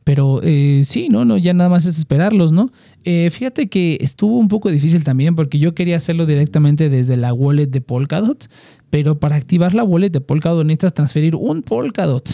Pero 0.03 0.41
eh, 0.43 0.81
sí, 0.83 1.09
no, 1.09 1.25
no, 1.25 1.37
ya 1.37 1.53
nada 1.53 1.69
más 1.69 1.85
es 1.85 1.97
esperarlos, 1.97 2.51
¿no? 2.51 2.71
Eh, 3.07 3.29
fíjate 3.29 3.69
que 3.69 3.99
estuvo 4.01 4.39
un 4.39 4.47
poco 4.47 4.71
difícil 4.71 5.03
también 5.03 5.35
porque 5.35 5.59
yo 5.59 5.75
quería 5.75 5.95
hacerlo 5.95 6.25
directamente 6.25 6.89
desde 6.89 7.17
la 7.17 7.33
wallet 7.33 7.67
de 7.67 7.79
Polkadot, 7.79 8.49
pero 8.89 9.19
para 9.19 9.35
activar 9.35 9.75
la 9.75 9.83
wallet 9.83 10.09
de 10.09 10.21
Polkadot 10.21 10.65
necesitas 10.65 10.95
transferir 10.95 11.35
un 11.35 11.61
Polkadot. 11.61 12.27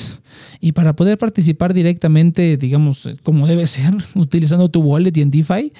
Y 0.62 0.71
para 0.71 0.95
poder 0.95 1.17
participar 1.17 1.73
directamente, 1.73 2.55
digamos, 2.55 3.10
como 3.21 3.47
debe 3.47 3.65
ser, 3.65 3.93
utilizando 4.15 4.69
tu 4.69 4.79
wallet 4.79 5.12
y 5.17 5.21
en 5.21 5.31
DeFi, 5.31 5.73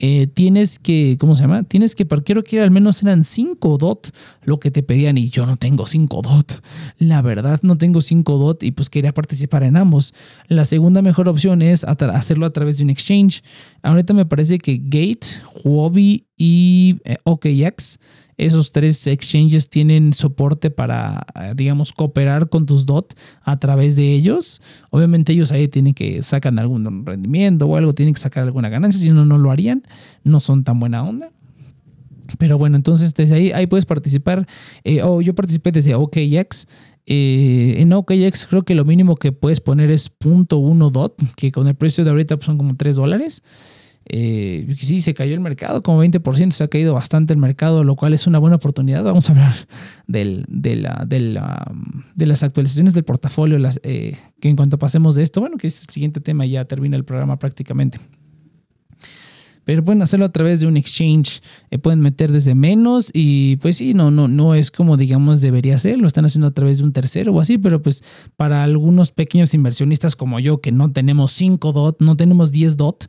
eh, 0.00 0.26
tienes 0.26 0.78
que, 0.78 1.16
¿cómo 1.18 1.36
se 1.36 1.44
llama? 1.44 1.62
Tienes 1.62 1.94
que, 1.94 2.04
quiero 2.06 2.42
que 2.42 2.60
al 2.60 2.70
menos 2.70 3.02
eran 3.02 3.24
5 3.24 3.78
DOT 3.78 4.08
lo 4.42 4.58
que 4.58 4.70
te 4.70 4.82
pedían 4.82 5.16
y 5.16 5.30
yo 5.30 5.46
no 5.46 5.56
tengo 5.56 5.86
5 5.86 6.20
DOT. 6.20 6.52
La 6.98 7.22
verdad, 7.22 7.60
no 7.62 7.78
tengo 7.78 8.00
5 8.00 8.36
DOT 8.36 8.64
y 8.64 8.72
pues 8.72 8.90
quería 8.90 9.14
participar 9.14 9.62
en 9.62 9.76
ambos. 9.76 10.12
La 10.48 10.64
segunda 10.64 11.00
mejor 11.00 11.28
opción 11.28 11.62
es 11.62 11.84
hacerlo 11.84 12.44
a 12.44 12.52
través 12.52 12.78
de 12.78 12.84
un 12.84 12.90
exchange. 12.90 13.42
Ahorita 13.82 14.12
me 14.14 14.26
parece 14.34 14.58
que 14.58 14.80
Gate, 14.82 15.26
Huobi 15.62 16.26
y 16.36 16.96
eh, 17.04 17.18
OKX 17.22 18.00
esos 18.36 18.72
tres 18.72 19.06
exchanges 19.06 19.68
tienen 19.68 20.12
soporte 20.12 20.70
para, 20.70 21.24
eh, 21.40 21.52
digamos, 21.54 21.92
cooperar 21.92 22.48
con 22.48 22.66
tus 22.66 22.84
DOT 22.84 23.14
a 23.42 23.60
través 23.60 23.94
de 23.94 24.12
ellos. 24.12 24.60
Obviamente 24.90 25.32
ellos 25.32 25.52
ahí 25.52 25.68
tienen 25.68 25.94
que 25.94 26.20
sacar 26.24 26.52
algún 26.58 27.06
rendimiento 27.06 27.66
o 27.66 27.76
algo, 27.76 27.94
tienen 27.94 28.12
que 28.12 28.20
sacar 28.20 28.42
alguna 28.42 28.68
ganancia, 28.68 29.00
si 29.00 29.10
no, 29.10 29.24
no 29.24 29.38
lo 29.38 29.52
harían. 29.52 29.84
No 30.24 30.40
son 30.40 30.64
tan 30.64 30.80
buena 30.80 31.04
onda. 31.04 31.30
Pero 32.36 32.58
bueno, 32.58 32.74
entonces 32.74 33.14
desde 33.14 33.36
ahí, 33.36 33.52
ahí 33.52 33.68
puedes 33.68 33.86
participar. 33.86 34.48
Eh, 34.82 35.00
o 35.04 35.20
yo 35.20 35.32
participé 35.36 35.70
desde 35.70 35.94
OKX. 35.94 36.66
Eh, 37.06 37.76
en 37.78 37.92
OKX 37.92 38.46
creo 38.46 38.64
que 38.64 38.74
lo 38.74 38.84
mínimo 38.84 39.14
que 39.14 39.30
puedes 39.30 39.60
poner 39.60 39.92
es 39.92 40.10
.1 40.18 40.90
DOT, 40.90 41.22
que 41.36 41.52
con 41.52 41.68
el 41.68 41.76
precio 41.76 42.02
de 42.02 42.10
ahorita 42.10 42.36
son 42.40 42.58
como 42.58 42.74
3 42.74 42.96
dólares. 42.96 43.44
Eh, 44.06 44.74
sí, 44.76 45.00
se 45.00 45.14
cayó 45.14 45.34
el 45.34 45.40
mercado, 45.40 45.82
como 45.82 46.04
20%, 46.04 46.50
se 46.50 46.64
ha 46.64 46.68
caído 46.68 46.94
bastante 46.94 47.32
el 47.32 47.38
mercado, 47.38 47.84
lo 47.84 47.96
cual 47.96 48.12
es 48.14 48.26
una 48.26 48.38
buena 48.38 48.56
oportunidad. 48.56 49.02
Vamos 49.02 49.28
a 49.28 49.32
hablar 49.32 49.52
del, 50.06 50.44
de, 50.48 50.76
la, 50.76 51.04
de, 51.06 51.20
la, 51.20 51.72
de, 52.14 52.26
las 52.26 52.42
actualizaciones 52.42 52.94
del 52.94 53.04
portafolio, 53.04 53.58
las, 53.58 53.80
eh, 53.82 54.16
que 54.40 54.48
en 54.48 54.56
cuanto 54.56 54.78
pasemos 54.78 55.14
de 55.14 55.22
esto, 55.22 55.40
bueno, 55.40 55.56
que 55.56 55.68
es 55.68 55.82
el 55.82 55.88
siguiente 55.88 56.20
tema, 56.20 56.44
ya 56.44 56.64
termina 56.64 56.96
el 56.96 57.04
programa 57.04 57.38
prácticamente 57.38 57.98
pero 59.64 59.84
pueden 59.84 60.02
hacerlo 60.02 60.26
a 60.26 60.32
través 60.32 60.60
de 60.60 60.66
un 60.66 60.76
exchange, 60.76 61.42
eh, 61.70 61.78
pueden 61.78 62.00
meter 62.00 62.32
desde 62.32 62.54
menos 62.54 63.10
y 63.12 63.56
pues 63.56 63.76
sí, 63.76 63.94
no, 63.94 64.10
no, 64.10 64.28
no 64.28 64.54
es 64.54 64.70
como 64.70 64.96
digamos 64.96 65.40
debería 65.40 65.78
ser, 65.78 65.98
lo 65.98 66.06
están 66.06 66.24
haciendo 66.24 66.48
a 66.48 66.52
través 66.52 66.78
de 66.78 66.84
un 66.84 66.92
tercero 66.92 67.32
o 67.32 67.40
así, 67.40 67.58
pero 67.58 67.82
pues 67.82 68.02
para 68.36 68.62
algunos 68.62 69.10
pequeños 69.10 69.54
inversionistas 69.54 70.16
como 70.16 70.40
yo 70.40 70.60
que 70.60 70.72
no 70.72 70.92
tenemos 70.92 71.32
5 71.32 71.72
DOT, 71.72 72.00
no 72.00 72.16
tenemos 72.16 72.52
10 72.52 72.76
DOT 72.76 73.04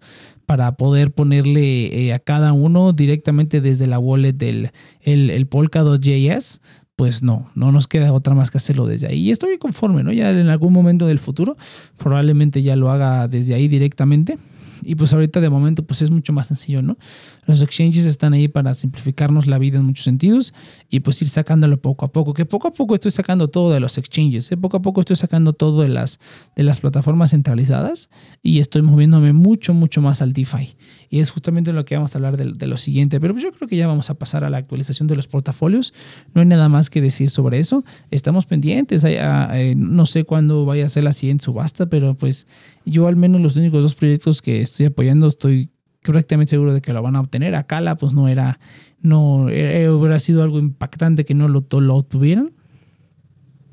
para 0.45 0.75
poder 0.77 1.11
ponerle 1.11 2.07
eh, 2.07 2.13
a 2.13 2.19
cada 2.19 2.53
uno 2.53 2.93
directamente 2.93 3.61
desde 3.61 3.87
la 3.87 3.99
wallet 3.99 4.33
del 4.33 4.71
el, 5.01 5.29
el 5.29 5.47
Polkadot.js, 5.47 6.61
pues 6.95 7.23
no, 7.23 7.49
no 7.55 7.71
nos 7.71 7.87
queda 7.87 8.13
otra 8.13 8.35
más 8.35 8.51
que 8.51 8.57
hacerlo 8.57 8.85
desde 8.85 9.07
ahí. 9.07 9.19
Y 9.19 9.31
estoy 9.31 9.57
conforme, 9.57 10.03
¿no? 10.03 10.11
Ya 10.11 10.29
en 10.31 10.47
algún 10.47 10.71
momento 10.71 11.05
del 11.05 11.19
futuro 11.19 11.57
probablemente 11.97 12.61
ya 12.61 12.75
lo 12.75 12.89
haga 12.89 13.27
desde 13.27 13.53
ahí 13.53 13.67
directamente. 13.67 14.37
Y 14.81 14.95
pues 14.95 15.13
ahorita 15.13 15.41
de 15.41 15.49
momento 15.49 15.83
pues 15.83 16.01
es 16.01 16.11
mucho 16.11 16.33
más 16.33 16.47
sencillo, 16.47 16.81
¿no? 16.81 16.97
Los 17.45 17.61
exchanges 17.61 18.05
están 18.05 18.33
ahí 18.33 18.47
para 18.47 18.73
simplificarnos 18.73 19.47
la 19.47 19.57
vida 19.57 19.77
en 19.77 19.85
muchos 19.85 20.03
sentidos 20.03 20.53
y 20.89 21.01
pues 21.01 21.21
ir 21.21 21.29
sacándolo 21.29 21.79
poco 21.79 22.05
a 22.05 22.11
poco, 22.11 22.33
que 22.33 22.45
poco 22.45 22.67
a 22.67 22.73
poco 22.73 22.95
estoy 22.95 23.11
sacando 23.11 23.47
todo 23.47 23.71
de 23.71 23.79
los 23.79 23.97
exchanges, 23.97 24.51
¿eh? 24.51 24.57
poco 24.57 24.77
a 24.77 24.81
poco 24.81 25.01
estoy 25.01 25.15
sacando 25.15 25.53
todo 25.53 25.81
de 25.81 25.89
las, 25.89 26.19
de 26.55 26.63
las 26.63 26.79
plataformas 26.79 27.31
centralizadas 27.31 28.09
y 28.41 28.59
estoy 28.59 28.81
moviéndome 28.81 29.33
mucho, 29.33 29.73
mucho 29.73 30.01
más 30.01 30.21
al 30.21 30.33
DeFi. 30.33 30.75
Y 31.09 31.19
es 31.19 31.29
justamente 31.29 31.71
lo 31.71 31.85
que 31.85 31.95
vamos 31.95 32.15
a 32.15 32.17
hablar 32.17 32.37
de, 32.37 32.67
lo 32.67 32.77
siguiente, 32.77 33.19
pero 33.19 33.37
yo 33.37 33.51
creo 33.51 33.67
que 33.67 33.77
ya 33.77 33.87
vamos 33.87 34.09
a 34.09 34.15
pasar 34.15 34.43
a 34.43 34.49
la 34.49 34.57
actualización 34.57 35.07
de 35.07 35.15
los 35.15 35.27
portafolios, 35.27 35.93
no 36.33 36.41
hay 36.41 36.47
nada 36.47 36.67
más 36.67 36.89
que 36.89 36.99
decir 36.99 37.29
sobre 37.29 37.59
eso, 37.59 37.83
estamos 38.09 38.45
pendientes, 38.45 39.03
eh, 39.05 39.75
no 39.77 40.05
sé 40.05 40.23
cuándo 40.23 40.65
vaya 40.65 40.87
a 40.87 40.89
ser 40.89 41.03
la 41.03 41.13
siguiente 41.13 41.45
subasta, 41.45 41.85
pero 41.85 42.15
pues 42.15 42.47
yo 42.85 43.07
al 43.07 43.15
menos 43.15 43.39
los 43.41 43.55
únicos 43.55 43.83
dos 43.83 43.95
proyectos 43.95 44.41
que 44.41 44.61
estoy 44.61 44.87
apoyando 44.87 45.27
estoy 45.27 45.69
correctamente 46.05 46.51
seguro 46.51 46.73
de 46.73 46.81
que 46.81 46.93
lo 46.93 47.01
van 47.01 47.15
a 47.15 47.21
obtener. 47.21 47.55
Acala 47.55 47.95
pues 47.95 48.13
no 48.13 48.27
era, 48.27 48.59
no 49.01 49.49
eh, 49.49 49.89
hubiera 49.89 50.19
sido 50.19 50.43
algo 50.43 50.59
impactante 50.59 51.25
que 51.25 51.33
no 51.33 51.47
lo, 51.47 51.65
lo 51.69 51.95
obtuvieran. 51.95 52.51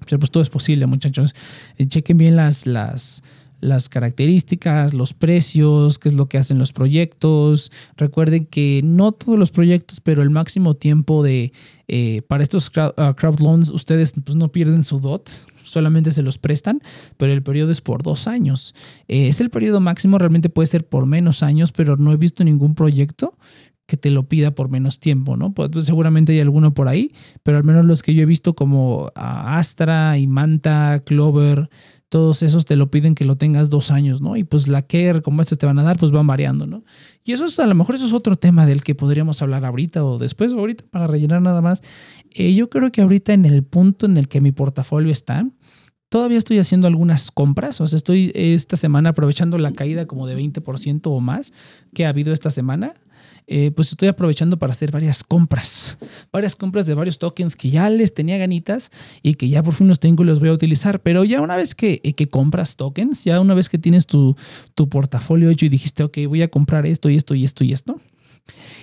Pero 0.07 0.19
pues 0.19 0.31
todo 0.31 0.43
es 0.43 0.51
posible, 0.51 0.87
muchachos. 0.87 1.35
Eh, 1.77 1.87
chequen 1.87 2.19
bien 2.19 2.37
las, 2.37 2.67
las, 2.67 3.23
las 3.63 3.89
características, 3.89 4.93
los 4.93 5.15
precios, 5.15 5.99
qué 5.99 6.09
es 6.09 6.15
lo 6.15 6.29
que 6.29 6.37
hacen 6.37 6.59
los 6.59 6.73
proyectos. 6.73 7.73
Recuerden 7.97 8.45
que 8.45 8.83
no 8.85 9.13
todos 9.13 9.39
los 9.39 9.51
proyectos, 9.51 10.01
pero 10.01 10.23
el 10.23 10.31
máximo 10.31 10.75
tiempo 10.75 11.23
de 11.23 11.53
eh, 11.89 12.23
para 12.23 12.43
estos 12.43 12.69
crowd, 12.69 12.93
uh, 12.99 13.15
crowd, 13.15 13.41
loans, 13.41 13.71
ustedes 13.71 14.13
pues, 14.23 14.37
no 14.37 14.53
pierden 14.53 14.85
su 14.85 15.01
DOT 15.01 15.31
solamente 15.65 16.11
se 16.13 16.21
los 16.21 16.37
prestan, 16.37 16.81
pero 17.17 17.33
el 17.33 17.43
periodo 17.43 17.71
es 17.73 17.81
por 17.81 18.03
dos 18.03 18.29
años. 18.29 18.75
Eh, 19.09 19.29
es 19.29 19.41
el 19.41 19.49
periodo 19.49 19.81
máximo, 19.81 20.19
realmente 20.19 20.51
puede 20.51 20.67
ser 20.67 20.87
por 20.87 21.07
menos 21.07 21.43
años, 21.43 21.73
pero 21.73 21.97
no 21.97 22.13
he 22.13 22.19
visto 22.19 22.45
ningún 22.45 22.75
proyecto 22.75 23.39
que 23.87 23.97
te 23.97 24.11
lo 24.11 24.29
pida 24.29 24.55
por 24.55 24.69
menos 24.69 25.01
tiempo, 25.01 25.37
¿no? 25.37 25.53
Pues, 25.55 25.71
pues 25.73 25.87
seguramente 25.87 26.33
hay 26.33 26.41
alguno 26.41 26.75
por 26.75 26.89
ahí, 26.89 27.13
pero 27.43 27.57
al 27.57 27.65
menos 27.65 27.87
los 27.87 28.03
que 28.03 28.15
yo 28.15 28.23
he 28.23 28.27
visto 28.27 28.55
como 28.55 29.11
ah, 29.15 29.59
Astra, 29.59 30.19
Imanta, 30.19 31.03
Clover, 31.05 31.71
todos 32.13 32.43
esos 32.43 32.67
te 32.67 32.77
lo 32.77 32.91
piden 32.91 33.15
que 33.15 33.25
lo 33.25 33.37
tengas 33.37 33.71
dos 33.71 33.91
años, 33.91 34.21
¿no? 34.21 34.37
Y 34.37 34.45
pues 34.45 34.69
la 34.69 34.83
care, 34.83 35.23
como 35.23 35.41
estas 35.41 35.57
te 35.57 35.65
van 35.65 35.79
a 35.79 35.83
dar, 35.83 35.97
pues 35.97 36.13
van 36.13 36.27
variando, 36.27 36.67
¿no? 36.67 36.85
Y 37.25 37.33
eso 37.33 37.47
es, 37.47 37.59
a 37.59 37.67
lo 37.67 37.75
mejor 37.75 37.95
eso 37.95 38.05
es 38.05 38.13
otro 38.13 38.37
tema 38.37 38.67
del 38.67 38.85
que 38.85 38.95
podríamos 38.95 39.41
hablar 39.41 39.65
ahorita 39.65 40.05
o 40.05 40.19
después 40.19 40.53
o 40.53 40.59
ahorita 40.59 40.85
para 40.91 41.07
rellenar 41.07 41.41
nada 41.41 41.63
más. 41.63 41.81
Eh, 42.31 42.53
yo 42.53 42.69
creo 42.69 42.93
que 42.93 43.01
ahorita 43.01 43.33
en 43.33 43.47
el 43.47 43.63
punto 43.63 44.05
en 44.05 44.19
el 44.19 44.29
que 44.29 44.43
mi 44.43 44.53
portafolio 44.53 45.11
está, 45.11 45.49
todavía 46.11 46.37
estoy 46.37 46.59
haciendo 46.59 46.87
algunas 46.87 47.31
compras, 47.31 47.81
o 47.81 47.87
sea, 47.87 47.97
estoy 47.97 48.31
esta 48.35 48.77
semana 48.77 49.09
aprovechando 49.09 49.57
la 49.57 49.73
caída 49.73 50.05
como 50.05 50.27
de 50.27 50.37
20% 50.37 51.01
o 51.05 51.19
más 51.21 51.55
que 51.95 52.05
ha 52.05 52.11
habido 52.11 52.35
esta 52.35 52.51
semana 52.51 52.93
eh, 53.47 53.71
pues 53.71 53.91
estoy 53.91 54.09
aprovechando 54.09 54.59
para 54.59 54.73
hacer 54.73 54.91
varias 54.91 55.25
compras, 55.25 55.99
varias 56.33 56.57
compras 56.57 56.87
de 56.87 56.95
varios 56.95 57.19
tokens 57.19 57.57
que 57.57 57.71
ya 57.71 57.91
les 57.91 58.15
tenía 58.15 58.39
ganitas 58.39 58.91
y 59.23 59.35
que 59.35 59.49
ya 59.49 59.63
por 59.63 59.75
fin 59.75 59.89
los 59.89 60.01
tengo 60.01 60.23
y 60.23 60.27
los 60.27 60.41
voy 60.41 60.51
a 60.51 60.53
utilizar. 60.53 61.01
Pero 61.01 61.25
ya 61.25 61.41
una 61.41 61.57
vez 61.57 61.75
que, 61.75 62.01
eh, 62.05 62.13
que 62.13 62.29
compras 62.29 62.77
tokens, 62.77 63.25
ya 63.25 63.41
una 63.41 63.55
vez 63.55 63.69
que 63.69 63.79
tienes 63.79 64.07
tu, 64.07 64.37
tu 64.75 64.89
portafolio 64.89 65.51
hecho 65.51 65.67
y 65.67 65.69
dijiste, 65.69 66.03
ok, 66.03 66.19
voy 66.29 66.43
a 66.43 66.49
comprar 66.49 66.87
esto 66.87 67.11
y 67.11 67.17
esto 67.17 67.35
y 67.35 67.45
esto 67.45 67.65
y 67.65 67.73
esto. 67.73 68.01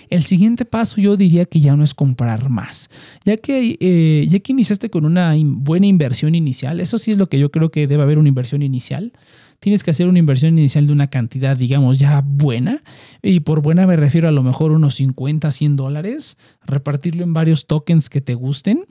El 0.10 0.24
siguiente 0.24 0.66
paso 0.66 1.00
yo 1.00 1.18
diría 1.18 1.46
que 1.46 1.60
ya 1.60 1.76
no 1.76 1.84
es 1.84 1.94
comprar 1.94 2.50
más, 2.50 2.90
ya 3.26 3.38
que, 3.38 3.78
eh, 3.80 4.26
ya 4.28 4.40
que 4.40 4.52
iniciaste 4.54 4.90
con 4.90 5.06
una 5.06 5.36
buena 5.38 5.86
inversión 5.86 6.34
inicial, 6.34 6.80
eso 6.80 6.98
sí 6.98 7.12
es 7.12 7.18
lo 7.18 7.28
que 7.28 7.38
yo 7.38 7.52
creo 7.52 7.70
que 7.70 7.86
debe 7.86 8.02
haber 8.02 8.18
una 8.18 8.30
inversión 8.30 8.64
inicial 8.64 9.14
tienes 9.60 9.84
que 9.84 9.92
hacer 9.92 10.08
una 10.08 10.20
inversión 10.20 10.58
inicial 10.58 10.88
de 10.88 10.94
una 10.94 11.08
cantidad, 11.08 11.58
digamos, 11.58 12.00
ya 12.00 12.22
buena. 12.26 12.84
Y 13.22 13.42
por 13.42 13.62
buena 13.62 13.88
me 13.88 13.96
refiero 13.96 14.28
a 14.28 14.32
lo 14.32 14.44
mejor 14.44 14.72
unos 14.72 14.96
50, 14.96 15.52
100 15.52 15.76
dólares, 15.76 16.38
repartirlo 16.66 17.24
en 17.24 17.34
varios 17.34 17.68
tokens 17.68 18.10
que 18.10 18.22
te 18.22 18.36
gusten. 18.36 18.86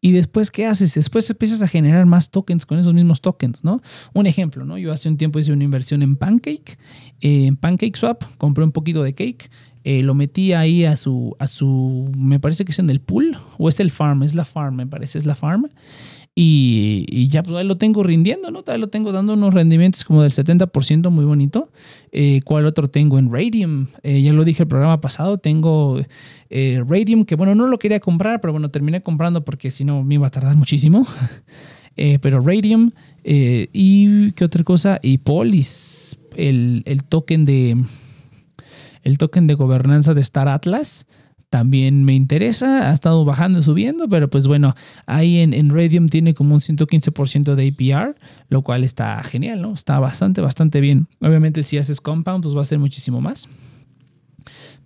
Y 0.00 0.12
después, 0.12 0.50
¿qué 0.50 0.66
haces? 0.66 0.94
Después 0.94 1.28
empiezas 1.28 1.60
a 1.60 1.68
generar 1.68 2.06
más 2.06 2.30
tokens 2.30 2.64
con 2.64 2.78
esos 2.78 2.94
mismos 2.94 3.20
tokens, 3.20 3.64
¿no? 3.64 3.80
Un 4.14 4.26
ejemplo, 4.26 4.64
¿no? 4.64 4.78
Yo 4.78 4.92
hace 4.92 5.08
un 5.08 5.18
tiempo 5.18 5.38
hice 5.38 5.52
una 5.52 5.64
inversión 5.64 6.02
en 6.02 6.16
Pancake, 6.16 6.78
eh, 7.20 7.46
en 7.46 7.56
Pancake 7.56 7.96
Swap, 7.96 8.24
compré 8.38 8.64
un 8.64 8.72
poquito 8.72 9.02
de 9.02 9.14
cake, 9.14 9.50
eh, 9.84 10.02
lo 10.02 10.14
metí 10.14 10.52
ahí 10.52 10.84
a 10.84 10.96
su, 10.96 11.36
a 11.38 11.46
su, 11.46 12.10
me 12.16 12.40
parece 12.40 12.64
que 12.64 12.72
es 12.72 12.78
en 12.78 12.90
el 12.90 13.00
pool, 13.00 13.36
o 13.58 13.68
es 13.68 13.80
el 13.80 13.90
farm, 13.90 14.22
es 14.22 14.34
la 14.34 14.44
farm, 14.44 14.76
me 14.76 14.86
parece, 14.86 15.18
es 15.18 15.26
la 15.26 15.34
farm. 15.34 15.68
Y, 16.42 17.28
ya 17.28 17.42
pues 17.42 17.54
ahí 17.54 17.66
lo 17.66 17.76
tengo 17.76 18.02
rindiendo, 18.02 18.50
¿no? 18.50 18.64
Ahí 18.66 18.78
lo 18.78 18.88
tengo 18.88 19.12
dando 19.12 19.34
unos 19.34 19.52
rendimientos 19.52 20.04
como 20.04 20.22
del 20.22 20.32
70%, 20.32 21.10
muy 21.10 21.26
bonito. 21.26 21.68
Eh, 22.12 22.40
¿Cuál 22.46 22.64
otro 22.64 22.88
tengo? 22.88 23.18
En 23.18 23.30
Radium, 23.30 23.88
eh, 24.02 24.22
ya 24.22 24.32
lo 24.32 24.42
dije 24.42 24.62
el 24.62 24.66
programa 24.66 25.02
pasado, 25.02 25.36
tengo 25.36 26.00
eh, 26.48 26.82
Radium, 26.88 27.26
que 27.26 27.34
bueno, 27.34 27.54
no 27.54 27.66
lo 27.66 27.78
quería 27.78 28.00
comprar, 28.00 28.40
pero 28.40 28.52
bueno, 28.52 28.70
terminé 28.70 29.02
comprando 29.02 29.44
porque 29.44 29.70
si 29.70 29.84
no 29.84 30.02
me 30.02 30.14
iba 30.14 30.28
a 30.28 30.30
tardar 30.30 30.56
muchísimo. 30.56 31.06
pero 32.22 32.40
Radium 32.40 32.92
y 33.22 34.32
qué 34.32 34.46
otra 34.46 34.64
cosa, 34.64 34.98
y 35.02 35.18
Polis, 35.18 36.18
el, 36.36 36.82
el 36.86 37.04
token 37.04 37.44
de 37.44 37.76
el 39.02 39.18
token 39.18 39.46
de 39.46 39.52
gobernanza 39.52 40.14
de 40.14 40.22
Star 40.22 40.48
Atlas 40.48 41.06
también 41.50 42.04
me 42.04 42.14
interesa. 42.14 42.90
Ha 42.90 42.92
estado 42.92 43.24
bajando 43.24 43.58
y 43.58 43.62
subiendo, 43.62 44.08
pero 44.08 44.30
pues 44.30 44.46
bueno, 44.46 44.74
ahí 45.06 45.38
en, 45.38 45.52
en 45.52 45.70
Radium 45.70 46.08
tiene 46.08 46.32
como 46.32 46.54
un 46.54 46.60
115% 46.60 47.54
de 47.56 47.68
APR, 47.68 48.14
lo 48.48 48.62
cual 48.62 48.84
está 48.84 49.22
genial, 49.22 49.60
¿no? 49.60 49.74
Está 49.74 49.98
bastante, 49.98 50.40
bastante 50.40 50.80
bien. 50.80 51.08
Obviamente 51.20 51.62
si 51.62 51.76
haces 51.76 52.00
compound, 52.00 52.44
pues 52.44 52.56
va 52.56 52.62
a 52.62 52.64
ser 52.64 52.78
muchísimo 52.78 53.20
más. 53.20 53.48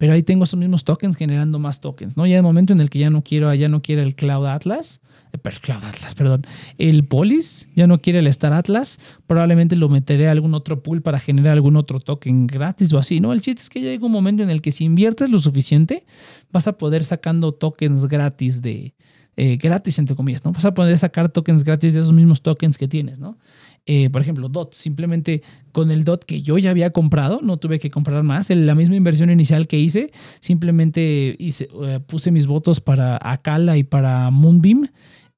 Pero 0.05 0.13
ahí 0.13 0.23
tengo 0.23 0.45
esos 0.45 0.61
mismos 0.61 0.85
tokens 0.85 1.17
generando 1.17 1.59
más 1.59 1.81
tokens, 1.81 2.15
¿no? 2.15 2.27
Ya 2.27 2.37
el 2.37 2.43
momento 2.43 2.75
en 2.75 2.81
el 2.81 2.91
que 2.91 2.99
ya 2.99 3.09
no 3.09 3.25
quiero, 3.25 3.55
ya 3.55 3.71
no 3.71 3.81
quiero 3.81 4.03
el 4.03 4.15
Cloud 4.15 4.45
Atlas, 4.45 5.01
eh, 5.33 5.39
el 5.43 5.61
Cloud 5.61 5.83
Atlas, 5.83 6.15
perdón, 6.15 6.47
el 6.77 7.07
Polis, 7.07 7.71
ya 7.75 7.87
no 7.87 7.99
quiere 7.99 8.19
el 8.19 8.27
Star 8.27 8.53
Atlas, 8.53 8.99
probablemente 9.27 9.77
lo 9.77 9.89
meteré 9.89 10.29
a 10.29 10.33
algún 10.33 10.53
otro 10.53 10.83
pool 10.83 11.01
para 11.01 11.19
generar 11.19 11.55
algún 11.55 11.77
otro 11.77 12.01
token 12.01 12.47
gratis 12.47 12.93
o 12.93 12.99
así, 12.99 13.21
¿no? 13.21 13.33
El 13.33 13.41
chiste 13.41 13.63
es 13.63 13.71
que 13.71 13.81
llega 13.81 14.05
un 14.05 14.13
momento 14.13 14.43
en 14.43 14.51
el 14.51 14.61
que 14.61 14.73
si 14.73 14.85
inviertes 14.85 15.31
lo 15.31 15.39
suficiente, 15.39 16.05
vas 16.53 16.67
a 16.67 16.77
poder 16.77 17.03
sacando 17.05 17.55
tokens 17.55 18.05
gratis 18.05 18.61
de, 18.61 18.93
eh, 19.37 19.57
gratis 19.57 19.99
entre 19.99 20.15
comillas, 20.15 20.45
¿no? 20.45 20.53
Vas 20.53 20.67
a 20.67 20.75
poder 20.75 20.99
sacar 20.99 21.31
tokens 21.31 21.65
gratis 21.65 21.95
de 21.95 22.01
esos 22.01 22.13
mismos 22.13 22.43
tokens 22.43 22.77
que 22.77 22.89
tienes, 22.89 23.19
¿no? 23.19 23.39
Eh, 23.87 24.09
por 24.09 24.23
ejemplo, 24.23 24.49
DOT, 24.49 24.73
simplemente 24.73 25.43
con 25.71 25.91
el 25.91 26.05
DOT 26.05 26.25
que 26.25 26.41
yo 26.41 26.57
ya 26.57 26.71
había 26.71 26.91
comprado, 26.91 27.41
no 27.43 27.59
tuve 27.59 27.79
que 27.79 27.91
comprar 27.91 28.23
más, 28.23 28.49
la 28.49 28.75
misma 28.75 28.97
inversión 28.97 29.31
inicial 29.31 29.67
que 29.67 29.79
hice, 29.79 30.11
simplemente 30.41 31.37
eh, 31.39 32.01
puse 32.07 32.31
mis 32.31 32.47
votos 32.47 32.81
para 32.81 33.19
Akala 33.21 33.77
y 33.77 33.85
para 33.85 34.31
Moonbeam 34.31 34.89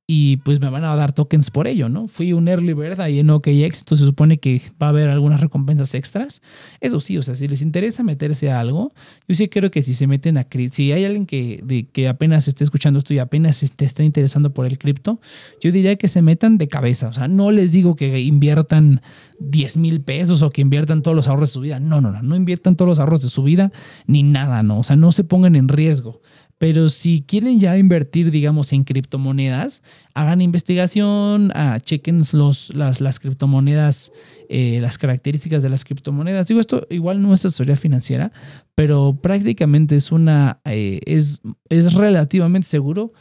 y 0.09 0.37
pues 0.39 0.61
me 0.61 0.71
van 0.71 0.85
a 0.85 0.95
dar 0.95 1.13
tokens 1.13 1.51
por 1.51 1.67
ello, 1.67 1.89
¿no? 1.89 2.07
Fui 2.07 2.33
un 2.33 2.47
early 2.47 2.75
bird 2.75 3.01
ahí 3.01 3.19
en 3.19 3.29
OKX, 3.29 3.81
entonces 3.81 3.99
se 3.99 4.07
supone 4.07 4.39
que 4.39 4.63
va 4.81 4.87
a 4.87 4.91
haber 4.91 5.09
algunas 5.09 5.41
recompensas 5.41 5.95
extras. 5.95 6.43
Eso 6.81 7.01
sí, 7.01 7.19
o 7.19 7.25
sea, 7.25 7.35
si 7.35 7.49
les 7.49 7.61
interesa 7.61 8.05
meterse 8.05 8.53
a 8.53 8.61
algo, 8.61 8.93
yo 9.27 9.35
sí 9.35 9.49
creo 9.49 9.69
que 9.73 9.83
si 9.83 9.95
se 9.95 10.07
meten 10.07 10.39
a 10.39 10.45
cripto, 10.45 10.77
si 10.77 10.93
hay 10.93 11.05
alguien 11.05 11.27
que, 11.27 11.61
de, 11.65 11.89
que 11.89 12.07
apenas 12.07 12.47
esté 12.47 12.63
escuchando 12.63 13.01
esto 13.01 13.15
y 13.15 13.19
apenas 13.19 13.65
te 13.75 13.85
está 13.85 14.05
interesando 14.05 14.55
por 14.55 14.67
el 14.67 14.79
cripto, 14.79 15.21
yo 15.61 15.73
diría 15.73 15.97
que 15.97 16.07
se 16.07 16.23
metan 16.23 16.57
de 16.57 16.69
cabeza, 16.69 17.09
o 17.09 17.13
sea, 17.13 17.27
no 17.27 17.51
les 17.51 17.73
digo 17.73 17.97
que 17.97 18.21
inviertan 18.21 19.03
10 19.41 19.77
mil 19.79 20.03
pesos 20.03 20.41
o 20.43 20.51
que 20.51 20.61
inviertan 20.61 21.03
todos 21.03 21.17
los 21.17 21.27
ahorros 21.27 21.49
de 21.49 21.55
su 21.55 21.61
vida, 21.61 21.81
no, 21.81 22.01
no, 22.01 22.13
no, 22.13 22.23
no 22.23 22.37
inviertan 22.37 22.77
todos 22.77 22.89
los 22.89 23.01
ahorros 23.01 23.23
de 23.23 23.29
su 23.29 23.43
vida 23.43 23.73
ni 24.07 24.23
nada, 24.23 24.63
¿no? 24.63 24.79
O 24.79 24.85
sea, 24.85 24.95
no 24.95 25.11
se 25.11 25.25
pongan 25.25 25.57
en 25.57 25.67
riesgo. 25.67 26.21
Pero 26.59 26.89
si 26.89 27.23
quieren 27.23 27.61
ya 27.61 27.77
invertir, 27.77 28.31
digamos, 28.31 28.73
en 28.73 28.85
criptomonedas, 28.85 29.83
hagan 30.15 30.41
investigación, 30.41 31.53
ah, 31.55 31.79
chequen 31.83 32.23
los, 32.33 32.75
las, 32.75 33.03
las 33.03 33.21
criptomonedas, 33.21 34.11
eh, 34.49 34.81
las 34.81 34.97
características 34.97 35.63
de 35.63 35.69
las 35.69 35.85
criptomonedas. 35.85 36.47
Digo, 36.47 36.61
esto 36.61 36.87
igual 36.89 37.21
no 37.21 37.35
es 37.35 37.45
asesoría 37.45 37.77
financiera, 37.77 38.33
pero 38.75 39.19
prácticamente 39.21 39.97
es 39.97 40.13
una, 40.13 40.61
eh, 40.65 41.01
es, 41.05 41.43
es 41.69 41.93
relativamente 41.93 42.69
seguro 42.69 43.13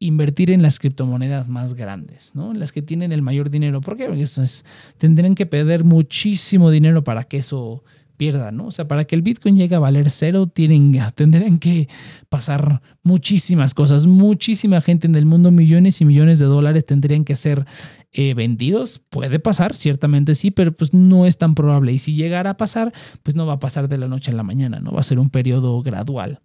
invertir 0.00 0.50
en 0.50 0.62
las 0.62 0.78
criptomonedas 0.78 1.48
más 1.48 1.74
grandes, 1.74 2.30
¿no? 2.34 2.54
Las 2.54 2.72
que 2.72 2.82
tienen 2.82 3.12
el 3.12 3.20
mayor 3.20 3.50
dinero. 3.50 3.80
¿Por 3.80 3.96
qué? 3.96 4.06
Porque 4.06 4.22
eso 4.22 4.42
es, 4.42 4.64
tendrían 4.96 5.34
que 5.34 5.44
perder 5.44 5.84
muchísimo 5.84 6.70
dinero 6.70 7.02
para 7.04 7.24
que 7.24 7.38
eso 7.38 7.82
pierda, 8.18 8.52
¿no? 8.52 8.66
O 8.66 8.70
sea, 8.70 8.86
para 8.86 9.04
que 9.04 9.14
el 9.14 9.22
Bitcoin 9.22 9.56
llegue 9.56 9.74
a 9.74 9.78
valer 9.78 10.10
cero, 10.10 10.46
tienen, 10.46 10.92
tendrían 11.14 11.58
que 11.58 11.88
pasar 12.28 12.82
muchísimas 13.02 13.72
cosas. 13.72 14.06
Muchísima 14.06 14.82
gente 14.82 15.06
en 15.06 15.14
el 15.14 15.24
mundo, 15.24 15.50
millones 15.50 16.02
y 16.02 16.04
millones 16.04 16.38
de 16.38 16.44
dólares 16.44 16.84
tendrían 16.84 17.24
que 17.24 17.36
ser 17.36 17.64
eh, 18.12 18.34
vendidos. 18.34 19.00
Puede 19.08 19.38
pasar, 19.38 19.74
ciertamente 19.74 20.34
sí, 20.34 20.50
pero 20.50 20.72
pues 20.72 20.92
no 20.92 21.24
es 21.24 21.38
tan 21.38 21.54
probable. 21.54 21.92
Y 21.92 21.98
si 21.98 22.14
llegara 22.14 22.50
a 22.50 22.56
pasar, 22.58 22.92
pues 23.22 23.34
no 23.34 23.46
va 23.46 23.54
a 23.54 23.58
pasar 23.58 23.88
de 23.88 23.96
la 23.96 24.08
noche 24.08 24.32
a 24.32 24.34
la 24.34 24.42
mañana, 24.42 24.80
¿no? 24.80 24.92
Va 24.92 25.00
a 25.00 25.04
ser 25.04 25.18
un 25.18 25.30
periodo 25.30 25.80
gradual 25.80 26.40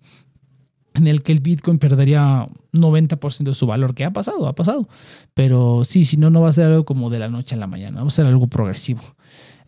en 0.95 1.07
el 1.07 1.23
que 1.23 1.31
el 1.31 1.39
Bitcoin 1.39 1.79
perdería 1.79 2.47
90% 2.71 3.43
de 3.43 3.53
su 3.55 3.65
valor, 3.65 3.95
que 3.95 4.05
ha 4.05 4.13
pasado, 4.13 4.47
ha 4.47 4.53
pasado. 4.53 4.87
Pero 5.33 5.83
sí, 5.83 6.05
si 6.05 6.17
no, 6.17 6.29
no 6.29 6.41
va 6.41 6.49
a 6.49 6.51
ser 6.51 6.67
algo 6.67 6.85
como 6.85 7.09
de 7.09 7.19
la 7.19 7.29
noche 7.29 7.55
a 7.55 7.57
la 7.57 7.67
mañana, 7.67 8.01
va 8.01 8.07
a 8.07 8.11
ser 8.11 8.25
algo 8.25 8.47
progresivo. 8.47 9.01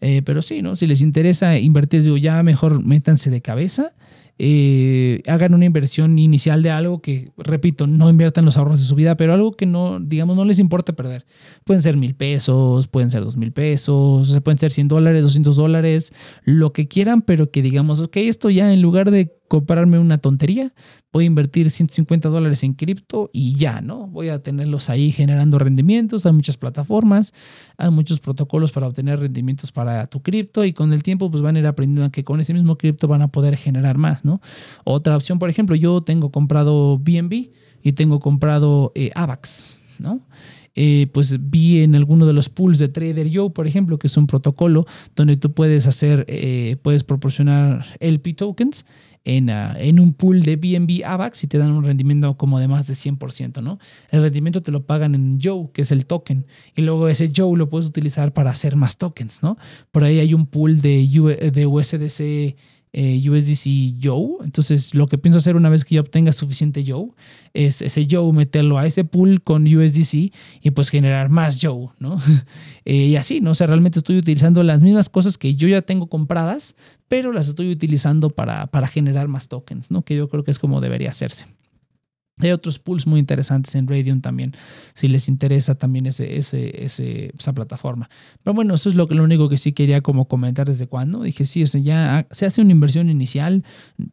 Eh, 0.07 0.21
pero 0.21 0.43
sí, 0.43 0.61
¿no? 0.61 0.75
Si 0.75 0.85
les 0.85 1.01
interesa 1.01 1.57
invertir, 1.57 2.03
digo, 2.03 2.15
ya 2.15 2.43
mejor 2.43 2.83
métanse 2.85 3.31
de 3.31 3.41
cabeza. 3.41 3.93
Eh, 4.37 5.23
hagan 5.25 5.55
una 5.55 5.65
inversión 5.65 6.19
inicial 6.19 6.61
de 6.61 6.69
algo 6.69 7.01
que, 7.01 7.31
repito, 7.37 7.87
no 7.87 8.07
inviertan 8.07 8.45
los 8.45 8.55
ahorros 8.55 8.77
de 8.77 8.85
su 8.85 8.93
vida, 8.93 9.17
pero 9.17 9.33
algo 9.33 9.53
que 9.53 9.65
no, 9.65 9.99
digamos, 9.99 10.35
no 10.35 10.45
les 10.45 10.59
importa 10.59 10.93
perder. 10.93 11.25
Pueden 11.63 11.81
ser 11.81 11.97
mil 11.97 12.13
pesos, 12.13 12.87
pueden 12.87 13.09
ser 13.09 13.23
dos 13.23 13.35
mil 13.35 13.51
pesos, 13.51 14.39
pueden 14.43 14.59
ser 14.59 14.71
100 14.71 14.89
dólares, 14.89 15.23
200 15.23 15.55
dólares, 15.55 16.13
lo 16.43 16.71
que 16.71 16.87
quieran, 16.87 17.23
pero 17.23 17.49
que 17.49 17.63
digamos, 17.63 17.99
ok, 18.01 18.17
esto 18.17 18.51
ya 18.51 18.71
en 18.71 18.83
lugar 18.83 19.09
de 19.09 19.33
comprarme 19.47 19.99
una 19.99 20.17
tontería, 20.17 20.73
voy 21.11 21.25
a 21.25 21.27
invertir 21.27 21.69
150 21.69 22.29
dólares 22.29 22.63
en 22.63 22.73
cripto 22.73 23.29
y 23.31 23.55
ya, 23.55 23.81
¿no? 23.81 24.07
Voy 24.07 24.29
a 24.29 24.41
tenerlos 24.41 24.89
ahí 24.89 25.11
generando 25.11 25.59
rendimientos. 25.59 26.25
Hay 26.25 26.33
muchas 26.33 26.57
plataformas, 26.57 27.33
hay 27.77 27.89
muchos 27.91 28.19
protocolos 28.19 28.71
para 28.71 28.87
obtener 28.87 29.19
rendimientos 29.19 29.71
para 29.71 30.07
tu 30.07 30.21
cripto 30.21 30.65
y 30.65 30.73
con 30.73 30.93
el 30.93 31.03
tiempo 31.03 31.29
pues 31.29 31.43
van 31.43 31.55
a 31.55 31.59
ir 31.59 31.67
aprendiendo 31.67 32.11
que 32.11 32.23
con 32.23 32.39
ese 32.39 32.53
mismo 32.53 32.77
cripto 32.77 33.07
van 33.07 33.21
a 33.21 33.29
poder 33.29 33.57
generar 33.57 33.97
más, 33.97 34.25
¿no? 34.25 34.41
Otra 34.83 35.15
opción, 35.15 35.39
por 35.39 35.49
ejemplo, 35.49 35.75
yo 35.75 36.01
tengo 36.01 36.31
comprado 36.31 36.97
BNB 36.97 37.49
y 37.83 37.93
tengo 37.93 38.19
comprado 38.19 38.91
eh, 38.95 39.11
AVAX, 39.13 39.77
¿no? 39.99 40.21
Eh, 40.75 41.07
pues 41.13 41.49
vi 41.49 41.81
en 41.81 41.95
alguno 41.95 42.25
de 42.25 42.33
los 42.33 42.49
pools 42.49 42.79
de 42.79 42.89
Trader 42.89 43.29
Joe, 43.33 43.49
por 43.49 43.65
ejemplo, 43.65 43.97
que 43.97 44.07
es 44.07 44.17
un 44.17 44.27
protocolo 44.27 44.85
donde 45.15 45.37
tú 45.37 45.53
puedes 45.53 45.87
hacer, 45.87 46.25
eh, 46.27 46.75
puedes 46.81 47.05
proporcionar 47.05 47.85
LP 48.01 48.33
tokens 48.33 48.85
en, 49.23 49.49
ah, 49.49 49.73
en, 49.79 50.01
un 50.01 50.13
pool 50.13 50.41
de 50.41 50.57
BNB 50.57 51.03
AVAX 51.05 51.45
y 51.45 51.47
te 51.47 51.57
dan 51.57 51.71
un 51.71 51.85
rendimiento 51.85 52.35
como 52.35 52.59
de 52.59 52.67
más 52.67 52.87
de 52.87 52.93
100%, 52.93 53.61
¿no? 53.63 53.79
El 54.11 54.21
rendimiento 54.21 54.61
te 54.61 54.71
lo 54.71 54.85
pagan 54.85 55.15
en 55.15 55.39
Joe, 55.41 55.69
que 55.73 55.81
es 55.81 55.91
el 55.91 56.05
token, 56.05 56.45
y 56.75 56.81
luego 56.81 57.07
ese 57.07 57.31
Joe 57.33 57.57
lo 57.57 57.69
puedes 57.69 57.87
utilizar 57.87 58.33
para 58.33 58.51
hacer 58.51 58.75
más 58.75 58.97
tokens, 58.97 59.41
¿no? 59.41 59.57
Por 59.91 60.03
ahí 60.03 60.19
hay 60.19 60.33
un 60.33 60.45
pool 60.45 60.81
de, 60.81 61.51
de 61.53 61.65
USDC 61.65 62.55
eh, 62.97 63.29
USDC 63.29 64.01
Joe. 64.01 64.37
Entonces, 64.45 64.95
lo 64.95 65.05
que 65.05 65.17
pienso 65.17 65.37
hacer 65.37 65.57
una 65.57 65.67
vez 65.67 65.83
que 65.83 65.95
yo 65.95 66.01
obtenga 66.01 66.31
suficiente 66.31 66.81
Joe 66.87 67.09
es 67.53 67.81
ese 67.81 68.07
Joe 68.09 68.31
meterlo 68.31 68.77
a 68.77 68.85
ese 68.85 69.03
pool 69.03 69.41
con 69.41 69.63
USDC 69.67 70.31
y 70.61 70.71
pues 70.73 70.89
generar 70.89 71.27
más 71.27 71.59
Joe, 71.61 71.89
¿no? 71.99 72.15
Eh, 72.87 73.07
y 73.07 73.15
así, 73.15 73.41
¿no? 73.41 73.49
O 73.51 73.55
sea, 73.55 73.65
realmente 73.65 73.97
estoy 73.97 74.19
utilizando 74.19 74.61
las 74.61 74.83
mismas 74.83 75.09
cosas 75.09 75.39
que 75.39 75.55
yo 75.55 75.67
ya 75.67 75.81
tengo 75.81 76.05
compradas, 76.05 76.75
pero 77.07 77.31
las 77.31 77.47
estoy 77.47 77.71
utilizando 77.71 78.29
para, 78.29 78.67
para 78.67 78.85
generar 78.85 79.27
más 79.27 79.47
tokens, 79.47 79.89
¿no? 79.89 80.03
Que 80.03 80.15
yo 80.15 80.29
creo 80.29 80.43
que 80.43 80.51
es 80.51 80.59
como 80.59 80.81
debería 80.81 81.09
hacerse. 81.09 81.47
Hay 82.39 82.51
otros 82.51 82.79
pools 82.79 83.07
muy 83.07 83.21
interesantes 83.21 83.75
en 83.75 83.87
Radeon 83.87 84.21
también, 84.21 84.51
si 84.93 85.07
les 85.07 85.29
interesa 85.29 85.75
también 85.75 86.05
ese, 86.05 86.37
ese, 86.37 87.31
esa 87.37 87.53
plataforma. 87.53 88.09
Pero 88.43 88.53
bueno, 88.53 88.73
eso 88.73 88.89
es 88.89 88.95
lo, 88.95 89.05
lo 89.05 89.23
único 89.23 89.47
que 89.47 89.57
sí 89.57 89.71
quería 89.71 90.01
como 90.01 90.27
comentar 90.27 90.67
desde 90.67 90.87
cuando. 90.87 91.23
Dije, 91.23 91.45
sí, 91.45 91.63
o 91.63 91.67
sea, 91.67 91.79
ya 91.79 92.27
se 92.31 92.45
hace 92.45 92.61
una 92.61 92.73
inversión 92.73 93.09
inicial. 93.09 93.63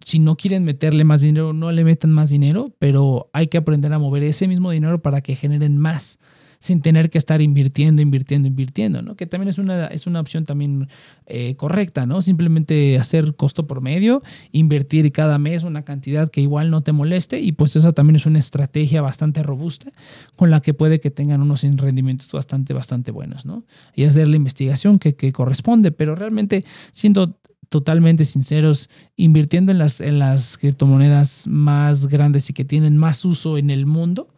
Si 0.05 0.21
no 0.21 0.37
quieren 0.37 0.63
meterle 0.63 1.03
más 1.03 1.23
dinero, 1.23 1.53
no 1.53 1.73
le 1.73 1.83
metan 1.83 2.13
más 2.13 2.31
dinero, 2.31 2.73
pero 2.79 3.29
hay 3.33 3.49
que 3.49 3.59
aprender 3.59 3.93
a 3.93 3.99
mover 3.99 4.23
ese 4.23 4.47
mismo 4.47 4.71
dinero 4.71 5.03
para 5.03 5.21
que 5.21 5.35
generen 5.35 5.77
más 5.77 6.21
sin 6.63 6.81
tener 6.81 7.11
que 7.11 7.19
estar 7.19 7.43
invirtiendo, 7.43 8.03
invirtiendo, 8.03 8.47
invirtiendo, 8.47 9.03
¿no? 9.03 9.17
Que 9.17 9.27
también 9.27 9.49
es 9.49 9.59
una, 9.59 9.89
es 9.89 10.07
una 10.07 10.21
opción 10.21 10.45
también 10.45 10.87
eh, 11.27 11.57
correcta, 11.57 12.07
¿no? 12.07 12.23
Simplemente 12.23 13.01
hacer 13.01 13.35
costo 13.35 13.67
por 13.67 13.81
medio, 13.81 14.23
invertir 14.53 15.11
cada 15.11 15.39
mes 15.39 15.65
una 15.65 15.83
cantidad 15.83 16.31
que 16.31 16.41
igual 16.41 16.71
no 16.71 16.83
te 16.83 16.93
moleste 16.93 17.41
y 17.41 17.51
pues 17.51 17.75
esa 17.75 17.91
también 17.91 18.15
es 18.15 18.27
una 18.27 18.39
estrategia 18.39 19.03
bastante 19.03 19.43
robusta 19.43 19.91
con 20.37 20.51
la 20.51 20.61
que 20.61 20.73
puede 20.73 21.01
que 21.01 21.11
tengan 21.11 21.43
unos 21.43 21.63
rendimientos 21.63 22.31
bastante, 22.31 22.73
bastante 22.75 23.11
buenos, 23.11 23.45
¿no? 23.45 23.65
Y 23.97 24.05
hacer 24.05 24.29
la 24.29 24.37
investigación 24.37 25.01
que, 25.01 25.17
que 25.17 25.33
corresponde, 25.33 25.91
pero 25.91 26.15
realmente 26.15 26.63
siendo 26.93 27.41
totalmente 27.71 28.25
sinceros, 28.25 28.89
invirtiendo 29.17 29.73
en 29.73 29.79
las, 29.79 30.01
en 30.01 30.21
las 30.21 30.59
criptomonedas 30.59 31.49
más 31.49 32.07
grandes 32.07 32.51
y 32.51 32.53
que 32.53 32.65
tienen 32.65 32.99
más 32.99 33.25
uso 33.25 33.59
en 33.59 33.71
el 33.71 33.85
mundo, 33.85 34.32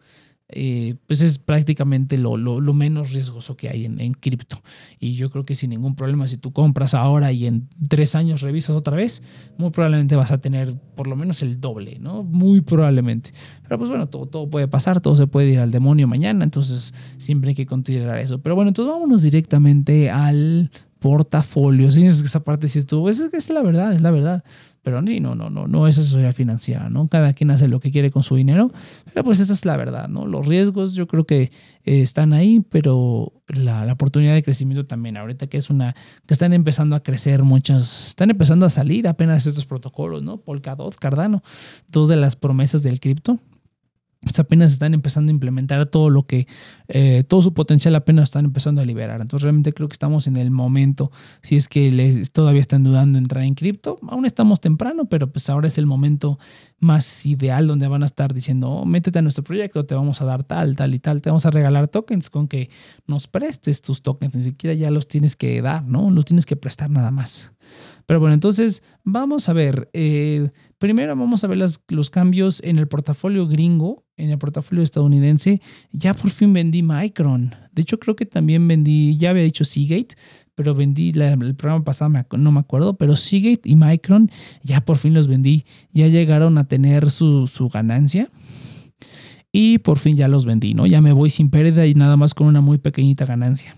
eh, 0.47 0.95
pues 1.07 1.21
es 1.21 1.39
prácticamente 1.39 2.19
lo, 2.19 2.37
lo, 2.37 2.73
menos 2.73 3.13
riesgoso 3.13 3.57
que 3.57 3.69
hay 3.69 3.85
en, 3.85 3.99
en 3.99 4.13
cripto. 4.13 4.61
Y 4.99 5.15
yo 5.15 5.31
creo 5.31 5.43
que 5.43 5.55
sin 5.55 5.71
ningún 5.71 5.95
problema, 5.95 6.27
si 6.27 6.37
tú 6.37 6.53
compras 6.53 6.93
ahora 6.93 7.31
y 7.31 7.47
en 7.47 7.67
tres 7.89 8.13
años 8.13 8.41
revisas 8.41 8.75
otra 8.75 8.95
vez, 8.95 9.23
muy 9.57 9.71
probablemente 9.71 10.15
vas 10.15 10.31
a 10.31 10.39
tener 10.39 10.75
por 10.95 11.07
lo 11.07 11.15
menos 11.15 11.41
el 11.41 11.59
doble, 11.59 11.97
¿no? 11.99 12.23
Muy 12.23 12.61
probablemente. 12.61 13.31
Pero 13.63 13.79
pues 13.79 13.89
bueno, 13.89 14.07
todo, 14.07 14.27
todo 14.27 14.49
puede 14.49 14.67
pasar, 14.67 15.01
todo 15.01 15.15
se 15.15 15.25
puede 15.25 15.49
ir 15.49 15.59
al 15.59 15.71
demonio 15.71 16.07
mañana, 16.07 16.43
entonces 16.43 16.93
siempre 17.17 17.49
hay 17.49 17.55
que 17.55 17.65
considerar 17.65 18.19
eso. 18.19 18.39
Pero 18.39 18.53
bueno, 18.53 18.69
entonces 18.69 18.93
vámonos 18.93 19.23
directamente 19.23 20.11
al 20.11 20.69
portafolio. 21.05 21.91
Sí, 21.91 22.03
es 22.03 22.21
que 22.21 22.25
esa 22.25 22.43
parte 22.43 22.67
sí 22.67 22.79
estuvo, 22.79 23.09
es, 23.09 23.19
es 23.19 23.49
la 23.51 23.61
verdad, 23.61 23.93
es 23.93 24.01
la 24.01 24.09
verdad. 24.09 24.43
Pero 24.81 25.03
no, 25.03 25.35
no, 25.35 25.51
no, 25.51 25.67
no 25.67 25.87
es 25.87 25.99
asesoría 25.99 26.33
financiera, 26.33 26.89
¿no? 26.89 27.07
Cada 27.07 27.33
quien 27.33 27.51
hace 27.51 27.67
lo 27.67 27.79
que 27.79 27.91
quiere 27.91 28.09
con 28.09 28.23
su 28.23 28.35
dinero, 28.35 28.71
pero 29.13 29.23
pues 29.23 29.39
esa 29.39 29.53
es 29.53 29.65
la 29.65 29.77
verdad, 29.77 30.07
¿no? 30.07 30.25
Los 30.25 30.47
riesgos 30.47 30.93
yo 30.95 31.07
creo 31.07 31.25
que 31.25 31.51
eh, 31.83 32.01
están 32.01 32.33
ahí, 32.33 32.59
pero 32.71 33.33
la, 33.47 33.85
la, 33.85 33.93
oportunidad 33.93 34.33
de 34.33 34.41
crecimiento 34.41 34.87
también. 34.87 35.17
Ahorita 35.17 35.45
que 35.45 35.57
es 35.57 35.69
una, 35.69 35.95
que 36.25 36.33
están 36.33 36.53
empezando 36.53 36.95
a 36.95 37.03
crecer 37.03 37.43
muchas, 37.43 38.09
están 38.09 38.31
empezando 38.31 38.65
a 38.65 38.71
salir 38.71 39.07
apenas 39.07 39.45
estos 39.45 39.67
protocolos, 39.67 40.23
¿no? 40.23 40.37
Polkadot, 40.37 40.95
Cardano, 40.95 41.43
dos 41.91 42.07
de 42.07 42.15
las 42.15 42.35
promesas 42.35 42.81
del 42.81 42.99
cripto 42.99 43.39
pues 44.25 44.39
apenas 44.39 44.71
están 44.71 44.93
empezando 44.95 45.29
a 45.29 45.33
implementar 45.33 45.85
todo 45.85 46.09
lo 46.09 46.23
que, 46.23 46.47
eh, 46.87 47.23
todo 47.27 47.43
su 47.43 47.53
potencial 47.53 47.93
apenas 47.93 48.23
están 48.23 48.45
empezando 48.45 48.81
a 48.81 48.85
liberar. 48.85 49.21
Entonces 49.21 49.43
realmente 49.43 49.71
creo 49.71 49.87
que 49.87 49.93
estamos 49.93 50.25
en 50.25 50.35
el 50.35 50.49
momento, 50.49 51.11
si 51.43 51.55
es 51.55 51.69
que 51.69 51.91
les 51.91 52.31
todavía 52.31 52.59
están 52.59 52.83
dudando 52.83 53.19
entrar 53.19 53.43
en 53.43 53.53
cripto, 53.53 53.97
aún 54.09 54.25
estamos 54.25 54.59
temprano, 54.59 55.05
pero 55.05 55.31
pues 55.31 55.47
ahora 55.49 55.67
es 55.67 55.77
el 55.77 55.85
momento 55.85 56.39
más 56.79 57.25
ideal 57.25 57.67
donde 57.67 57.87
van 57.87 58.01
a 58.01 58.07
estar 58.07 58.33
diciendo, 58.33 58.69
oh, 58.71 58.85
métete 58.85 59.19
a 59.19 59.21
nuestro 59.21 59.43
proyecto, 59.43 59.85
te 59.85 59.93
vamos 59.93 60.21
a 60.21 60.25
dar 60.25 60.43
tal, 60.43 60.75
tal 60.75 60.95
y 60.95 60.99
tal, 60.99 61.21
te 61.21 61.29
vamos 61.29 61.45
a 61.45 61.51
regalar 61.51 61.87
tokens 61.87 62.31
con 62.31 62.47
que 62.47 62.69
nos 63.05 63.27
prestes 63.27 63.81
tus 63.81 64.01
tokens, 64.01 64.35
ni 64.35 64.41
siquiera 64.41 64.73
ya 64.73 64.89
los 64.89 65.07
tienes 65.07 65.35
que 65.35 65.61
dar, 65.61 65.85
¿no? 65.85 66.09
Los 66.09 66.25
tienes 66.25 66.47
que 66.47 66.55
prestar 66.55 66.89
nada 66.89 67.11
más. 67.11 67.51
Pero 68.05 68.19
bueno, 68.19 68.33
entonces 68.33 68.83
vamos 69.03 69.49
a 69.49 69.53
ver. 69.53 69.89
Eh, 69.93 70.49
primero 70.77 71.15
vamos 71.15 71.43
a 71.43 71.47
ver 71.47 71.57
los 71.89 72.09
cambios 72.09 72.61
en 72.63 72.77
el 72.77 72.87
portafolio 72.87 73.47
gringo, 73.47 74.05
en 74.17 74.29
el 74.29 74.37
portafolio 74.37 74.83
estadounidense. 74.83 75.61
Ya 75.91 76.13
por 76.13 76.29
fin 76.29 76.53
vendí 76.53 76.83
Micron. 76.83 77.55
De 77.71 77.81
hecho, 77.81 77.99
creo 77.99 78.15
que 78.15 78.25
también 78.25 78.67
vendí, 78.67 79.17
ya 79.17 79.31
había 79.31 79.43
dicho 79.43 79.65
Seagate, 79.65 80.15
pero 80.55 80.73
vendí 80.73 81.09
el 81.09 81.55
programa 81.55 81.83
pasado, 81.83 82.11
no 82.37 82.51
me 82.51 82.59
acuerdo, 82.59 82.97
pero 82.97 83.15
Seagate 83.15 83.67
y 83.69 83.75
Micron 83.75 84.29
ya 84.63 84.81
por 84.81 84.97
fin 84.97 85.13
los 85.13 85.27
vendí. 85.27 85.65
Ya 85.91 86.07
llegaron 86.07 86.57
a 86.57 86.67
tener 86.67 87.11
su, 87.11 87.47
su 87.47 87.69
ganancia. 87.69 88.29
Y 89.51 89.77
por 89.77 89.99
fin 89.99 90.17
ya 90.17 90.27
los 90.27 90.45
vendí, 90.45 90.73
¿no? 90.73 90.85
Ya 90.85 90.99
me 90.99 91.13
voy 91.13 91.29
sin 91.29 91.49
pérdida 91.49 91.85
y 91.85 91.93
nada 91.93 92.17
más 92.17 92.33
con 92.33 92.47
una 92.47 92.59
muy 92.59 92.77
pequeñita 92.77 93.25
ganancia. 93.25 93.73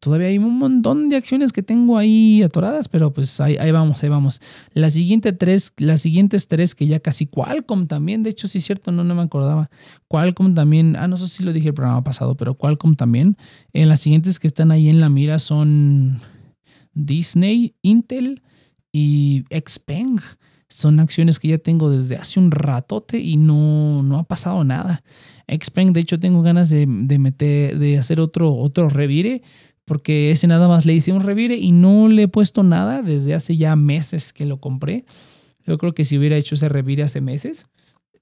Todavía 0.00 0.28
hay 0.28 0.38
un 0.38 0.58
montón 0.58 1.10
de 1.10 1.16
acciones 1.16 1.52
que 1.52 1.62
tengo 1.62 1.98
ahí 1.98 2.42
atoradas, 2.42 2.88
pero 2.88 3.12
pues 3.12 3.38
ahí, 3.38 3.70
vamos, 3.70 4.02
ahí 4.02 4.08
vamos. 4.08 4.40
La 4.72 4.88
siguiente 4.88 5.34
tres, 5.34 5.74
las 5.76 6.00
siguientes 6.00 6.48
tres 6.48 6.74
que 6.74 6.86
ya 6.86 7.00
casi 7.00 7.26
Qualcomm 7.26 7.86
también, 7.86 8.22
de 8.22 8.30
hecho 8.30 8.48
sí 8.48 8.58
es 8.58 8.64
cierto, 8.64 8.92
no, 8.92 9.04
no 9.04 9.14
me 9.14 9.20
acordaba. 9.20 9.68
Qualcomm 10.08 10.54
también, 10.54 10.96
ah, 10.96 11.06
no 11.06 11.18
sé 11.18 11.28
si 11.28 11.42
lo 11.42 11.52
dije 11.52 11.68
el 11.68 11.74
programa 11.74 12.02
pasado, 12.02 12.34
pero 12.34 12.54
Qualcomm 12.54 12.96
también. 12.96 13.36
En 13.74 13.90
las 13.90 14.00
siguientes 14.00 14.38
que 14.38 14.46
están 14.46 14.70
ahí 14.70 14.88
en 14.88 15.00
la 15.00 15.10
mira 15.10 15.38
son 15.38 16.18
Disney, 16.94 17.74
Intel 17.82 18.42
y 18.92 19.44
Xpeng 19.50 20.18
son 20.70 21.00
acciones 21.00 21.40
que 21.40 21.48
ya 21.48 21.58
tengo 21.58 21.90
desde 21.90 22.16
hace 22.16 22.38
un 22.38 22.52
ratote 22.52 23.18
y 23.18 23.36
no, 23.36 24.02
no 24.04 24.18
ha 24.18 24.22
pasado 24.22 24.62
nada. 24.62 25.02
Xpeng, 25.48 25.92
de 25.92 26.00
hecho, 26.00 26.20
tengo 26.20 26.42
ganas 26.42 26.70
de, 26.70 26.86
de 26.88 27.18
meter, 27.18 27.76
de 27.78 27.98
hacer 27.98 28.20
otro, 28.20 28.54
otro 28.54 28.88
revire 28.88 29.42
porque 29.90 30.30
ese 30.30 30.46
nada 30.46 30.68
más 30.68 30.86
le 30.86 30.94
hice 30.94 31.12
un 31.12 31.20
revire 31.20 31.56
y 31.56 31.72
no 31.72 32.06
le 32.06 32.22
he 32.22 32.28
puesto 32.28 32.62
nada 32.62 33.02
desde 33.02 33.34
hace 33.34 33.56
ya 33.56 33.74
meses 33.74 34.32
que 34.32 34.44
lo 34.44 34.60
compré. 34.60 35.04
Yo 35.66 35.78
creo 35.78 35.94
que 35.94 36.04
si 36.04 36.16
hubiera 36.16 36.36
hecho 36.36 36.54
ese 36.54 36.68
revire 36.68 37.02
hace 37.02 37.20
meses, 37.20 37.66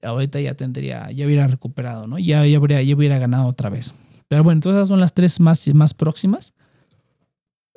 ahorita 0.01 0.41
ya 0.41 0.55
tendría, 0.55 1.11
ya 1.11 1.27
hubiera 1.27 1.45
recuperado, 1.45 2.07
¿no? 2.07 2.17
Ya, 2.17 2.43
ya, 2.47 2.57
hubiera, 2.57 2.81
ya 2.81 2.95
hubiera 2.95 3.19
ganado 3.19 3.45
otra 3.45 3.69
vez. 3.69 3.93
Pero 4.27 4.43
bueno, 4.43 4.57
entonces 4.57 4.79
esas 4.79 4.87
son 4.87 4.99
las 4.99 5.13
tres 5.13 5.39
más, 5.39 5.71
más 5.75 5.93
próximas. 5.93 6.55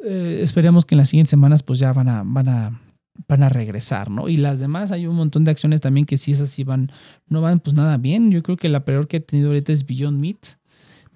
Eh, 0.03 0.41
esperemos 0.41 0.87
que 0.87 0.95
en 0.95 1.01
las 1.01 1.11
siguientes 1.11 1.29
semanas 1.29 1.63
pues 1.63 1.79
ya 1.79 1.93
van 1.93 2.09
a, 2.09 2.23
van 2.25 2.49
a, 2.49 2.81
van 3.29 3.43
a 3.43 3.51
regresar, 3.51 4.11
¿no? 4.11 4.31
Y 4.31 4.39
las 4.39 4.59
demás, 4.59 4.91
hay 4.91 5.07
un 5.07 5.17
montón 5.17 5.45
de 5.45 5.51
acciones 5.51 5.83
también 5.83 6.07
que 6.07 6.17
si 6.17 6.33
esas 6.33 6.49
sí 6.49 6.65
van, 6.65 6.91
no 7.27 7.43
van 7.43 7.61
pues 7.61 7.77
nada 7.77 7.99
bien. 7.99 8.31
Yo 8.31 8.43
creo 8.43 8.57
que 8.57 8.71
la 8.71 8.87
peor 8.87 9.07
que 9.07 9.19
he 9.19 9.21
tenido 9.21 9.49
ahorita 9.49 9.71
es 9.71 9.85
Beyond 9.85 10.19
Meat. 10.19 10.62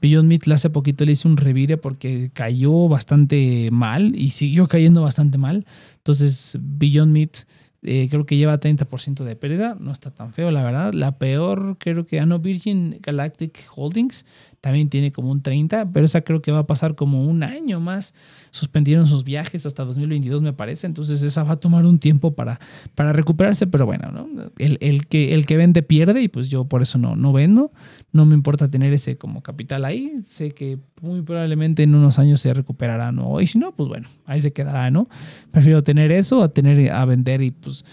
Beyond 0.01 0.29
Meat 0.29 0.49
hace 0.49 0.71
poquito 0.71 1.05
le 1.05 1.13
hice 1.13 1.27
un 1.27 1.37
revire 1.37 1.77
porque 1.77 2.31
cayó 2.33 2.89
bastante 2.89 3.69
mal 3.73 4.15
y 4.17 4.31
siguió 4.31 4.67
cayendo 4.69 5.03
bastante 5.03 5.39
mal. 5.39 5.65
Entonces, 5.97 6.59
Beyond 6.61 7.13
Meat 7.13 7.37
eh, 7.83 8.09
creo 8.11 8.27
que 8.27 8.37
lleva 8.37 8.59
30% 8.59 9.23
de 9.23 9.37
pérdida, 9.37 9.77
no 9.79 9.93
está 9.93 10.11
tan 10.11 10.33
feo, 10.33 10.51
la 10.51 10.65
verdad. 10.65 10.93
La 10.93 11.19
peor, 11.19 11.77
creo 11.79 12.05
que 12.05 12.19
ah, 12.19 12.27
no, 12.27 12.41
Virgin 12.41 12.99
Galactic 13.01 13.65
Holdings 13.75 14.27
también 14.61 14.89
tiene 14.89 15.13
como 15.13 15.31
un 15.31 15.43
30, 15.43 15.91
pero 15.93 16.07
esa 16.07 16.23
creo 16.23 16.43
que 16.43 16.53
va 16.53 16.61
a 16.61 16.67
pasar 16.67 16.95
como 16.95 17.23
un 17.25 17.43
año 17.43 17.81
más. 17.81 18.15
Suspendieron 18.51 19.07
sus 19.07 19.25
viajes 19.25 19.67
hasta 19.67 19.85
2022, 19.85 20.43
me 20.43 20.53
parece, 20.53 20.87
entonces 20.87 21.23
esa 21.23 21.43
va 21.43 21.53
a 21.53 21.57
tomar 21.57 21.87
un 21.87 21.99
tiempo 21.99 22.35
para, 22.35 22.59
para 22.95 23.13
recuperarse, 23.13 23.67
pero 23.67 23.87
bueno, 23.87 24.11
¿no? 24.11 24.27
el, 24.59 25.07
que, 25.07 25.35
el 25.35 25.47
que 25.47 25.57
vende 25.57 25.83
pierde 25.83 26.23
y 26.23 26.29
pues 26.29 26.49
yo 26.49 26.65
por 26.65 26.83
eso 26.83 26.99
no, 26.99 27.17
no 27.17 27.33
vendo. 27.33 27.73
No 28.13 28.25
me 28.25 28.35
importa 28.35 28.69
tener 28.69 28.93
ese 28.93 29.19
como 29.19 29.43
capital 29.43 29.85
ahí. 29.85 30.17
Sé 30.27 30.53
que 30.53 30.79
muy 31.03 31.23
probablemente 31.23 31.83
en 31.83 31.95
unos 31.95 32.19
años 32.19 32.41
se 32.41 32.55
recuperará, 32.55 33.13
¿no? 33.13 33.41
Y 33.41 33.47
si 33.47 33.59
no, 33.59 33.73
pues 33.73 33.89
bueno, 33.89 34.09
ahí 34.25 34.41
se 34.41 34.53
quedará, 34.53 34.91
¿no? 34.91 35.09
Prefiero 35.51 35.83
tener 35.83 36.13
eso 36.13 36.43
a 36.43 36.49
tener 36.49 36.91
a 36.91 37.05
vender 37.05 37.43
y 37.43 37.51
pues 37.51 37.85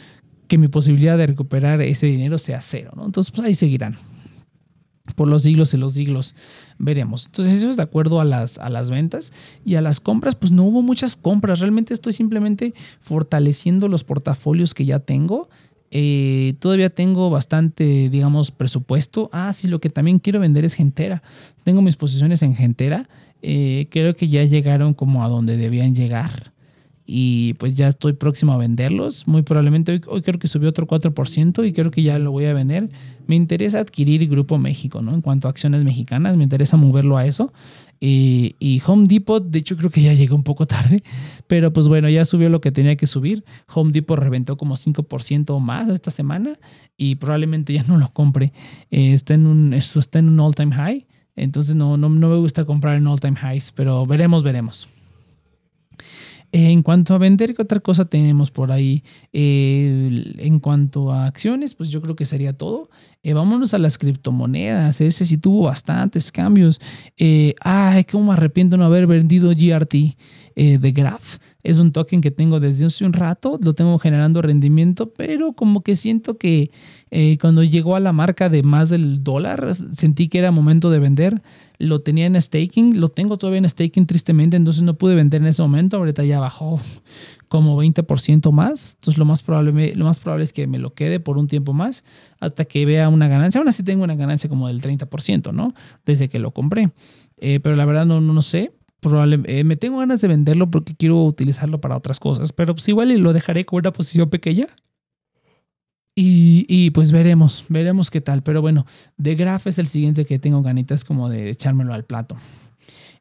que 0.48 0.58
mi 0.58 0.68
posibilidad 0.68 1.18
de 1.18 1.28
recuperar 1.28 1.82
ese 1.82 2.08
dinero 2.08 2.38
sea 2.38 2.62
cero, 2.62 2.92
¿no? 2.96 3.06
Entonces, 3.06 3.32
pues 3.32 3.46
ahí 3.46 3.56
seguirán. 3.56 3.96
Por 5.16 5.28
los 5.28 5.44
siglos 5.44 5.74
y 5.74 5.78
los 5.78 5.94
siglos 5.94 6.34
veremos. 6.78 7.26
Entonces, 7.26 7.56
eso 7.56 7.70
es 7.70 7.76
de 7.76 7.84
acuerdo 7.84 8.22
a 8.22 8.26
las, 8.26 8.58
a 8.58 8.70
las 8.70 8.90
ventas 8.90 9.34
y 9.66 9.76
a 9.76 9.82
las 9.82 10.00
compras, 10.00 10.36
pues 10.36 10.52
no 10.52 10.64
hubo 10.64 10.82
muchas 10.82 11.18
compras. 11.18 11.60
Realmente 11.60 11.94
estoy 11.94 12.14
simplemente 12.14 12.74
fortaleciendo 13.02 13.90
los 13.90 14.06
portafolios 14.06 14.74
que 14.74 14.86
ya 14.86 15.00
tengo. 15.00 15.50
Eh, 15.92 16.56
todavía 16.60 16.90
tengo 16.90 17.30
bastante, 17.30 18.10
digamos, 18.10 18.52
presupuesto. 18.52 19.30
Ah, 19.34 19.52
sí, 19.54 19.68
lo 19.68 19.82
que 19.82 19.90
también 19.90 20.20
quiero 20.20 20.40
vender 20.40 20.64
es 20.64 20.74
Gentera. 20.74 21.22
Tengo 21.66 21.82
mis 21.82 21.98
posiciones 21.98 22.42
en 22.42 22.56
Gentera. 22.56 23.10
Eh, 23.42 23.88
creo 23.92 24.16
que 24.16 24.30
ya 24.30 24.44
llegaron 24.46 24.94
como 24.94 25.26
a 25.26 25.28
donde 25.28 25.58
debían 25.58 25.94
llegar 25.94 26.53
y 27.06 27.54
pues 27.56 27.74
ya 27.74 27.88
estoy 27.88 28.14
próximo 28.14 28.54
a 28.54 28.58
venderlos. 28.58 29.28
Muy 29.28 29.42
probablemente 29.42 30.02
hoy, 30.08 30.22
creo 30.22 30.40
que 30.40 30.48
subió 30.48 30.70
otro 30.70 30.88
4% 30.88 31.68
y 31.68 31.74
creo 31.74 31.92
que 31.92 32.02
ya 32.02 32.18
lo 32.20 32.32
voy 32.32 32.46
a 32.46 32.54
vender. 32.54 32.90
Me 33.28 33.36
interesa 33.36 33.80
adquirir 33.80 34.28
Grupo 34.30 34.58
México, 34.58 35.02
¿no? 35.02 35.14
En 35.14 35.22
cuanto 35.22 35.48
a 35.48 35.52
acciones 35.52 35.84
mexicanas, 35.84 36.38
me 36.38 36.44
interesa 36.44 36.78
moverlo 36.78 37.18
a 37.18 37.26
eso. 37.26 37.52
Y, 38.06 38.82
Home 38.86 39.06
Depot, 39.08 39.42
de 39.42 39.60
hecho 39.60 39.78
creo 39.78 39.90
que 39.90 40.02
ya 40.02 40.14
llegó 40.14 40.36
un 40.36 40.44
poco 40.44 40.68
tarde, 40.68 41.04
pero 41.48 41.72
pues 41.72 41.88
bueno, 41.88 42.10
ya 42.10 42.26
subió 42.26 42.50
lo 42.50 42.60
que 42.60 42.72
tenía 42.72 42.98
que 42.98 43.08
subir. 43.08 43.46
Home 43.74 43.94
Depot 43.94 44.20
reventó 44.20 44.58
como 44.58 44.76
5% 44.76 45.58
más 45.62 45.88
esta 45.88 46.12
semana 46.12 46.60
y 46.98 47.16
probablemente 47.16 47.72
ya 47.72 47.84
no 47.84 47.98
lo 47.98 48.10
compre. 48.10 48.52
Eh, 48.92 49.14
está 49.14 49.36
en 49.36 49.48
un, 49.48 49.74
está 49.74 50.20
en 50.20 50.28
un 50.28 50.40
all-time 50.42 50.76
high, 50.76 51.08
entonces 51.38 51.76
no, 51.76 51.96
no, 51.96 52.10
no 52.10 52.30
me 52.30 52.36
gusta 52.36 52.66
comprar 52.66 52.98
en 52.98 53.08
all-time 53.08 53.38
highs, 53.42 53.72
pero 53.72 54.06
veremos, 54.06 54.44
veremos. 54.44 54.90
En 56.56 56.84
cuanto 56.84 57.16
a 57.16 57.18
vender, 57.18 57.56
¿qué 57.56 57.64
otra 57.64 57.80
cosa 57.80 58.06
tenemos 58.06 58.52
por 58.52 58.72
ahí? 58.72 59.04
Eh, 59.34 60.36
en 60.38 60.60
cuanto 60.60 61.12
a 61.12 61.26
acciones, 61.26 61.74
pues 61.74 61.90
yo 61.90 62.00
creo 62.00 62.16
que 62.16 62.28
sería 62.28 62.54
todo. 62.54 62.92
Eh, 63.24 63.34
vámonos 63.34 63.74
a 63.74 63.80
las 63.80 63.98
criptomonedas. 63.98 65.02
Ese 65.02 65.26
sí 65.26 65.40
tuvo 65.40 65.64
bastantes 65.64 66.32
cambios. 66.32 66.80
Eh, 67.18 67.56
ay, 67.60 68.04
cómo 68.04 68.26
me 68.26 68.34
arrepiento 68.34 68.78
no 68.78 68.86
haber 68.86 69.08
vendido 69.08 69.50
GRT 69.50 70.16
de 70.56 70.92
Graph. 70.92 71.38
Es 71.64 71.78
un 71.78 71.94
token 71.94 72.20
que 72.20 72.30
tengo 72.30 72.60
desde 72.60 72.86
hace 72.86 73.06
un 73.06 73.14
rato, 73.14 73.58
lo 73.62 73.74
tengo 73.74 73.98
generando 73.98 74.42
rendimiento, 74.42 75.14
pero 75.14 75.54
como 75.54 75.82
que 75.82 75.96
siento 75.96 76.38
que 76.38 76.70
eh, 77.10 77.38
cuando 77.40 77.64
llegó 77.64 77.96
a 77.96 78.02
la 78.02 78.12
marca 78.12 78.50
de 78.50 78.64
más 78.64 78.90
del 78.90 79.24
dólar, 79.24 79.74
sentí 79.74 80.28
que 80.28 80.40
era 80.40 80.52
momento 80.52 80.92
de 80.92 81.00
vender. 81.00 81.42
Lo 81.84 82.02
tenía 82.02 82.26
en 82.26 82.40
staking, 82.42 83.00
lo 83.00 83.10
tengo 83.10 83.38
todavía 83.38 83.60
en 83.60 83.70
staking 83.70 84.06
tristemente, 84.06 84.58
entonces 84.58 84.84
no 84.84 84.96
pude 84.96 85.16
vender 85.16 85.42
en 85.42 85.48
ese 85.48 85.62
momento. 85.62 85.98
Ahorita 85.98 86.24
ya 86.24 86.40
bajó 86.40 86.80
como 87.48 87.82
20% 87.82 88.52
más. 88.52 88.96
Entonces 88.96 89.18
lo 89.18 89.26
más, 89.26 89.42
probable, 89.42 89.94
lo 89.96 90.06
más 90.06 90.20
probable 90.20 90.44
es 90.44 90.54
que 90.54 90.68
me 90.68 90.80
lo 90.80 90.94
quede 90.94 91.20
por 91.20 91.38
un 91.38 91.48
tiempo 91.48 91.74
más 91.74 92.04
hasta 92.40 92.66
que 92.66 92.86
vea 92.86 93.10
una 93.10 93.28
ganancia. 93.28 93.60
Aún 93.60 93.68
así 93.68 93.84
tengo 93.84 94.04
una 94.04 94.16
ganancia 94.16 94.50
como 94.50 94.68
del 94.68 94.82
30%, 94.82 95.54
¿no? 95.54 95.74
Desde 96.06 96.30
que 96.30 96.40
lo 96.40 96.52
compré. 96.52 96.92
Eh, 97.38 97.60
pero 97.60 97.76
la 97.76 97.86
verdad 97.86 98.06
no, 98.06 98.22
no, 98.22 98.34
no 98.34 98.42
sé 98.42 98.72
probablemente 99.04 99.60
eh, 99.60 99.64
me 99.64 99.76
tengo 99.76 100.00
ganas 100.00 100.22
de 100.22 100.30
venderlo 100.30 100.72
porque 100.72 100.96
quiero 100.96 101.24
utilizarlo 101.26 101.80
para 101.80 101.98
otras 101.98 102.20
cosas, 102.20 102.54
pero 102.54 102.74
pues 102.74 102.88
igual 102.88 103.14
lo 103.20 103.34
dejaré 103.34 103.66
con 103.66 103.80
una 103.80 103.92
posición 103.92 104.30
pequeña. 104.30 104.68
Y, 106.16 106.92
pues 106.92 107.12
veremos, 107.12 107.66
veremos 107.70 108.12
qué 108.12 108.22
tal. 108.22 108.44
Pero 108.44 108.62
bueno, 108.62 108.86
de 109.18 109.36
Graph 109.36 109.68
es 109.68 109.80
el 109.80 109.88
siguiente 109.88 110.26
que 110.26 110.38
tengo 110.38 110.62
ganitas 110.62 111.04
como 111.04 111.28
de 111.30 111.50
echármelo 111.50 111.94
al 111.94 112.06
plato. 112.06 112.38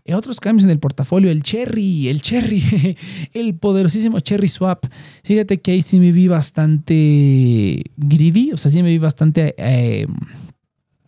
Eh, 0.04 0.14
otros 0.14 0.40
cambios 0.40 0.64
en 0.64 0.70
el 0.70 0.78
portafolio, 0.78 1.30
el 1.30 1.42
Cherry, 1.42 2.08
el 2.08 2.20
Cherry, 2.20 2.96
el 3.32 3.54
poderosísimo 3.54 4.20
Cherry 4.20 4.48
Swap. 4.48 4.84
Fíjate 5.24 5.60
que 5.60 5.72
ahí 5.72 5.82
sí 5.82 6.00
me 6.00 6.12
vi 6.12 6.28
bastante 6.28 7.82
greedy, 7.96 8.52
o 8.52 8.56
sea, 8.56 8.70
sí 8.70 8.82
me 8.82 8.90
vi 8.90 8.98
bastante, 8.98 9.54
eh, 9.56 10.06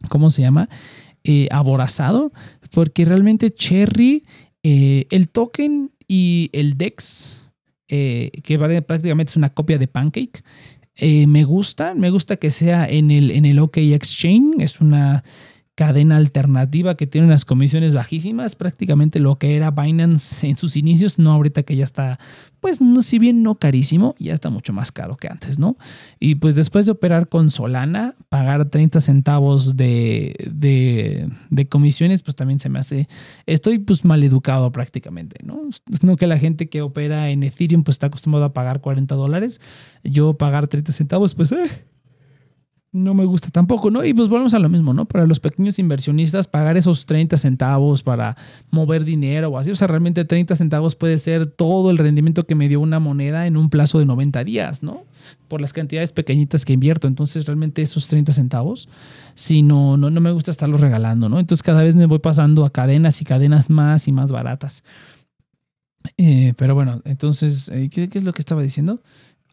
¿cómo 0.09 0.31
se 0.31 0.43
llama? 0.43 0.69
aborazado, 1.51 2.33
porque 2.71 3.07
realmente 3.07 3.51
Cherry 3.51 4.25
eh, 4.67 5.07
el 5.11 5.29
token 5.29 5.93
y 6.09 6.49
el 6.55 6.79
DEX, 6.79 7.53
eh, 7.89 8.31
que 8.43 8.59
prácticamente 8.59 9.31
es 9.31 9.37
una 9.37 9.51
copia 9.51 9.77
de 9.77 9.87
Pancake, 9.87 10.43
eh, 10.97 11.27
me 11.27 11.45
gusta. 11.45 11.95
Me 11.95 12.11
gusta 12.11 12.37
que 12.37 12.51
sea 12.51 12.87
en 12.87 13.11
el, 13.11 13.31
en 13.31 13.45
el 13.45 13.59
OK 13.59 13.79
Exchange. 13.79 14.63
Es 14.63 14.81
una 14.81 15.25
cadena 15.75 16.17
alternativa 16.17 16.97
que 16.97 17.07
tiene 17.07 17.27
unas 17.27 17.45
comisiones 17.45 17.95
bajísimas, 17.95 18.55
prácticamente 18.55 19.19
lo 19.19 19.39
que 19.39 19.57
era 19.57 19.73
Binance 19.73 20.47
en 20.47 20.57
sus 20.57 20.77
inicios, 20.77 21.19
no 21.19 21.33
ahorita 21.33 21.65
que 21.65 21.75
ya 21.75 21.83
está, 21.83 22.19
pues 22.61 22.81
no, 22.81 23.03
si 23.03 23.19
bien 23.19 23.43
no 23.43 23.57
carísimo, 23.57 24.15
ya 24.19 24.35
está 24.35 24.51
mucho 24.51 24.73
más 24.73 24.93
caro 24.93 25.17
que 25.17 25.27
antes, 25.27 25.59
¿no? 25.59 25.77
Y 26.21 26.37
pues 26.37 26.55
después 26.55 26.87
de 26.87 26.93
operar 26.93 27.29
con 27.29 27.51
Solana, 27.51 28.15
pagar 28.29 28.71
30 28.71 29.01
centavos 29.01 29.77
de, 29.77 30.37
de, 30.49 31.29
de 31.51 31.69
comisiones, 31.69 32.23
pues 32.23 32.37
también 32.37 32.61
se 32.61 32.69
me 32.69 32.79
hace, 32.79 33.09
estoy 33.47 33.81
pues 33.81 34.05
mal 34.05 34.23
educado 34.23 34.71
prácticamente, 34.71 35.45
¿no? 35.45 35.61
No 36.03 36.17
que 36.17 36.29
la 36.29 36.39
gente 36.39 36.69
que 36.69 36.83
opera 36.83 37.31
en 37.31 37.43
Ethereum 37.43 37.83
pues 37.83 37.97
está 37.97 38.07
acostumbrado 38.07 38.45
a 38.47 38.53
pagar 38.53 38.81
40 38.81 39.13
dólares, 39.17 39.61
yo 40.05 40.35
pagar 40.35 40.69
30 40.69 40.93
centavos, 40.93 41.35
pues... 41.35 41.51
Eh, 41.51 41.85
no 42.95 43.13
me 43.13 43.25
gusta 43.25 43.51
tampoco, 43.51 43.91
¿no? 43.91 44.05
Y 44.05 44.15
pues 44.15 44.29
volvemos 44.29 44.55
a 44.55 44.61
lo 44.61 44.69
mismo, 44.69 44.95
¿no? 44.95 45.05
Para 45.05 45.27
los 45.27 45.41
pequeños 45.41 45.81
inversionistas, 45.81 46.47
pagar 46.47 46.77
esos 46.77 47.07
30 47.07 47.37
centavos 47.37 48.05
para 48.05 48.37
mover 48.71 49.05
dinero 49.05 49.49
o 49.49 49.59
así, 49.59 49.73
o 49.73 49.75
sea, 49.75 49.89
realmente 49.89 50.25
30 50.25 50.55
centavos 50.55 50.95
puede 50.95 51.19
ser 51.19 51.47
todo 51.47 51.91
el 51.91 51.99
rendimiento 51.99 52.47
que 52.47 52.55
me 52.55 52.69
dio 52.69 52.81
una 52.81 53.01
moneda 53.01 53.49
en 53.49 53.57
un 53.57 53.69
plazo 53.69 53.99
de 53.99 54.07
90 54.07 54.45
días, 54.45 54.85
¿no? 54.85 55.03
Por 55.49 55.61
las 55.61 55.73
cantidades 55.73 56.13
pequeñitas 56.13 56.65
que 56.65 56.73
invierto. 56.73 57.09
Entonces, 57.09 57.47
realmente 57.47 57.83
esos 57.83 58.07
30 58.07 58.33
centavos, 58.33 58.89
si 59.35 59.63
no, 59.63 59.97
no, 59.97 60.09
no 60.11 60.21
me 60.21 60.31
gusta 60.31 60.53
estarlos 60.53 60.81
regalando, 60.81 61.29
¿no? 61.29 61.41
Entonces, 61.41 61.65
cada 61.65 61.83
vez 61.83 61.97
me 61.97 62.07
voy 62.07 62.21
pasando 62.21 62.65
a 62.65 62.71
cadenas 62.71 63.21
y 63.21 63.25
cadenas 63.25 63.71
más 63.71 64.07
y 64.07 64.13
más 64.13 64.31
baratas. 64.31 64.85
Eh, 66.17 66.55
pero 66.57 66.77
bueno, 66.77 67.03
entonces, 67.05 67.69
eh, 67.71 67.89
¿qué, 67.91 68.09
¿qué 68.09 68.19
es 68.19 68.25
lo 68.25 68.33
que 68.33 68.43
estaba 68.43 68.63
diciendo? 68.63 69.01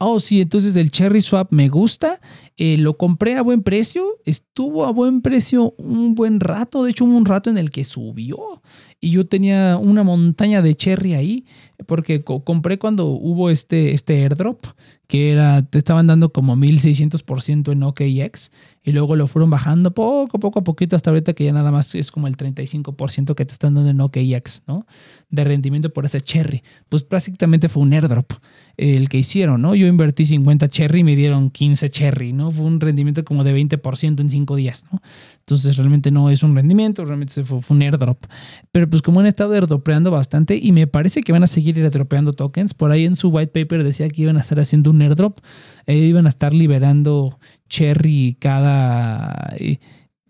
Oh, 0.04 0.20
sí, 0.20 0.42
entonces 0.42 0.76
el 0.78 0.90
Cherry 0.90 1.22
Swap 1.22 1.52
me 1.52 1.70
gusta. 1.70 2.20
Eh, 2.58 2.76
lo 2.80 2.98
compré 2.98 3.36
a 3.36 3.44
buen 3.44 3.62
precio. 3.62 4.18
Estuvo 4.26 4.86
a 4.86 4.92
buen 4.92 5.22
precio 5.22 5.76
un 5.78 6.16
buen 6.16 6.40
rato. 6.40 6.84
De 6.84 6.90
hecho, 6.90 7.06
hubo 7.06 7.16
un 7.16 7.26
rato 7.26 7.52
en 7.52 7.60
el 7.60 7.70
que 7.70 7.86
subió. 7.86 8.64
Y 9.02 9.12
yo 9.12 9.26
tenía 9.26 9.78
una 9.78 10.04
montaña 10.04 10.62
de 10.62 10.76
cherry 10.76 11.16
ahí. 11.16 11.46
Porque 11.88 12.24
compré 12.24 12.78
cuando 12.78 13.08
hubo 13.08 13.50
este, 13.50 13.92
este 13.92 14.24
airdrop. 14.24 14.64
Que 15.08 15.32
era, 15.32 15.64
te 15.64 15.78
estaban 15.78 16.08
dando 16.08 16.32
como 16.32 16.56
1600% 16.56 17.72
en 17.74 17.84
OKX 17.84 18.52
y 18.84 18.92
luego 18.94 19.16
lo 19.16 19.28
fueron 19.28 19.50
bajando 19.50 19.94
poco, 19.94 20.40
poco 20.40 20.60
a 20.60 20.64
poquito 20.64 20.96
hasta 20.96 21.12
ahorita 21.12 21.34
que 21.34 21.44
ya 21.44 21.54
nada 21.54 21.70
más 21.70 21.94
es 21.94 22.10
como 22.10 22.28
el 22.28 22.36
35% 22.36 23.36
que 23.36 23.46
te 23.46 23.52
están 23.52 23.76
dando 23.76 23.92
en 23.92 24.02
OKX, 24.02 24.64
¿no? 24.66 24.88
De 25.30 25.44
rendimiento 25.44 25.94
por 25.94 26.06
ese 26.06 26.20
cherry. 26.22 26.64
Pues 26.90 27.04
prácticamente 27.04 27.70
fue 27.70 27.84
un 27.84 27.94
airdrop 27.94 28.32
el 28.78 29.08
que 29.08 29.20
hicieron, 29.20 29.62
¿no? 29.62 29.76
Yo 29.76 29.86
invertí 29.86 30.26
50 30.26 30.68
cherry 30.70 31.02
y 31.02 31.04
me 31.04 31.16
dieron 31.16 31.52
15 31.52 31.92
cherry, 31.92 32.34
¿no? 32.34 32.50
Fue 32.50 32.66
un 32.66 32.82
rendimiento 32.82 33.24
como 33.24 33.44
de 33.44 33.56
20% 33.56 34.20
en 34.20 34.30
5 34.30 34.56
días, 34.56 34.86
¿no? 34.92 35.00
Entonces 35.40 35.78
realmente 35.78 36.10
no 36.10 36.32
es 36.32 36.42
un 36.42 36.56
rendimiento, 36.56 37.06
realmente 37.06 37.44
fue, 37.44 37.60
un 37.70 37.82
airdrop. 37.84 38.26
Pero 38.72 38.90
pues 38.92 39.02
como 39.02 39.22
han 39.22 39.26
estado 39.26 39.54
airdropeando 39.54 40.12
bastante 40.12 40.60
y 40.62 40.72
me 40.72 40.86
parece 40.86 41.24
que 41.24 41.32
van 41.32 41.42
a 41.44 41.48
seguir 41.48 41.78
airdropeando 41.78 42.34
tokens, 42.34 42.76
por 42.76 42.92
ahí 42.92 43.06
en 43.06 43.16
su 43.16 43.30
white 43.30 43.52
paper 43.52 43.84
decía 43.84 44.08
que 44.10 44.22
iban 44.22 44.38
a 44.38 44.42
estar 44.42 44.60
haciendo 44.60 44.92
un 44.92 45.02
airdrop, 45.02 45.40
e 45.88 45.98
iban 45.98 46.28
a 46.28 46.30
estar 46.30 46.54
liberando 46.54 47.40
cherry 47.68 48.38
cada... 48.40 49.54
Eh, 49.58 49.80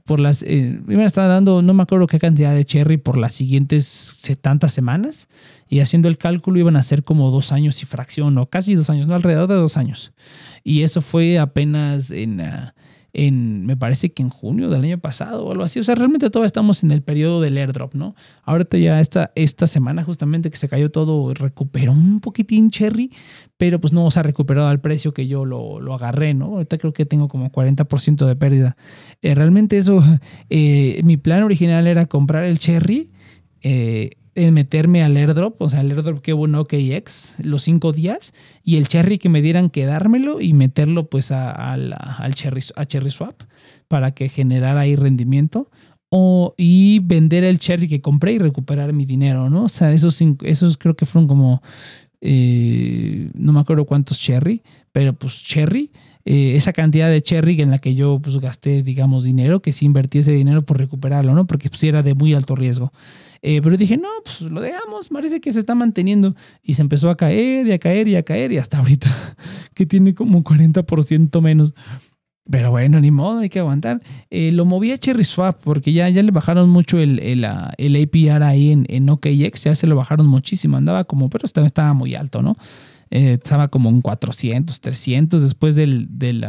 por 0.03 0.19
las, 0.19 0.43
eh, 0.43 0.81
me 0.85 1.05
estaba 1.05 1.27
dando, 1.27 1.61
no 1.61 1.73
me 1.73 1.83
acuerdo 1.83 2.07
qué 2.07 2.19
cantidad 2.19 2.53
de 2.53 2.65
cherry 2.65 2.97
por 2.97 3.17
las 3.17 3.33
siguientes 3.33 3.85
70 3.85 4.67
semanas. 4.67 5.29
Y 5.69 5.79
haciendo 5.79 6.09
el 6.09 6.17
cálculo 6.17 6.59
iban 6.59 6.75
a 6.75 6.83
ser 6.83 7.03
como 7.03 7.31
dos 7.31 7.51
años 7.51 7.81
y 7.81 7.85
fracción 7.85 8.37
o 8.37 8.47
casi 8.47 8.75
dos 8.75 8.89
años, 8.89 9.07
no 9.07 9.15
alrededor 9.15 9.47
de 9.47 9.55
dos 9.55 9.77
años. 9.77 10.11
Y 10.63 10.81
eso 10.81 11.01
fue 11.01 11.39
apenas 11.39 12.11
en, 12.11 12.41
ah, 12.41 12.73
en, 13.13 13.65
me 13.65 13.75
parece 13.75 14.11
que 14.11 14.23
en 14.23 14.29
junio 14.29 14.69
del 14.69 14.83
año 14.83 14.97
pasado 14.99 15.45
o 15.45 15.51
algo 15.51 15.63
así. 15.63 15.79
O 15.79 15.83
sea, 15.83 15.95
realmente 15.95 16.29
todavía 16.29 16.47
estamos 16.47 16.83
en 16.83 16.91
el 16.91 17.01
periodo 17.01 17.41
del 17.41 17.57
airdrop, 17.57 17.93
¿no? 17.93 18.15
Ahorita 18.43 18.77
ya 18.77 18.99
esta, 18.99 19.31
esta 19.35 19.67
semana 19.67 20.03
justamente 20.03 20.49
que 20.49 20.57
se 20.57 20.69
cayó 20.69 20.91
todo, 20.91 21.33
recuperó 21.33 21.91
un 21.91 22.19
poquitín 22.19 22.69
Cherry, 22.71 23.11
pero 23.57 23.79
pues 23.79 23.93
no 23.93 24.09
se 24.11 24.19
ha 24.19 24.23
recuperado 24.23 24.67
al 24.67 24.79
precio 24.79 25.13
que 25.13 25.27
yo 25.27 25.45
lo, 25.45 25.79
lo 25.79 25.93
agarré, 25.93 26.33
¿no? 26.33 26.45
Ahorita 26.45 26.77
creo 26.77 26.93
que 26.93 27.05
tengo 27.05 27.27
como 27.27 27.51
40% 27.51 28.25
de 28.25 28.35
pérdida. 28.35 28.77
Eh, 29.21 29.35
realmente 29.35 29.77
eso, 29.77 30.03
eh, 30.49 31.01
mi 31.03 31.17
plan 31.17 31.43
original 31.43 31.87
era 31.87 32.05
comprar 32.05 32.45
el 32.45 32.59
Cherry. 32.59 33.11
Eh, 33.63 34.11
meterme 34.35 35.03
al 35.03 35.17
airdrop, 35.17 35.61
o 35.61 35.69
sea, 35.69 35.81
el 35.81 35.91
airdrop 35.91 36.21
que 36.21 36.33
hubo 36.33 36.45
en 36.45 36.55
OKX 36.55 37.37
los 37.43 37.63
cinco 37.63 37.91
días 37.91 38.33
y 38.63 38.77
el 38.77 38.87
cherry 38.87 39.17
que 39.17 39.29
me 39.29 39.41
dieran 39.41 39.69
quedármelo 39.69 40.39
y 40.39 40.53
meterlo 40.53 41.09
pues 41.09 41.31
al 41.31 41.95
cherry, 42.33 42.61
a 42.75 42.85
cherry 42.85 43.11
swap 43.11 43.43
para 43.87 44.11
que 44.11 44.29
generara 44.29 44.81
ahí 44.81 44.95
rendimiento 44.95 45.69
o, 46.13 46.53
y 46.57 46.99
vender 46.99 47.45
el 47.45 47.57
cherry 47.57 47.87
que 47.87 48.01
compré 48.01 48.33
y 48.33 48.37
recuperar 48.37 48.91
mi 48.91 49.05
dinero, 49.05 49.49
¿no? 49.49 49.63
O 49.63 49.69
sea, 49.69 49.93
esos, 49.93 50.21
esos 50.43 50.77
creo 50.77 50.95
que 50.95 51.05
fueron 51.05 51.27
como, 51.27 51.63
eh, 52.19 53.29
no 53.33 53.53
me 53.53 53.61
acuerdo 53.61 53.85
cuántos 53.85 54.19
cherry, 54.19 54.61
pero 54.91 55.13
pues 55.13 55.41
cherry. 55.43 55.89
Eh, 56.23 56.55
esa 56.55 56.71
cantidad 56.71 57.09
de 57.09 57.23
cherry 57.23 57.59
en 57.61 57.71
la 57.71 57.79
que 57.79 57.95
yo 57.95 58.19
pues 58.21 58.37
gasté, 58.37 58.83
digamos, 58.83 59.23
dinero, 59.23 59.61
que 59.61 59.71
sí 59.71 59.85
invertí 59.85 60.19
ese 60.19 60.33
dinero 60.33 60.61
por 60.61 60.77
recuperarlo, 60.77 61.33
¿no? 61.33 61.47
Porque 61.47 61.69
pues 61.69 61.81
era 61.83 62.03
de 62.03 62.13
muy 62.13 62.33
alto 62.35 62.55
riesgo. 62.55 62.91
Eh, 63.41 63.59
pero 63.61 63.75
dije, 63.75 63.97
no, 63.97 64.09
pues 64.23 64.41
lo 64.41 64.61
dejamos, 64.61 65.09
parece 65.09 65.41
que 65.41 65.51
se 65.51 65.59
está 65.59 65.75
manteniendo. 65.75 66.35
Y 66.61 66.73
se 66.73 66.81
empezó 66.81 67.09
a 67.09 67.17
caer 67.17 67.67
y 67.67 67.71
a 67.71 67.79
caer 67.79 68.07
y 68.07 68.15
a 68.15 68.23
caer 68.23 68.51
y 68.51 68.57
hasta 68.57 68.77
ahorita 68.77 69.09
que 69.73 69.85
tiene 69.85 70.13
como 70.13 70.43
40% 70.43 71.41
menos. 71.41 71.73
Pero 72.49 72.71
bueno, 72.71 72.99
ni 72.99 73.11
modo, 73.11 73.39
hay 73.39 73.49
que 73.49 73.59
aguantar. 73.59 74.01
Eh, 74.29 74.51
lo 74.51 74.65
moví 74.65 74.91
a 74.91 74.97
Cherry 74.97 75.23
Swap 75.23 75.61
porque 75.63 75.93
ya, 75.93 76.09
ya 76.09 76.23
le 76.23 76.31
bajaron 76.31 76.69
mucho 76.69 76.97
el, 76.97 77.19
el, 77.19 77.47
el 77.77 78.03
APR 78.03 78.43
ahí 78.43 78.71
en, 78.71 78.85
en, 78.89 79.09
OKX, 79.09 79.63
ya 79.63 79.75
se 79.75 79.87
lo 79.87 79.95
bajaron 79.95 80.27
muchísimo. 80.27 80.77
Andaba 80.77 81.03
como, 81.03 81.29
pero 81.29 81.45
estaba, 81.45 81.67
estaba 81.67 81.93
muy 81.93 82.15
alto, 82.15 82.41
¿no? 82.41 82.57
Eh, 83.11 83.37
estaba 83.41 83.67
como 83.67 83.89
en 83.89 84.01
400, 84.01 84.79
300 84.81 85.41
después 85.41 85.75
del, 85.75 86.07
del, 86.09 86.45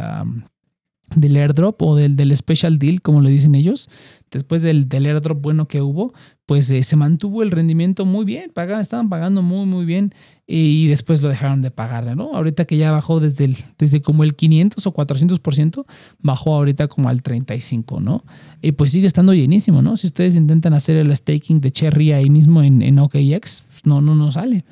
del 1.14 1.36
airdrop 1.36 1.80
o 1.82 1.94
del, 1.94 2.16
del 2.16 2.36
special 2.36 2.78
deal, 2.78 3.02
como 3.02 3.20
le 3.20 3.30
dicen 3.30 3.54
ellos. 3.54 3.90
Después 4.30 4.62
del, 4.62 4.88
del 4.88 5.06
airdrop 5.06 5.42
bueno 5.42 5.68
que 5.68 5.82
hubo, 5.82 6.14
pues 6.52 6.70
eh, 6.70 6.82
se 6.82 6.96
mantuvo 6.96 7.42
el 7.42 7.50
rendimiento 7.50 8.04
muy 8.04 8.26
bien, 8.26 8.50
pagaban, 8.52 8.82
estaban 8.82 9.08
pagando 9.08 9.40
muy, 9.40 9.64
muy 9.64 9.86
bien 9.86 10.12
y, 10.46 10.86
después 10.86 11.22
lo 11.22 11.30
dejaron 11.30 11.62
de 11.62 11.70
pagar, 11.70 12.14
¿no? 12.14 12.34
Ahorita 12.34 12.66
que 12.66 12.76
ya 12.76 12.92
bajó 12.92 13.20
desde, 13.20 13.46
el, 13.46 13.56
desde 13.78 14.02
como 14.02 14.22
el 14.22 14.34
500 14.36 14.86
o 14.86 14.92
400%, 14.92 15.86
bajó 16.18 16.54
ahorita 16.54 16.88
como 16.88 17.08
al 17.08 17.22
35, 17.22 18.00
¿no? 18.00 18.22
Y 18.60 18.72
pues 18.72 18.92
sigue 18.92 19.06
estando 19.06 19.32
llenísimo, 19.32 19.80
¿no? 19.80 19.96
Si 19.96 20.08
ustedes 20.08 20.36
intentan 20.36 20.74
hacer 20.74 20.98
el 20.98 21.16
staking 21.16 21.62
de 21.62 21.70
Cherry 21.70 22.12
ahí 22.12 22.28
mismo 22.28 22.62
en, 22.62 22.82
en 22.82 22.98
OKX, 22.98 23.62
pues 23.66 23.86
no, 23.86 24.02
no, 24.02 24.14
no 24.14 24.30
sale. 24.30 24.66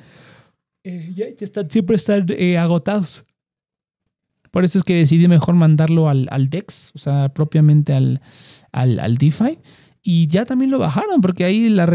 Eh, 0.83 1.11
ya, 1.15 1.25
están, 1.39 1.67
siempre 1.71 1.95
están 1.95 2.27
eh, 2.29 2.59
agotados. 2.59 3.25
Por 4.51 4.65
eso 4.65 4.77
es 4.77 4.83
que 4.83 4.93
decidí 4.93 5.27
mejor 5.27 5.55
mandarlo 5.55 6.09
al, 6.09 6.27
al 6.29 6.51
DEX, 6.51 6.91
o 6.93 6.99
sea, 6.99 7.29
propiamente 7.29 7.95
al, 7.95 8.21
al, 8.71 8.99
al 8.99 9.17
DeFi 9.17 9.57
y 10.03 10.27
ya 10.27 10.45
también 10.45 10.71
lo 10.71 10.79
bajaron 10.79 11.21
porque 11.21 11.45
ahí 11.45 11.69
la, 11.69 11.85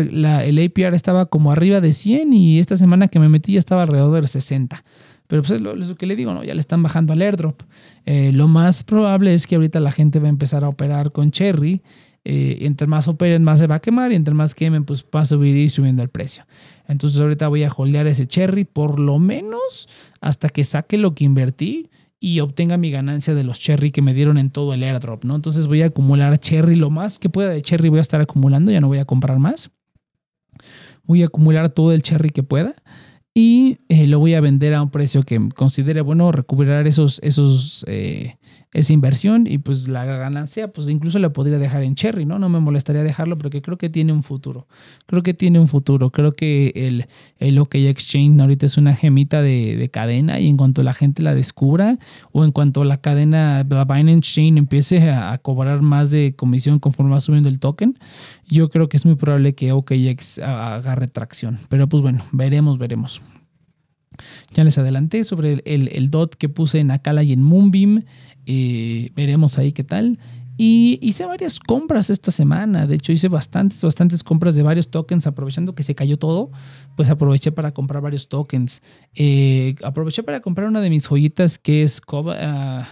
el 0.45 0.65
APR 0.65 0.95
estaba 0.95 1.27
como 1.27 1.51
arriba 1.51 1.81
de 1.81 1.93
100 1.93 2.33
y 2.33 2.59
esta 2.61 2.77
semana 2.77 3.09
que 3.09 3.19
me 3.19 3.29
metí 3.29 3.55
ya 3.55 3.59
estaba 3.59 3.83
alrededor 3.83 4.21
de 4.21 4.29
60. 4.29 4.85
Pero 5.27 5.43
pues 5.43 5.53
es 5.53 5.61
lo, 5.61 5.97
que 5.97 6.07
le 6.07 6.15
digo, 6.15 6.33
¿no? 6.33 6.45
Ya 6.45 6.55
le 6.55 6.61
están 6.61 6.83
bajando 6.83 7.13
al 7.13 7.21
airdrop. 7.21 7.63
Eh, 8.05 8.31
lo 8.33 8.47
más 8.47 8.85
probable 8.85 9.35
es 9.35 9.49
que 9.49 9.57
ahorita 9.57 9.81
la 9.81 9.91
gente 9.91 10.21
va 10.21 10.27
a 10.27 10.31
empezar 10.31 10.63
a 10.63 10.69
operar 10.69 11.11
con 11.11 11.33
Cherry. 11.33 11.83
Eh, 12.25 12.59
entre 12.63 12.87
más 12.87 13.09
operen, 13.09 13.43
más 13.45 13.59
se 13.59 13.67
va 13.67 13.77
a 13.77 13.81
quemar 13.81 14.13
y 14.13 14.17
entre 14.17 14.35
más 14.35 14.55
quemen, 14.55 14.85
pues 14.85 15.05
va 15.15 15.21
a 15.21 15.25
subir 15.25 15.57
y 15.57 15.69
subiendo 15.69 16.03
el 16.03 16.09
precio. 16.09 16.45
Entonces 16.89 17.21
ahorita 17.21 17.49
voy 17.49 17.65
a 17.65 17.69
holdear 17.69 18.07
ese 18.07 18.27
Cherry 18.27 18.65
por 18.65 19.01
lo 19.01 19.19
menos 19.19 19.89
hasta 20.21 20.49
que 20.49 20.65
saque 20.65 20.99
lo 20.99 21.15
que 21.15 21.25
invertí 21.25 21.89
y 22.19 22.41
obtenga 22.41 22.77
mi 22.77 22.91
ganancia 22.91 23.35
de 23.35 23.45
los 23.45 23.59
cherry 23.59 23.91
que 23.91 24.03
me 24.03 24.15
dieron 24.15 24.39
en 24.39 24.51
todo 24.51 24.75
el 24.75 24.83
airdrop, 24.83 25.25
¿no? 25.25 25.35
Entonces 25.37 25.67
voy 25.67 25.83
a 25.83 25.87
acumular 25.87 26.39
cherry 26.39 26.75
lo 26.75 26.91
más 26.91 27.19
que 27.19 27.29
pueda 27.29 27.51
de 27.51 27.63
cherry 27.63 27.89
voy 27.89 27.99
a 27.99 28.03
estar 28.03 28.21
acumulando, 28.21 28.71
ya 28.71 28.81
no 28.81 28.89
voy 28.89 28.99
a 28.99 29.05
comprar 29.05 29.39
más. 29.39 29.71
Voy 31.05 31.23
a 31.23 31.27
acumular 31.27 31.69
todo 31.69 31.93
el 31.93 32.03
cherry 32.03 32.31
que 32.31 32.43
pueda 32.43 32.75
y 33.35 33.79
eh, 33.89 34.07
lo 34.07 34.19
voy 34.19 34.33
a 34.33 34.41
vender 34.41 34.73
a 34.73 34.83
un 34.83 34.91
precio 34.91 35.23
que 35.23 35.51
considere 35.55 36.01
bueno 36.01 36.33
recuperar 36.33 36.87
esos, 36.87 37.21
esos, 37.23 37.85
eh, 37.87 38.39
esa 38.73 38.93
inversión 38.93 39.47
y 39.47 39.59
pues 39.59 39.89
la 39.89 40.05
ganancia 40.05 40.69
pues 40.69 40.89
incluso 40.89 41.19
la 41.19 41.33
podría 41.33 41.59
dejar 41.59 41.83
en 41.83 41.95
Cherry, 41.95 42.27
¿no? 42.27 42.39
No 42.39 42.49
me 42.49 42.61
molestaría 42.61 43.03
dejarlo 43.03 43.39
porque 43.39 43.63
creo 43.63 43.79
que 43.79 43.89
tiene 43.89 44.13
un 44.13 44.23
futuro. 44.23 44.67
Creo 45.07 45.23
que 45.23 45.35
tiene 45.35 45.59
un 45.59 45.69
futuro. 45.69 46.11
Creo 46.11 46.33
que 46.33 46.73
el, 46.75 47.07
el 47.39 47.59
OK 47.59 47.77
Exchange 47.77 48.41
ahorita 48.41 48.67
es 48.67 48.77
una 48.77 48.95
gemita 48.95 49.43
de, 49.43 49.89
cadena 49.93 50.41
y 50.41 50.49
en 50.49 50.57
cuanto 50.57 50.83
la 50.83 50.93
gente 50.93 51.23
la 51.23 51.35
descubra 51.35 51.99
o 52.33 52.45
en 52.45 52.53
cuanto 52.53 52.85
la 52.85 52.99
cadena, 52.99 53.65
la 53.69 53.85
Binance 53.85 54.35
Chain 54.35 54.59
empiece 54.59 55.11
a, 55.11 55.39
cobrar 55.39 55.81
más 55.81 56.11
de 56.11 56.35
comisión 56.35 56.79
conforme 56.79 57.13
va 57.13 57.21
subiendo 57.21 57.49
el 57.49 57.61
token, 57.61 57.99
yo 58.49 58.69
creo 58.69 58.89
que 58.89 58.97
es 58.97 59.07
muy 59.07 59.15
probable 59.15 59.55
que 59.55 59.73
OKX 59.73 60.39
agarre 60.41 61.09
tracción. 61.09 61.59
Pero 61.69 61.89
pues 61.89 62.03
bueno, 62.03 62.25
veremos, 62.33 62.79
veremos. 62.79 63.21
Ya 64.53 64.65
les 64.65 64.79
adelanté 64.79 65.25
sobre 65.25 65.63
el, 65.65 65.89
el, 65.93 66.11
DOT 66.11 66.35
que 66.35 66.49
puse 66.49 66.79
en 66.79 66.91
Akala 66.91 67.23
y 67.23 67.33
en 67.33 67.43
Moonbeam. 67.43 68.05
Eh, 68.47 69.11
veremos 69.15 69.59
ahí 69.59 69.73
qué 69.73 69.85
tal. 69.85 70.19
Y 70.59 70.99
hice 71.03 71.27
varias 71.27 71.59
compras 71.59 72.09
esta 72.09 72.31
semana. 72.31 72.87
De 72.87 72.95
hecho, 72.95 73.13
hice 73.13 73.29
bastantes, 73.29 73.83
bastantes 73.83 74.23
compras 74.23 74.55
de 74.55 74.63
varios 74.63 74.89
tokens. 74.89 75.27
Aprovechando 75.27 75.75
que 75.75 75.83
se 75.83 75.95
cayó 75.95 76.19
todo, 76.19 76.51
pues 76.97 77.11
aproveché 77.11 77.53
para 77.53 77.73
comprar 77.73 78.03
varios 78.03 78.29
tokens. 78.29 78.81
Eh, 79.15 79.75
aproveché 79.83 80.23
para 80.23 80.41
comprar 80.41 80.69
una 80.69 80.81
de 80.81 80.89
mis 80.89 81.07
joyitas 81.07 81.59
que 81.59 81.83
es 81.83 82.01
uh, 82.11 82.83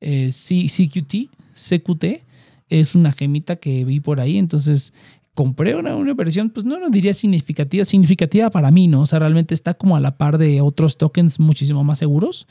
CQT, 0.00 1.30
CQT. 1.52 2.04
Es 2.70 2.94
una 2.94 3.12
gemita 3.12 3.56
que 3.56 3.84
vi 3.84 4.00
por 4.00 4.18
ahí. 4.18 4.38
Entonces 4.38 4.94
compré 5.34 5.74
una, 5.74 5.96
una 5.96 6.14
versión, 6.14 6.50
pues 6.50 6.64
no 6.64 6.78
lo 6.78 6.88
diría 6.90 7.12
significativa, 7.12 7.84
significativa 7.84 8.50
para 8.50 8.70
mí, 8.70 8.88
¿no? 8.88 9.02
O 9.02 9.06
sea, 9.06 9.18
realmente 9.18 9.54
está 9.54 9.74
como 9.74 9.96
a 9.96 10.00
la 10.00 10.16
par 10.16 10.38
de 10.38 10.60
otros 10.60 10.96
tokens 10.96 11.38
muchísimo 11.40 11.84
más 11.84 11.98
seguros. 11.98 12.46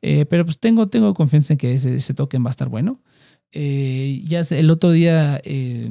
Eh, 0.00 0.24
pero 0.26 0.44
pues 0.44 0.58
tengo, 0.58 0.88
tengo 0.88 1.12
confianza 1.14 1.54
en 1.54 1.58
que 1.58 1.72
ese, 1.72 1.96
ese 1.96 2.14
token 2.14 2.44
va 2.44 2.48
a 2.48 2.50
estar 2.50 2.68
bueno. 2.68 3.00
Eh, 3.52 4.22
ya 4.24 4.40
el 4.50 4.70
otro 4.70 4.90
día 4.90 5.40
eh, 5.42 5.90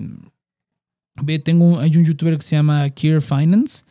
tengo 1.43 1.79
hay 1.79 1.95
un 1.97 2.05
youtuber 2.05 2.37
que 2.37 2.43
se 2.43 2.55
llama 2.55 2.87
Kier 2.91 3.21
Finance 3.21 3.83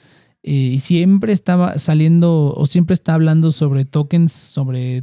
eh, 0.44 0.52
y 0.52 0.78
siempre 0.78 1.32
estaba 1.32 1.76
saliendo 1.78 2.54
o 2.54 2.66
siempre 2.66 2.94
está 2.94 3.14
hablando 3.14 3.50
sobre 3.50 3.84
tokens, 3.84 4.32
sobre 4.32 5.02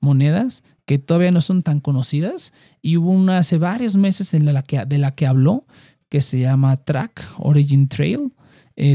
monedas 0.00 0.64
que 0.86 0.98
todavía 0.98 1.30
no 1.30 1.40
son 1.40 1.62
tan 1.62 1.78
conocidas 1.78 2.52
y 2.82 2.96
hubo 2.96 3.12
una 3.12 3.38
hace 3.38 3.58
varios 3.58 3.94
meses 3.94 4.34
en 4.34 4.52
la 4.52 4.62
que, 4.62 4.84
de 4.84 4.98
la 4.98 5.12
que 5.12 5.28
habló 5.28 5.66
que 6.10 6.20
se 6.20 6.40
llama 6.40 6.76
Track, 6.76 7.22
Origin 7.38 7.88
Trail. 7.88 8.30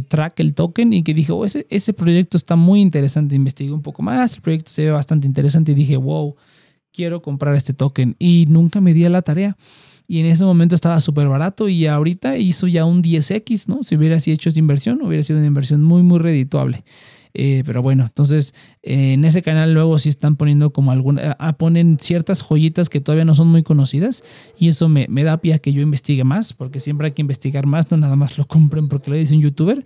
track 0.07 0.39
el 0.39 0.53
token 0.53 0.93
y 0.93 1.03
que 1.03 1.13
dije, 1.13 1.31
oh, 1.31 1.45
ese, 1.45 1.65
ese 1.69 1.93
proyecto 1.93 2.37
está 2.37 2.55
muy 2.55 2.81
interesante, 2.81 3.35
investigué 3.35 3.71
un 3.71 3.81
poco 3.81 4.03
más, 4.03 4.35
el 4.35 4.41
proyecto 4.41 4.71
se 4.71 4.83
ve 4.83 4.91
bastante 4.91 5.25
interesante 5.25 5.71
y 5.71 5.75
dije, 5.75 5.97
wow, 5.97 6.35
quiero 6.95 7.21
comprar 7.21 7.55
este 7.55 7.73
token 7.73 8.15
y 8.19 8.45
nunca 8.47 8.81
me 8.81 8.93
di 8.93 9.05
a 9.05 9.09
la 9.09 9.21
tarea. 9.21 9.55
Y 10.07 10.19
en 10.19 10.27
ese 10.27 10.43
momento 10.43 10.75
estaba 10.75 10.99
súper 10.99 11.27
barato 11.27 11.67
y 11.67 11.87
ahorita 11.87 12.37
hizo 12.37 12.67
ya 12.67 12.85
un 12.85 13.01
10x, 13.01 13.67
¿no? 13.67 13.83
Si 13.83 13.95
hubiera 13.95 14.19
sido 14.19 14.35
hecho 14.35 14.49
esa 14.49 14.59
inversión, 14.59 15.01
hubiera 15.01 15.23
sido 15.23 15.39
una 15.39 15.47
inversión 15.47 15.81
muy, 15.81 16.03
muy 16.03 16.19
redituable. 16.19 16.83
Eh, 17.37 17.63
pero 17.65 17.81
bueno, 17.81 18.05
entonces 18.05 18.55
eh, 18.81 19.13
en 19.13 19.25
ese 19.25 19.41
canal 19.41 19.73
luego 19.73 19.97
sí 19.97 20.07
están 20.07 20.37
poniendo 20.37 20.71
como 20.71 20.91
alguna, 20.91 21.35
ah, 21.37 21.57
ponen 21.57 21.97
ciertas 21.99 22.41
joyitas 22.41 22.87
que 22.87 23.01
todavía 23.01 23.25
no 23.25 23.33
son 23.33 23.49
muy 23.49 23.61
conocidas 23.61 24.23
y 24.57 24.69
eso 24.69 24.87
me, 24.87 25.05
me 25.09 25.25
da 25.25 25.37
pie 25.37 25.53
a 25.53 25.59
que 25.59 25.73
yo 25.73 25.81
investigue 25.81 26.23
más, 26.23 26.53
porque 26.53 26.79
siempre 26.79 27.07
hay 27.07 27.11
que 27.11 27.21
investigar 27.21 27.65
más, 27.65 27.91
no 27.91 27.97
nada 27.97 28.15
más 28.15 28.37
lo 28.37 28.47
compren 28.47 28.87
porque 28.87 29.11
lo 29.11 29.17
dice 29.17 29.35
un 29.35 29.41
youtuber 29.41 29.83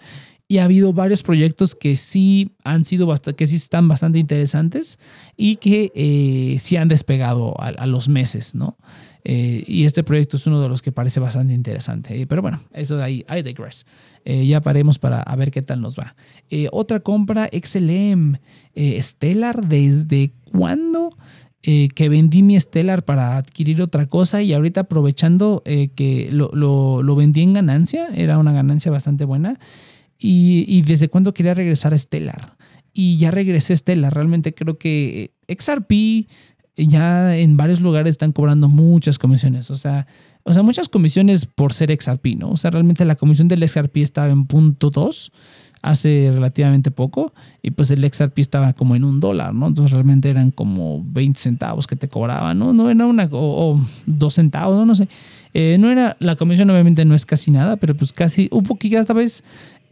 y 0.52 0.58
ha 0.58 0.64
habido 0.64 0.94
varios 0.94 1.22
proyectos 1.22 1.76
que 1.76 1.96
sí 1.96 2.56
han 2.64 2.84
sido 2.84 3.06
bastante, 3.06 3.38
que 3.38 3.46
sí 3.46 3.56
están 3.56 3.88
bastante 3.88 4.18
interesantes 4.18 4.98
y 5.38 5.58
que 5.58 5.92
eh, 5.94 6.58
sí 6.60 6.76
han 6.76 6.88
despegado 6.88 7.54
a, 7.62 7.86
los 7.86 8.10
meses, 8.10 8.56
¿no? 8.56 8.76
Eh, 9.24 9.64
y 9.68 9.84
este 9.84 10.04
proyecto 10.04 10.38
es 10.38 10.48
uno 10.48 10.62
de 10.62 10.70
los 10.70 10.82
que 10.82 10.92
parece 10.92 11.20
bastante 11.20 11.54
interesante. 11.54 12.22
Eh, 12.22 12.28
pero 12.28 12.42
bueno, 12.42 12.62
eso 12.74 12.98
de 12.98 13.04
ahí, 13.04 13.26
I 13.30 13.42
digress. 13.42 13.86
ya 14.26 14.62
paremos 14.62 15.00
para 15.00 15.24
ver 15.36 15.52
qué 15.52 15.62
tal 15.62 15.82
nos 15.82 15.98
va. 15.98 16.16
otra 16.72 17.00
compra, 17.00 17.50
XLM, 17.52 18.38
Stellar, 19.02 19.68
¿desde 19.68 20.32
cuándo? 20.52 21.16
que 21.62 22.10
vendí 22.10 22.42
mi 22.42 22.58
Stellar 22.60 23.04
para 23.04 23.38
adquirir 23.38 23.82
otra 23.82 24.08
cosa 24.08 24.42
y 24.42 24.54
ahorita 24.54 24.82
aprovechando 24.82 25.62
que 25.66 26.30
lo, 26.32 26.52
lo, 26.54 27.16
vendí 27.16 27.42
en 27.42 27.54
ganancia, 27.54 28.08
era 28.16 28.38
una 28.38 28.54
ganancia 28.54 28.92
bastante 28.92 29.26
buena 29.26 29.60
y, 30.20 30.82
desde 30.82 31.08
cuándo 31.08 31.34
quería 31.34 31.54
regresar 31.54 31.94
a 31.94 31.98
Stellar. 31.98 32.58
Y 32.94 33.18
ya 33.18 33.32
regresé 33.32 33.74
a 33.74 33.78
Stellar. 33.78 34.14
Realmente 34.14 34.54
creo 34.54 34.78
que 34.78 35.32
XRP 35.48 36.28
ya 36.88 37.36
en 37.36 37.58
varios 37.58 37.82
lugares 37.82 38.12
están 38.12 38.32
cobrando 38.32 38.68
muchas 38.68 39.18
comisiones. 39.20 39.70
O 39.72 39.76
sea, 39.76 40.08
o 40.44 40.54
sea, 40.54 40.64
muchas 40.64 40.90
comisiones 40.90 41.46
por 41.46 41.74
ser 41.74 41.96
XRP, 41.96 42.38
¿no? 42.38 42.50
O 42.50 42.58
sea, 42.58 42.72
realmente 42.72 43.06
la 43.06 43.16
comisión 43.16 43.48
del 43.48 43.68
XRP 43.68 43.98
estaba 43.98 44.30
en 44.30 44.46
punto 44.46 44.90
2 44.90 45.32
hace 45.82 46.30
relativamente 46.34 46.92
poco 46.92 47.34
y 47.62 47.72
pues 47.72 47.90
el 47.92 48.02
XRP 48.02 48.40
estaba 48.40 48.74
como 48.74 48.96
en 48.96 49.04
un 49.04 49.20
dólar, 49.20 49.54
¿no? 49.54 49.68
Entonces 49.68 49.92
realmente 49.94 50.30
eran 50.30 50.52
como 50.52 51.04
20 51.06 51.40
centavos 51.40 51.88
que 51.88 51.96
te 51.96 52.10
cobraban, 52.10 52.58
¿no? 52.60 52.74
No 52.74 52.90
era 52.90 53.06
una, 53.06 53.30
o, 53.32 53.80
dos 54.06 54.34
centavos, 54.34 54.76
no, 54.76 54.86
no 54.86 54.96
sé. 54.96 55.08
Eh, 55.54 55.78
no 55.80 55.90
era, 55.90 56.18
la 56.20 56.36
comisión 56.36 56.70
obviamente 56.70 57.06
no 57.06 57.16
es 57.16 57.26
casi 57.26 57.52
nada, 57.52 57.78
pero 57.78 57.96
pues 57.96 58.12
casi 58.12 58.50
un 58.52 58.64
poquito, 58.64 58.98
esta 58.98 59.14
vez 59.14 59.44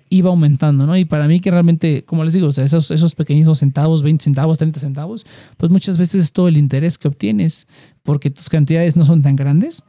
iba 0.10 0.30
aumentando, 0.30 0.86
¿no? 0.86 0.96
Y 0.98 1.06
para 1.06 1.28
mí 1.28 1.40
que 1.40 1.52
realmente, 1.52 2.04
como 2.06 2.24
les 2.24 2.34
digo, 2.34 2.50
esos, 2.50 2.92
esos 2.92 3.16
pequeños 3.16 3.58
centavos, 3.58 4.04
20 4.04 4.24
centavos, 4.24 4.58
30 4.58 4.80
centavos, 4.80 5.26
pues 5.58 5.72
muchas 5.72 5.98
veces 5.98 6.24
es 6.24 6.32
todo 6.32 6.48
el 6.48 6.58
interés 6.58 6.98
que 6.98 7.08
obtienes 7.08 7.68
porque 8.04 8.30
tus 8.30 8.50
cantidades 8.50 8.96
no 8.96 9.04
son 9.04 9.22
tan 9.22 9.36
grandes, 9.36 9.84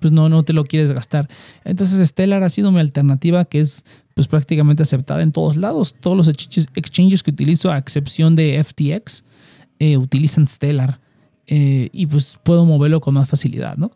pues 0.00 0.12
no, 0.12 0.28
no 0.28 0.42
te 0.42 0.52
lo 0.52 0.64
quieres 0.64 0.92
gastar. 0.92 1.28
Entonces 1.64 2.06
Stellar 2.08 2.42
ha 2.42 2.48
sido 2.48 2.70
mi 2.70 2.80
alternativa 2.80 3.44
que 3.44 3.60
es 3.60 3.84
pues 4.14 4.28
prácticamente 4.28 4.82
aceptada 4.82 5.22
en 5.22 5.32
todos 5.32 5.56
lados. 5.56 5.96
Todos 5.98 6.16
los 6.16 6.28
exchanges 6.28 7.22
que 7.22 7.30
utilizo, 7.30 7.70
a 7.70 7.78
excepción 7.78 8.36
de 8.36 8.62
FTX, 8.62 9.24
eh, 9.78 9.96
utilizan 9.96 10.46
Stellar. 10.46 11.00
Eh, 11.46 11.88
y 11.92 12.06
pues 12.06 12.38
puedo 12.44 12.64
moverlo 12.64 13.00
con 13.00 13.14
más 13.14 13.28
facilidad, 13.28 13.76
¿no? 13.76 13.90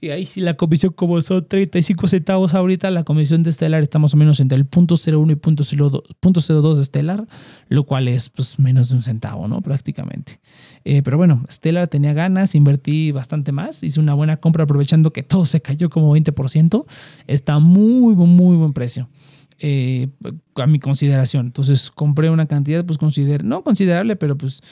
Y 0.00 0.10
ahí 0.10 0.26
sí 0.26 0.40
la 0.40 0.54
comisión, 0.54 0.92
como 0.92 1.20
son 1.22 1.46
35 1.46 2.08
centavos 2.08 2.54
ahorita, 2.54 2.90
la 2.90 3.04
comisión 3.04 3.42
de 3.42 3.50
Stellar 3.50 3.82
está 3.82 3.98
más 3.98 4.12
o 4.12 4.16
menos 4.16 4.40
entre 4.40 4.58
el 4.58 4.66
punto 4.66 4.96
01 4.96 5.32
y 5.32 5.36
punto 5.36 5.64
02, 5.64 6.78
de 6.78 6.84
Stellar, 6.84 7.26
lo 7.68 7.84
cual 7.84 8.08
es 8.08 8.28
pues 8.28 8.58
menos 8.58 8.90
de 8.90 8.96
un 8.96 9.02
centavo, 9.02 9.48
¿no? 9.48 9.62
Prácticamente. 9.62 10.40
Eh, 10.84 11.02
pero 11.02 11.16
bueno, 11.16 11.44
Stellar 11.50 11.88
tenía 11.88 12.12
ganas, 12.12 12.54
invertí 12.54 13.10
bastante 13.10 13.52
más, 13.52 13.82
hice 13.82 13.98
una 13.98 14.14
buena 14.14 14.36
compra 14.36 14.64
aprovechando 14.64 15.12
que 15.12 15.22
todo 15.22 15.46
se 15.46 15.62
cayó 15.62 15.88
como 15.88 16.14
20%. 16.14 16.84
Está 17.26 17.58
muy, 17.58 18.14
muy 18.14 18.56
buen 18.56 18.72
precio. 18.72 19.08
Eh, 19.58 20.08
a 20.56 20.66
mi 20.66 20.78
consideración. 20.78 21.46
Entonces 21.46 21.90
compré 21.90 22.28
una 22.28 22.44
cantidad, 22.44 22.84
pues 22.84 22.98
consider 22.98 23.42
no 23.42 23.62
considerable, 23.62 24.14
pero 24.14 24.36
pues 24.36 24.62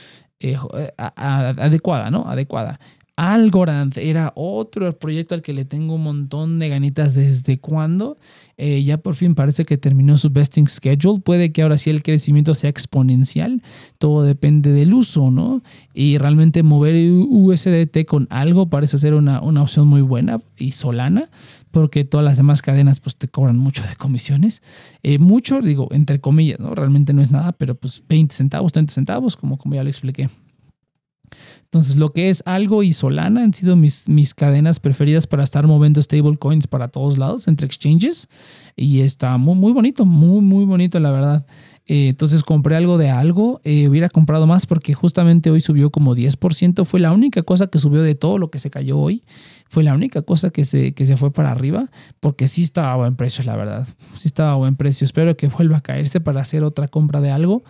eh, 0.40 0.58
adecuada, 0.98 2.10
¿no? 2.10 2.28
Adecuada. 2.28 2.78
Algorand 3.16 3.96
era 3.96 4.32
otro 4.34 4.92
proyecto 4.98 5.36
al 5.36 5.42
que 5.42 5.52
le 5.52 5.64
tengo 5.64 5.94
un 5.94 6.02
montón 6.02 6.58
de 6.58 6.68
ganitas 6.68 7.14
desde 7.14 7.58
cuando. 7.58 8.18
Eh, 8.56 8.82
ya 8.82 8.98
por 8.98 9.14
fin 9.14 9.36
parece 9.36 9.64
que 9.64 9.78
terminó 9.78 10.16
su 10.16 10.30
vesting 10.30 10.66
schedule. 10.66 11.20
Puede 11.20 11.52
que 11.52 11.62
ahora 11.62 11.78
sí 11.78 11.90
el 11.90 12.02
crecimiento 12.02 12.54
sea 12.54 12.70
exponencial. 12.70 13.62
Todo 13.98 14.22
depende 14.22 14.72
del 14.72 14.94
uso, 14.94 15.30
¿no? 15.30 15.62
Y 15.92 16.18
realmente 16.18 16.64
mover 16.64 16.94
USDT 17.10 18.04
con 18.04 18.26
algo 18.30 18.68
parece 18.68 18.98
ser 18.98 19.14
una, 19.14 19.40
una 19.40 19.62
opción 19.62 19.86
muy 19.86 20.02
buena 20.02 20.40
y 20.56 20.72
solana, 20.72 21.30
porque 21.70 22.04
todas 22.04 22.24
las 22.24 22.36
demás 22.36 22.62
cadenas 22.62 22.98
pues 22.98 23.16
te 23.16 23.28
cobran 23.28 23.58
mucho 23.58 23.82
de 23.82 23.94
comisiones. 23.94 24.60
Eh, 25.04 25.18
mucho, 25.18 25.60
digo, 25.60 25.86
entre 25.92 26.20
comillas, 26.20 26.58
¿no? 26.58 26.74
Realmente 26.74 27.12
no 27.12 27.22
es 27.22 27.30
nada, 27.30 27.52
pero 27.52 27.76
pues 27.76 28.02
20 28.08 28.34
centavos, 28.34 28.72
30 28.72 28.92
centavos, 28.92 29.36
como, 29.36 29.56
como 29.56 29.76
ya 29.76 29.84
le 29.84 29.90
expliqué. 29.90 30.28
Entonces, 31.64 31.96
lo 31.96 32.08
que 32.08 32.30
es 32.30 32.42
Algo 32.46 32.82
y 32.82 32.92
Solana 32.92 33.42
han 33.42 33.52
sido 33.52 33.74
mis, 33.74 34.08
mis 34.08 34.34
cadenas 34.34 34.78
preferidas 34.78 35.26
para 35.26 35.42
estar 35.42 35.66
moviendo 35.66 36.00
stablecoins 36.00 36.66
para 36.66 36.88
todos 36.88 37.18
lados, 37.18 37.48
entre 37.48 37.66
exchanges. 37.66 38.28
Y 38.76 39.00
está 39.00 39.36
muy, 39.38 39.56
muy 39.56 39.72
bonito, 39.72 40.04
muy, 40.04 40.40
muy 40.40 40.64
bonito, 40.64 41.00
la 41.00 41.10
verdad. 41.10 41.46
Eh, 41.86 42.08
entonces 42.08 42.42
compré 42.42 42.76
algo 42.76 42.96
de 42.96 43.10
algo, 43.10 43.60
eh, 43.62 43.88
hubiera 43.88 44.08
comprado 44.08 44.46
más 44.46 44.64
porque 44.64 44.94
justamente 44.94 45.50
hoy 45.50 45.60
subió 45.60 45.90
como 45.90 46.16
10%, 46.16 46.82
fue 46.86 46.98
la 46.98 47.12
única 47.12 47.42
cosa 47.42 47.66
que 47.66 47.78
subió 47.78 48.00
de 48.00 48.14
todo 48.14 48.38
lo 48.38 48.50
que 48.50 48.58
se 48.58 48.70
cayó 48.70 48.98
hoy, 48.98 49.22
fue 49.68 49.82
la 49.82 49.92
única 49.92 50.22
cosa 50.22 50.48
que 50.48 50.64
se, 50.64 50.94
que 50.94 51.04
se 51.04 51.18
fue 51.18 51.30
para 51.30 51.50
arriba, 51.50 51.90
porque 52.20 52.48
sí 52.48 52.62
estaba 52.62 52.92
a 52.94 52.96
buen 52.96 53.16
precio, 53.16 53.44
la 53.44 53.54
verdad, 53.54 53.86
sí 54.16 54.28
estaba 54.28 54.52
a 54.52 54.56
buen 54.56 54.76
precio, 54.76 55.04
espero 55.04 55.36
que 55.36 55.48
vuelva 55.48 55.76
a 55.76 55.80
caerse 55.82 56.20
para 56.20 56.40
hacer 56.40 56.64
otra 56.64 56.88
compra 56.88 57.20
de 57.20 57.30
algo, 57.30 57.64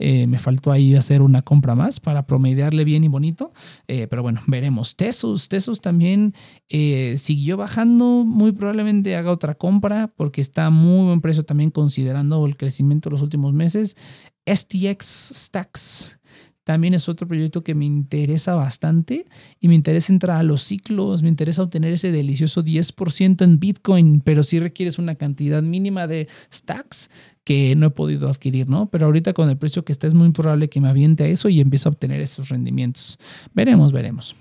eh, 0.00 0.26
me 0.26 0.38
faltó 0.38 0.72
ahí 0.72 0.94
hacer 0.94 1.20
una 1.20 1.42
compra 1.42 1.74
más 1.74 2.00
para 2.00 2.26
promediarle 2.26 2.84
bien 2.84 3.04
y 3.04 3.08
bonito. 3.08 3.52
Eh, 3.86 4.06
pero 4.08 4.22
bueno, 4.22 4.40
veremos. 4.46 4.96
Tesos, 4.96 5.48
Tesos 5.48 5.82
también 5.82 6.34
eh, 6.68 7.16
siguió 7.18 7.58
bajando. 7.58 8.24
Muy 8.24 8.52
probablemente 8.52 9.14
haga 9.14 9.30
otra 9.30 9.54
compra 9.54 10.12
porque 10.16 10.40
está 10.40 10.70
muy 10.70 11.06
buen 11.06 11.20
precio 11.20 11.44
también 11.44 11.70
considerando 11.70 12.44
el 12.46 12.56
crecimiento 12.56 13.10
de 13.10 13.14
los 13.14 13.22
últimos 13.22 13.52
meses. 13.52 13.96
STX 14.46 15.32
Stacks 15.34 16.19
también 16.64 16.94
es 16.94 17.08
otro 17.08 17.26
proyecto 17.26 17.62
que 17.62 17.74
me 17.74 17.84
interesa 17.84 18.54
bastante 18.54 19.26
y 19.60 19.68
me 19.68 19.74
interesa 19.74 20.12
entrar 20.12 20.38
a 20.38 20.42
los 20.42 20.62
ciclos, 20.62 21.22
me 21.22 21.28
interesa 21.28 21.62
obtener 21.62 21.92
ese 21.92 22.12
delicioso 22.12 22.62
10% 22.62 23.42
en 23.42 23.58
Bitcoin, 23.58 24.20
pero 24.20 24.42
sí 24.42 24.60
requieres 24.60 24.98
una 24.98 25.14
cantidad 25.14 25.62
mínima 25.62 26.06
de 26.06 26.28
stacks 26.52 27.10
que 27.44 27.74
no 27.74 27.86
he 27.86 27.90
podido 27.90 28.28
adquirir, 28.28 28.68
¿no? 28.68 28.90
Pero 28.90 29.06
ahorita 29.06 29.32
con 29.32 29.48
el 29.48 29.56
precio 29.56 29.84
que 29.84 29.92
está 29.92 30.06
es 30.06 30.14
muy 30.14 30.30
probable 30.32 30.68
que 30.68 30.80
me 30.80 30.88
aviente 30.88 31.24
a 31.24 31.28
eso 31.28 31.48
y 31.48 31.60
empiece 31.60 31.88
a 31.88 31.92
obtener 31.92 32.20
esos 32.20 32.48
rendimientos. 32.48 33.18
Veremos, 33.54 33.92
veremos. 33.92 34.36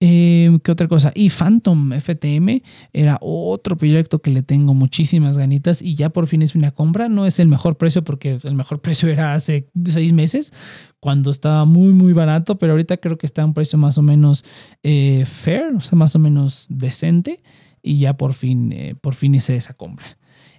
Eh, 0.00 0.58
¿Qué 0.62 0.72
otra 0.72 0.88
cosa? 0.88 1.12
Y 1.14 1.30
Phantom 1.30 1.92
FTM 1.92 2.62
era 2.92 3.18
otro 3.20 3.76
proyecto 3.76 4.20
que 4.20 4.30
le 4.30 4.42
tengo 4.42 4.74
muchísimas 4.74 5.38
ganitas 5.38 5.82
y 5.82 5.94
ya 5.94 6.10
por 6.10 6.26
fin 6.26 6.42
es 6.42 6.54
una 6.54 6.70
compra. 6.70 7.08
No 7.08 7.26
es 7.26 7.38
el 7.38 7.48
mejor 7.48 7.76
precio 7.76 8.04
porque 8.04 8.38
el 8.42 8.54
mejor 8.54 8.80
precio 8.82 9.08
era 9.08 9.34
hace 9.34 9.68
seis 9.86 10.12
meses 10.12 10.52
cuando 11.00 11.30
estaba 11.30 11.64
muy 11.64 11.92
muy 11.92 12.12
barato, 12.12 12.58
pero 12.58 12.72
ahorita 12.72 12.96
creo 12.96 13.18
que 13.18 13.26
está 13.26 13.42
a 13.42 13.46
un 13.46 13.54
precio 13.54 13.78
más 13.78 13.98
o 13.98 14.02
menos 14.02 14.44
eh, 14.82 15.24
fair, 15.26 15.74
o 15.76 15.80
sea, 15.80 15.96
más 15.96 16.14
o 16.16 16.18
menos 16.18 16.66
decente 16.68 17.42
y 17.82 17.98
ya 17.98 18.16
por 18.16 18.34
fin, 18.34 18.72
eh, 18.72 18.94
por 19.00 19.14
fin 19.14 19.34
hice 19.34 19.56
esa 19.56 19.74
compra. 19.74 20.06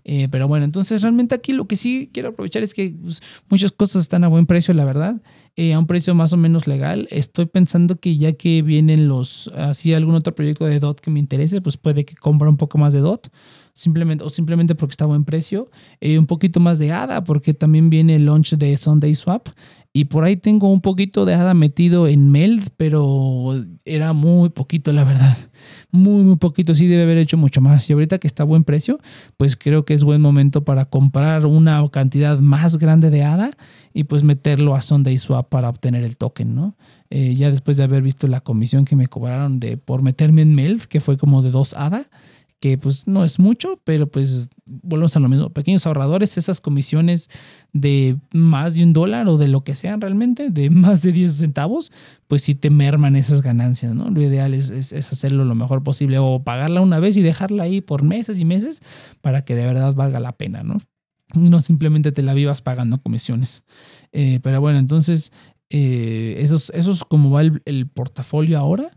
Eh, 0.09 0.29
pero 0.31 0.47
bueno, 0.47 0.63
entonces 0.63 1.01
realmente 1.01 1.35
aquí 1.35 1.51
lo 1.51 1.67
que 1.67 1.75
sí 1.75 2.09
quiero 2.13 2.29
aprovechar 2.29 2.63
es 2.63 2.73
que 2.73 2.95
pues, 3.01 3.21
muchas 3.49 3.73
cosas 3.73 4.03
están 4.03 4.23
a 4.23 4.29
buen 4.29 4.45
precio, 4.45 4.73
la 4.73 4.85
verdad, 4.85 5.21
eh, 5.57 5.73
a 5.73 5.79
un 5.79 5.85
precio 5.85 6.15
más 6.15 6.31
o 6.31 6.37
menos 6.37 6.65
legal. 6.65 7.09
Estoy 7.11 7.45
pensando 7.45 7.97
que 7.97 8.15
ya 8.15 8.31
que 8.31 8.61
vienen 8.61 9.09
los, 9.09 9.49
así 9.49 9.93
algún 9.93 10.15
otro 10.15 10.33
proyecto 10.33 10.63
de 10.63 10.79
DOT 10.79 11.01
que 11.01 11.11
me 11.11 11.19
interese, 11.19 11.59
pues 11.59 11.75
puede 11.75 12.05
que 12.05 12.15
compre 12.15 12.47
un 12.47 12.55
poco 12.55 12.77
más 12.77 12.93
de 12.93 13.01
DOT, 13.01 13.27
simplemente, 13.73 14.23
o 14.23 14.29
simplemente 14.29 14.75
porque 14.75 14.93
está 14.93 15.03
a 15.03 15.07
buen 15.07 15.25
precio, 15.25 15.69
eh, 15.99 16.17
un 16.17 16.25
poquito 16.25 16.61
más 16.61 16.79
de 16.79 16.93
ADA, 16.93 17.25
porque 17.25 17.53
también 17.53 17.89
viene 17.89 18.15
el 18.15 18.25
launch 18.27 18.55
de 18.55 18.77
Sunday 18.77 19.13
Swap. 19.13 19.49
Y 19.97 20.05
por 20.05 20.25
ahí 20.25 20.37
tengo 20.37 20.71
un 20.71 20.81
poquito 20.81 21.25
de 21.25 21.33
ADA 21.33 21.55
metido 21.55 22.07
en 22.07 22.29
Meld, 22.29 22.69
pero 22.77 23.55
era 23.83 24.13
muy 24.13 24.49
poquito, 24.49 24.93
la 24.93 25.03
verdad. 25.03 25.35
Muy, 25.89 26.23
muy 26.23 26.35
poquito. 26.35 26.75
Sí 26.75 26.85
debe 26.85 27.01
haber 27.01 27.17
hecho 27.17 27.35
mucho 27.35 27.61
más. 27.61 27.89
Y 27.89 27.93
ahorita 27.93 28.19
que 28.19 28.27
está 28.27 28.43
a 28.43 28.45
buen 28.45 28.63
precio, 28.63 28.99
pues 29.37 29.55
creo 29.55 29.85
que 29.85 29.95
es 29.95 30.03
buen 30.03 30.21
momento 30.21 30.63
para 30.63 30.85
comprar 30.85 31.47
una 31.47 31.83
cantidad 31.89 32.37
más 32.37 32.77
grande 32.77 33.09
de 33.09 33.23
ADA 33.23 33.57
y 33.91 34.03
pues 34.03 34.23
meterlo 34.23 34.75
a 34.75 34.81
Sunday 34.81 35.17
Swap 35.17 35.49
para 35.49 35.67
obtener 35.67 36.03
el 36.03 36.15
token, 36.15 36.53
¿no? 36.53 36.75
Eh, 37.09 37.33
ya 37.33 37.49
después 37.49 37.77
de 37.77 37.85
haber 37.85 38.03
visto 38.03 38.27
la 38.27 38.41
comisión 38.41 38.85
que 38.85 38.95
me 38.95 39.07
cobraron 39.07 39.59
de, 39.59 39.77
por 39.77 40.03
meterme 40.03 40.43
en 40.43 40.53
Meld, 40.53 40.83
que 40.83 40.99
fue 40.99 41.17
como 41.17 41.41
de 41.41 41.49
2 41.49 41.73
ADA 41.75 42.07
pues 42.75 43.07
no 43.07 43.23
es 43.23 43.39
mucho, 43.39 43.79
pero 43.83 44.07
pues 44.07 44.49
volvemos 44.65 45.15
a 45.15 45.19
lo 45.19 45.29
mismo. 45.29 45.49
Pequeños 45.51 45.85
ahorradores, 45.87 46.37
esas 46.37 46.59
comisiones 46.59 47.29
de 47.71 48.17
más 48.33 48.75
de 48.75 48.83
un 48.83 48.93
dólar 48.93 49.27
o 49.27 49.37
de 49.37 49.47
lo 49.47 49.63
que 49.63 49.75
sean 49.75 50.01
realmente, 50.01 50.49
de 50.49 50.69
más 50.71 51.01
de 51.01 51.11
10 51.11 51.33
centavos, 51.33 51.91
pues 52.27 52.41
sí 52.41 52.55
te 52.55 52.69
merman 52.69 53.15
esas 53.15 53.41
ganancias, 53.41 53.93
¿no? 53.93 54.09
Lo 54.09 54.21
ideal 54.21 54.53
es, 54.53 54.71
es, 54.71 54.93
hacerlo 54.93 55.45
lo 55.45 55.55
mejor 55.55 55.83
posible 55.83 56.17
o 56.19 56.43
pagarla 56.43 56.81
una 56.81 56.99
vez 56.99 57.15
y 57.17 57.21
dejarla 57.21 57.63
ahí 57.63 57.81
por 57.81 58.03
meses 58.03 58.39
y 58.39 58.45
meses 58.45 58.81
para 59.21 59.45
que 59.45 59.55
de 59.55 59.65
verdad 59.65 59.93
valga 59.93 60.19
la 60.19 60.33
pena, 60.33 60.63
¿no? 60.63 60.77
No 61.33 61.59
simplemente 61.59 62.11
te 62.11 62.21
la 62.21 62.33
vivas 62.33 62.61
pagando 62.61 62.97
comisiones. 62.97 63.63
Eh, 64.11 64.39
pero 64.41 64.61
bueno, 64.61 64.79
entonces, 64.79 65.31
eh, 65.69 66.37
eso, 66.39 66.55
es, 66.55 66.71
eso 66.73 66.91
es 66.91 67.03
como 67.03 67.31
va 67.31 67.41
el 67.41 67.87
portafolio 67.87 68.57
ahora. 68.57 68.96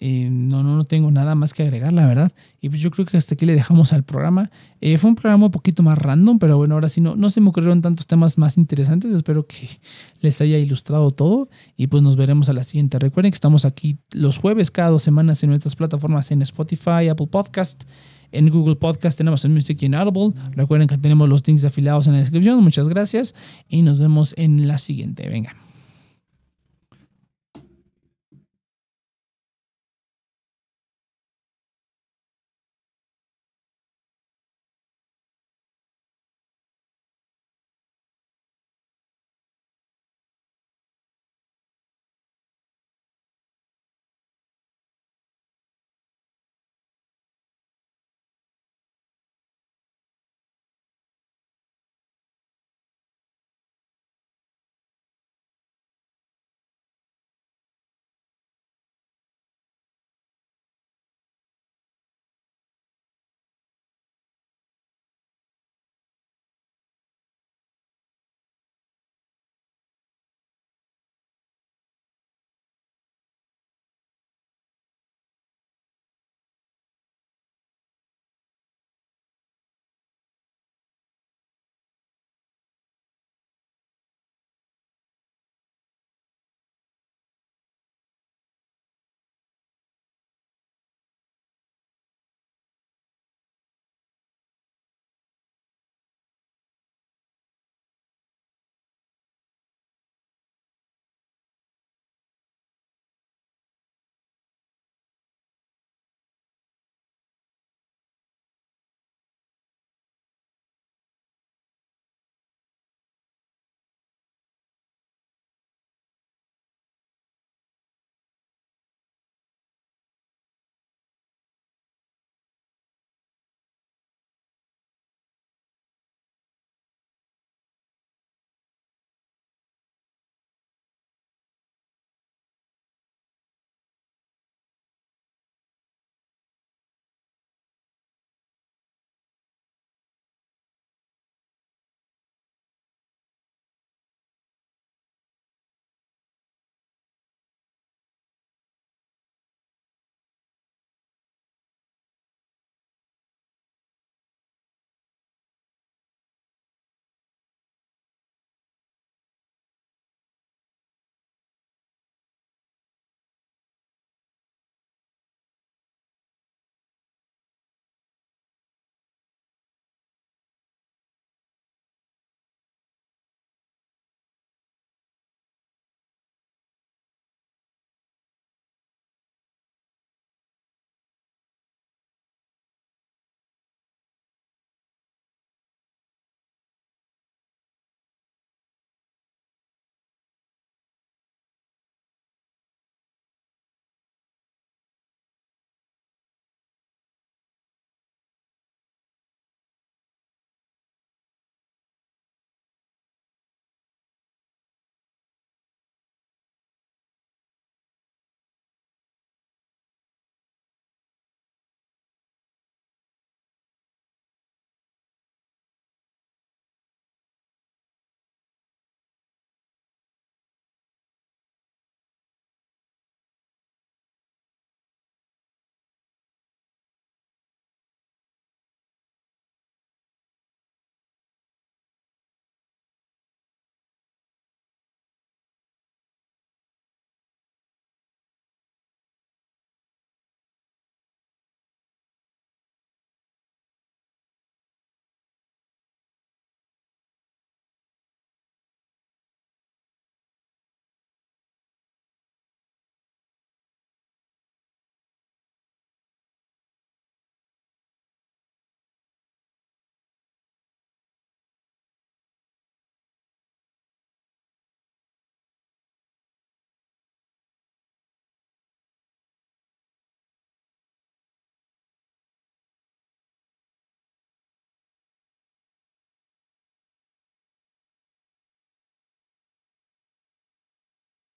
Eh, 0.00 0.28
no, 0.30 0.62
no, 0.62 0.76
no 0.76 0.84
tengo 0.84 1.10
nada 1.10 1.34
más 1.34 1.52
que 1.52 1.64
agregar, 1.64 1.92
la 1.92 2.06
verdad. 2.06 2.32
Y 2.60 2.68
pues 2.68 2.80
yo 2.80 2.90
creo 2.90 3.04
que 3.04 3.16
hasta 3.16 3.34
aquí 3.34 3.46
le 3.46 3.54
dejamos 3.54 3.92
al 3.92 4.04
programa. 4.04 4.50
Eh, 4.80 4.96
fue 4.96 5.10
un 5.10 5.16
programa 5.16 5.46
un 5.46 5.50
poquito 5.50 5.82
más 5.82 5.98
random, 5.98 6.38
pero 6.38 6.56
bueno, 6.56 6.76
ahora 6.76 6.88
sí 6.88 7.00
no, 7.00 7.16
no 7.16 7.30
se 7.30 7.40
me 7.40 7.48
ocurrieron 7.48 7.82
tantos 7.82 8.06
temas 8.06 8.38
más 8.38 8.56
interesantes. 8.56 9.12
Espero 9.12 9.46
que 9.46 9.68
les 10.20 10.40
haya 10.40 10.56
ilustrado 10.56 11.10
todo. 11.10 11.48
Y 11.76 11.88
pues 11.88 12.02
nos 12.02 12.14
veremos 12.14 12.48
a 12.48 12.52
la 12.52 12.62
siguiente. 12.62 12.98
Recuerden 12.98 13.32
que 13.32 13.36
estamos 13.36 13.64
aquí 13.64 13.98
los 14.12 14.38
jueves 14.38 14.70
cada 14.70 14.90
dos 14.90 15.02
semanas 15.02 15.42
en 15.42 15.50
nuestras 15.50 15.74
plataformas 15.74 16.30
en 16.30 16.42
Spotify, 16.42 17.08
Apple 17.10 17.26
Podcast. 17.26 17.82
En 18.30 18.50
Google 18.50 18.76
Podcast 18.76 19.18
tenemos 19.18 19.44
en 19.44 19.54
Music 19.54 19.82
y 19.82 19.94
Audible. 19.94 20.40
Recuerden 20.52 20.86
que 20.86 20.98
tenemos 20.98 21.28
los 21.28 21.46
links 21.46 21.64
afiliados 21.64 22.06
en 22.06 22.12
la 22.12 22.20
descripción. 22.20 22.62
Muchas 22.62 22.88
gracias 22.88 23.34
y 23.68 23.82
nos 23.82 23.98
vemos 23.98 24.34
en 24.36 24.68
la 24.68 24.78
siguiente. 24.78 25.28
Venga. 25.28 25.67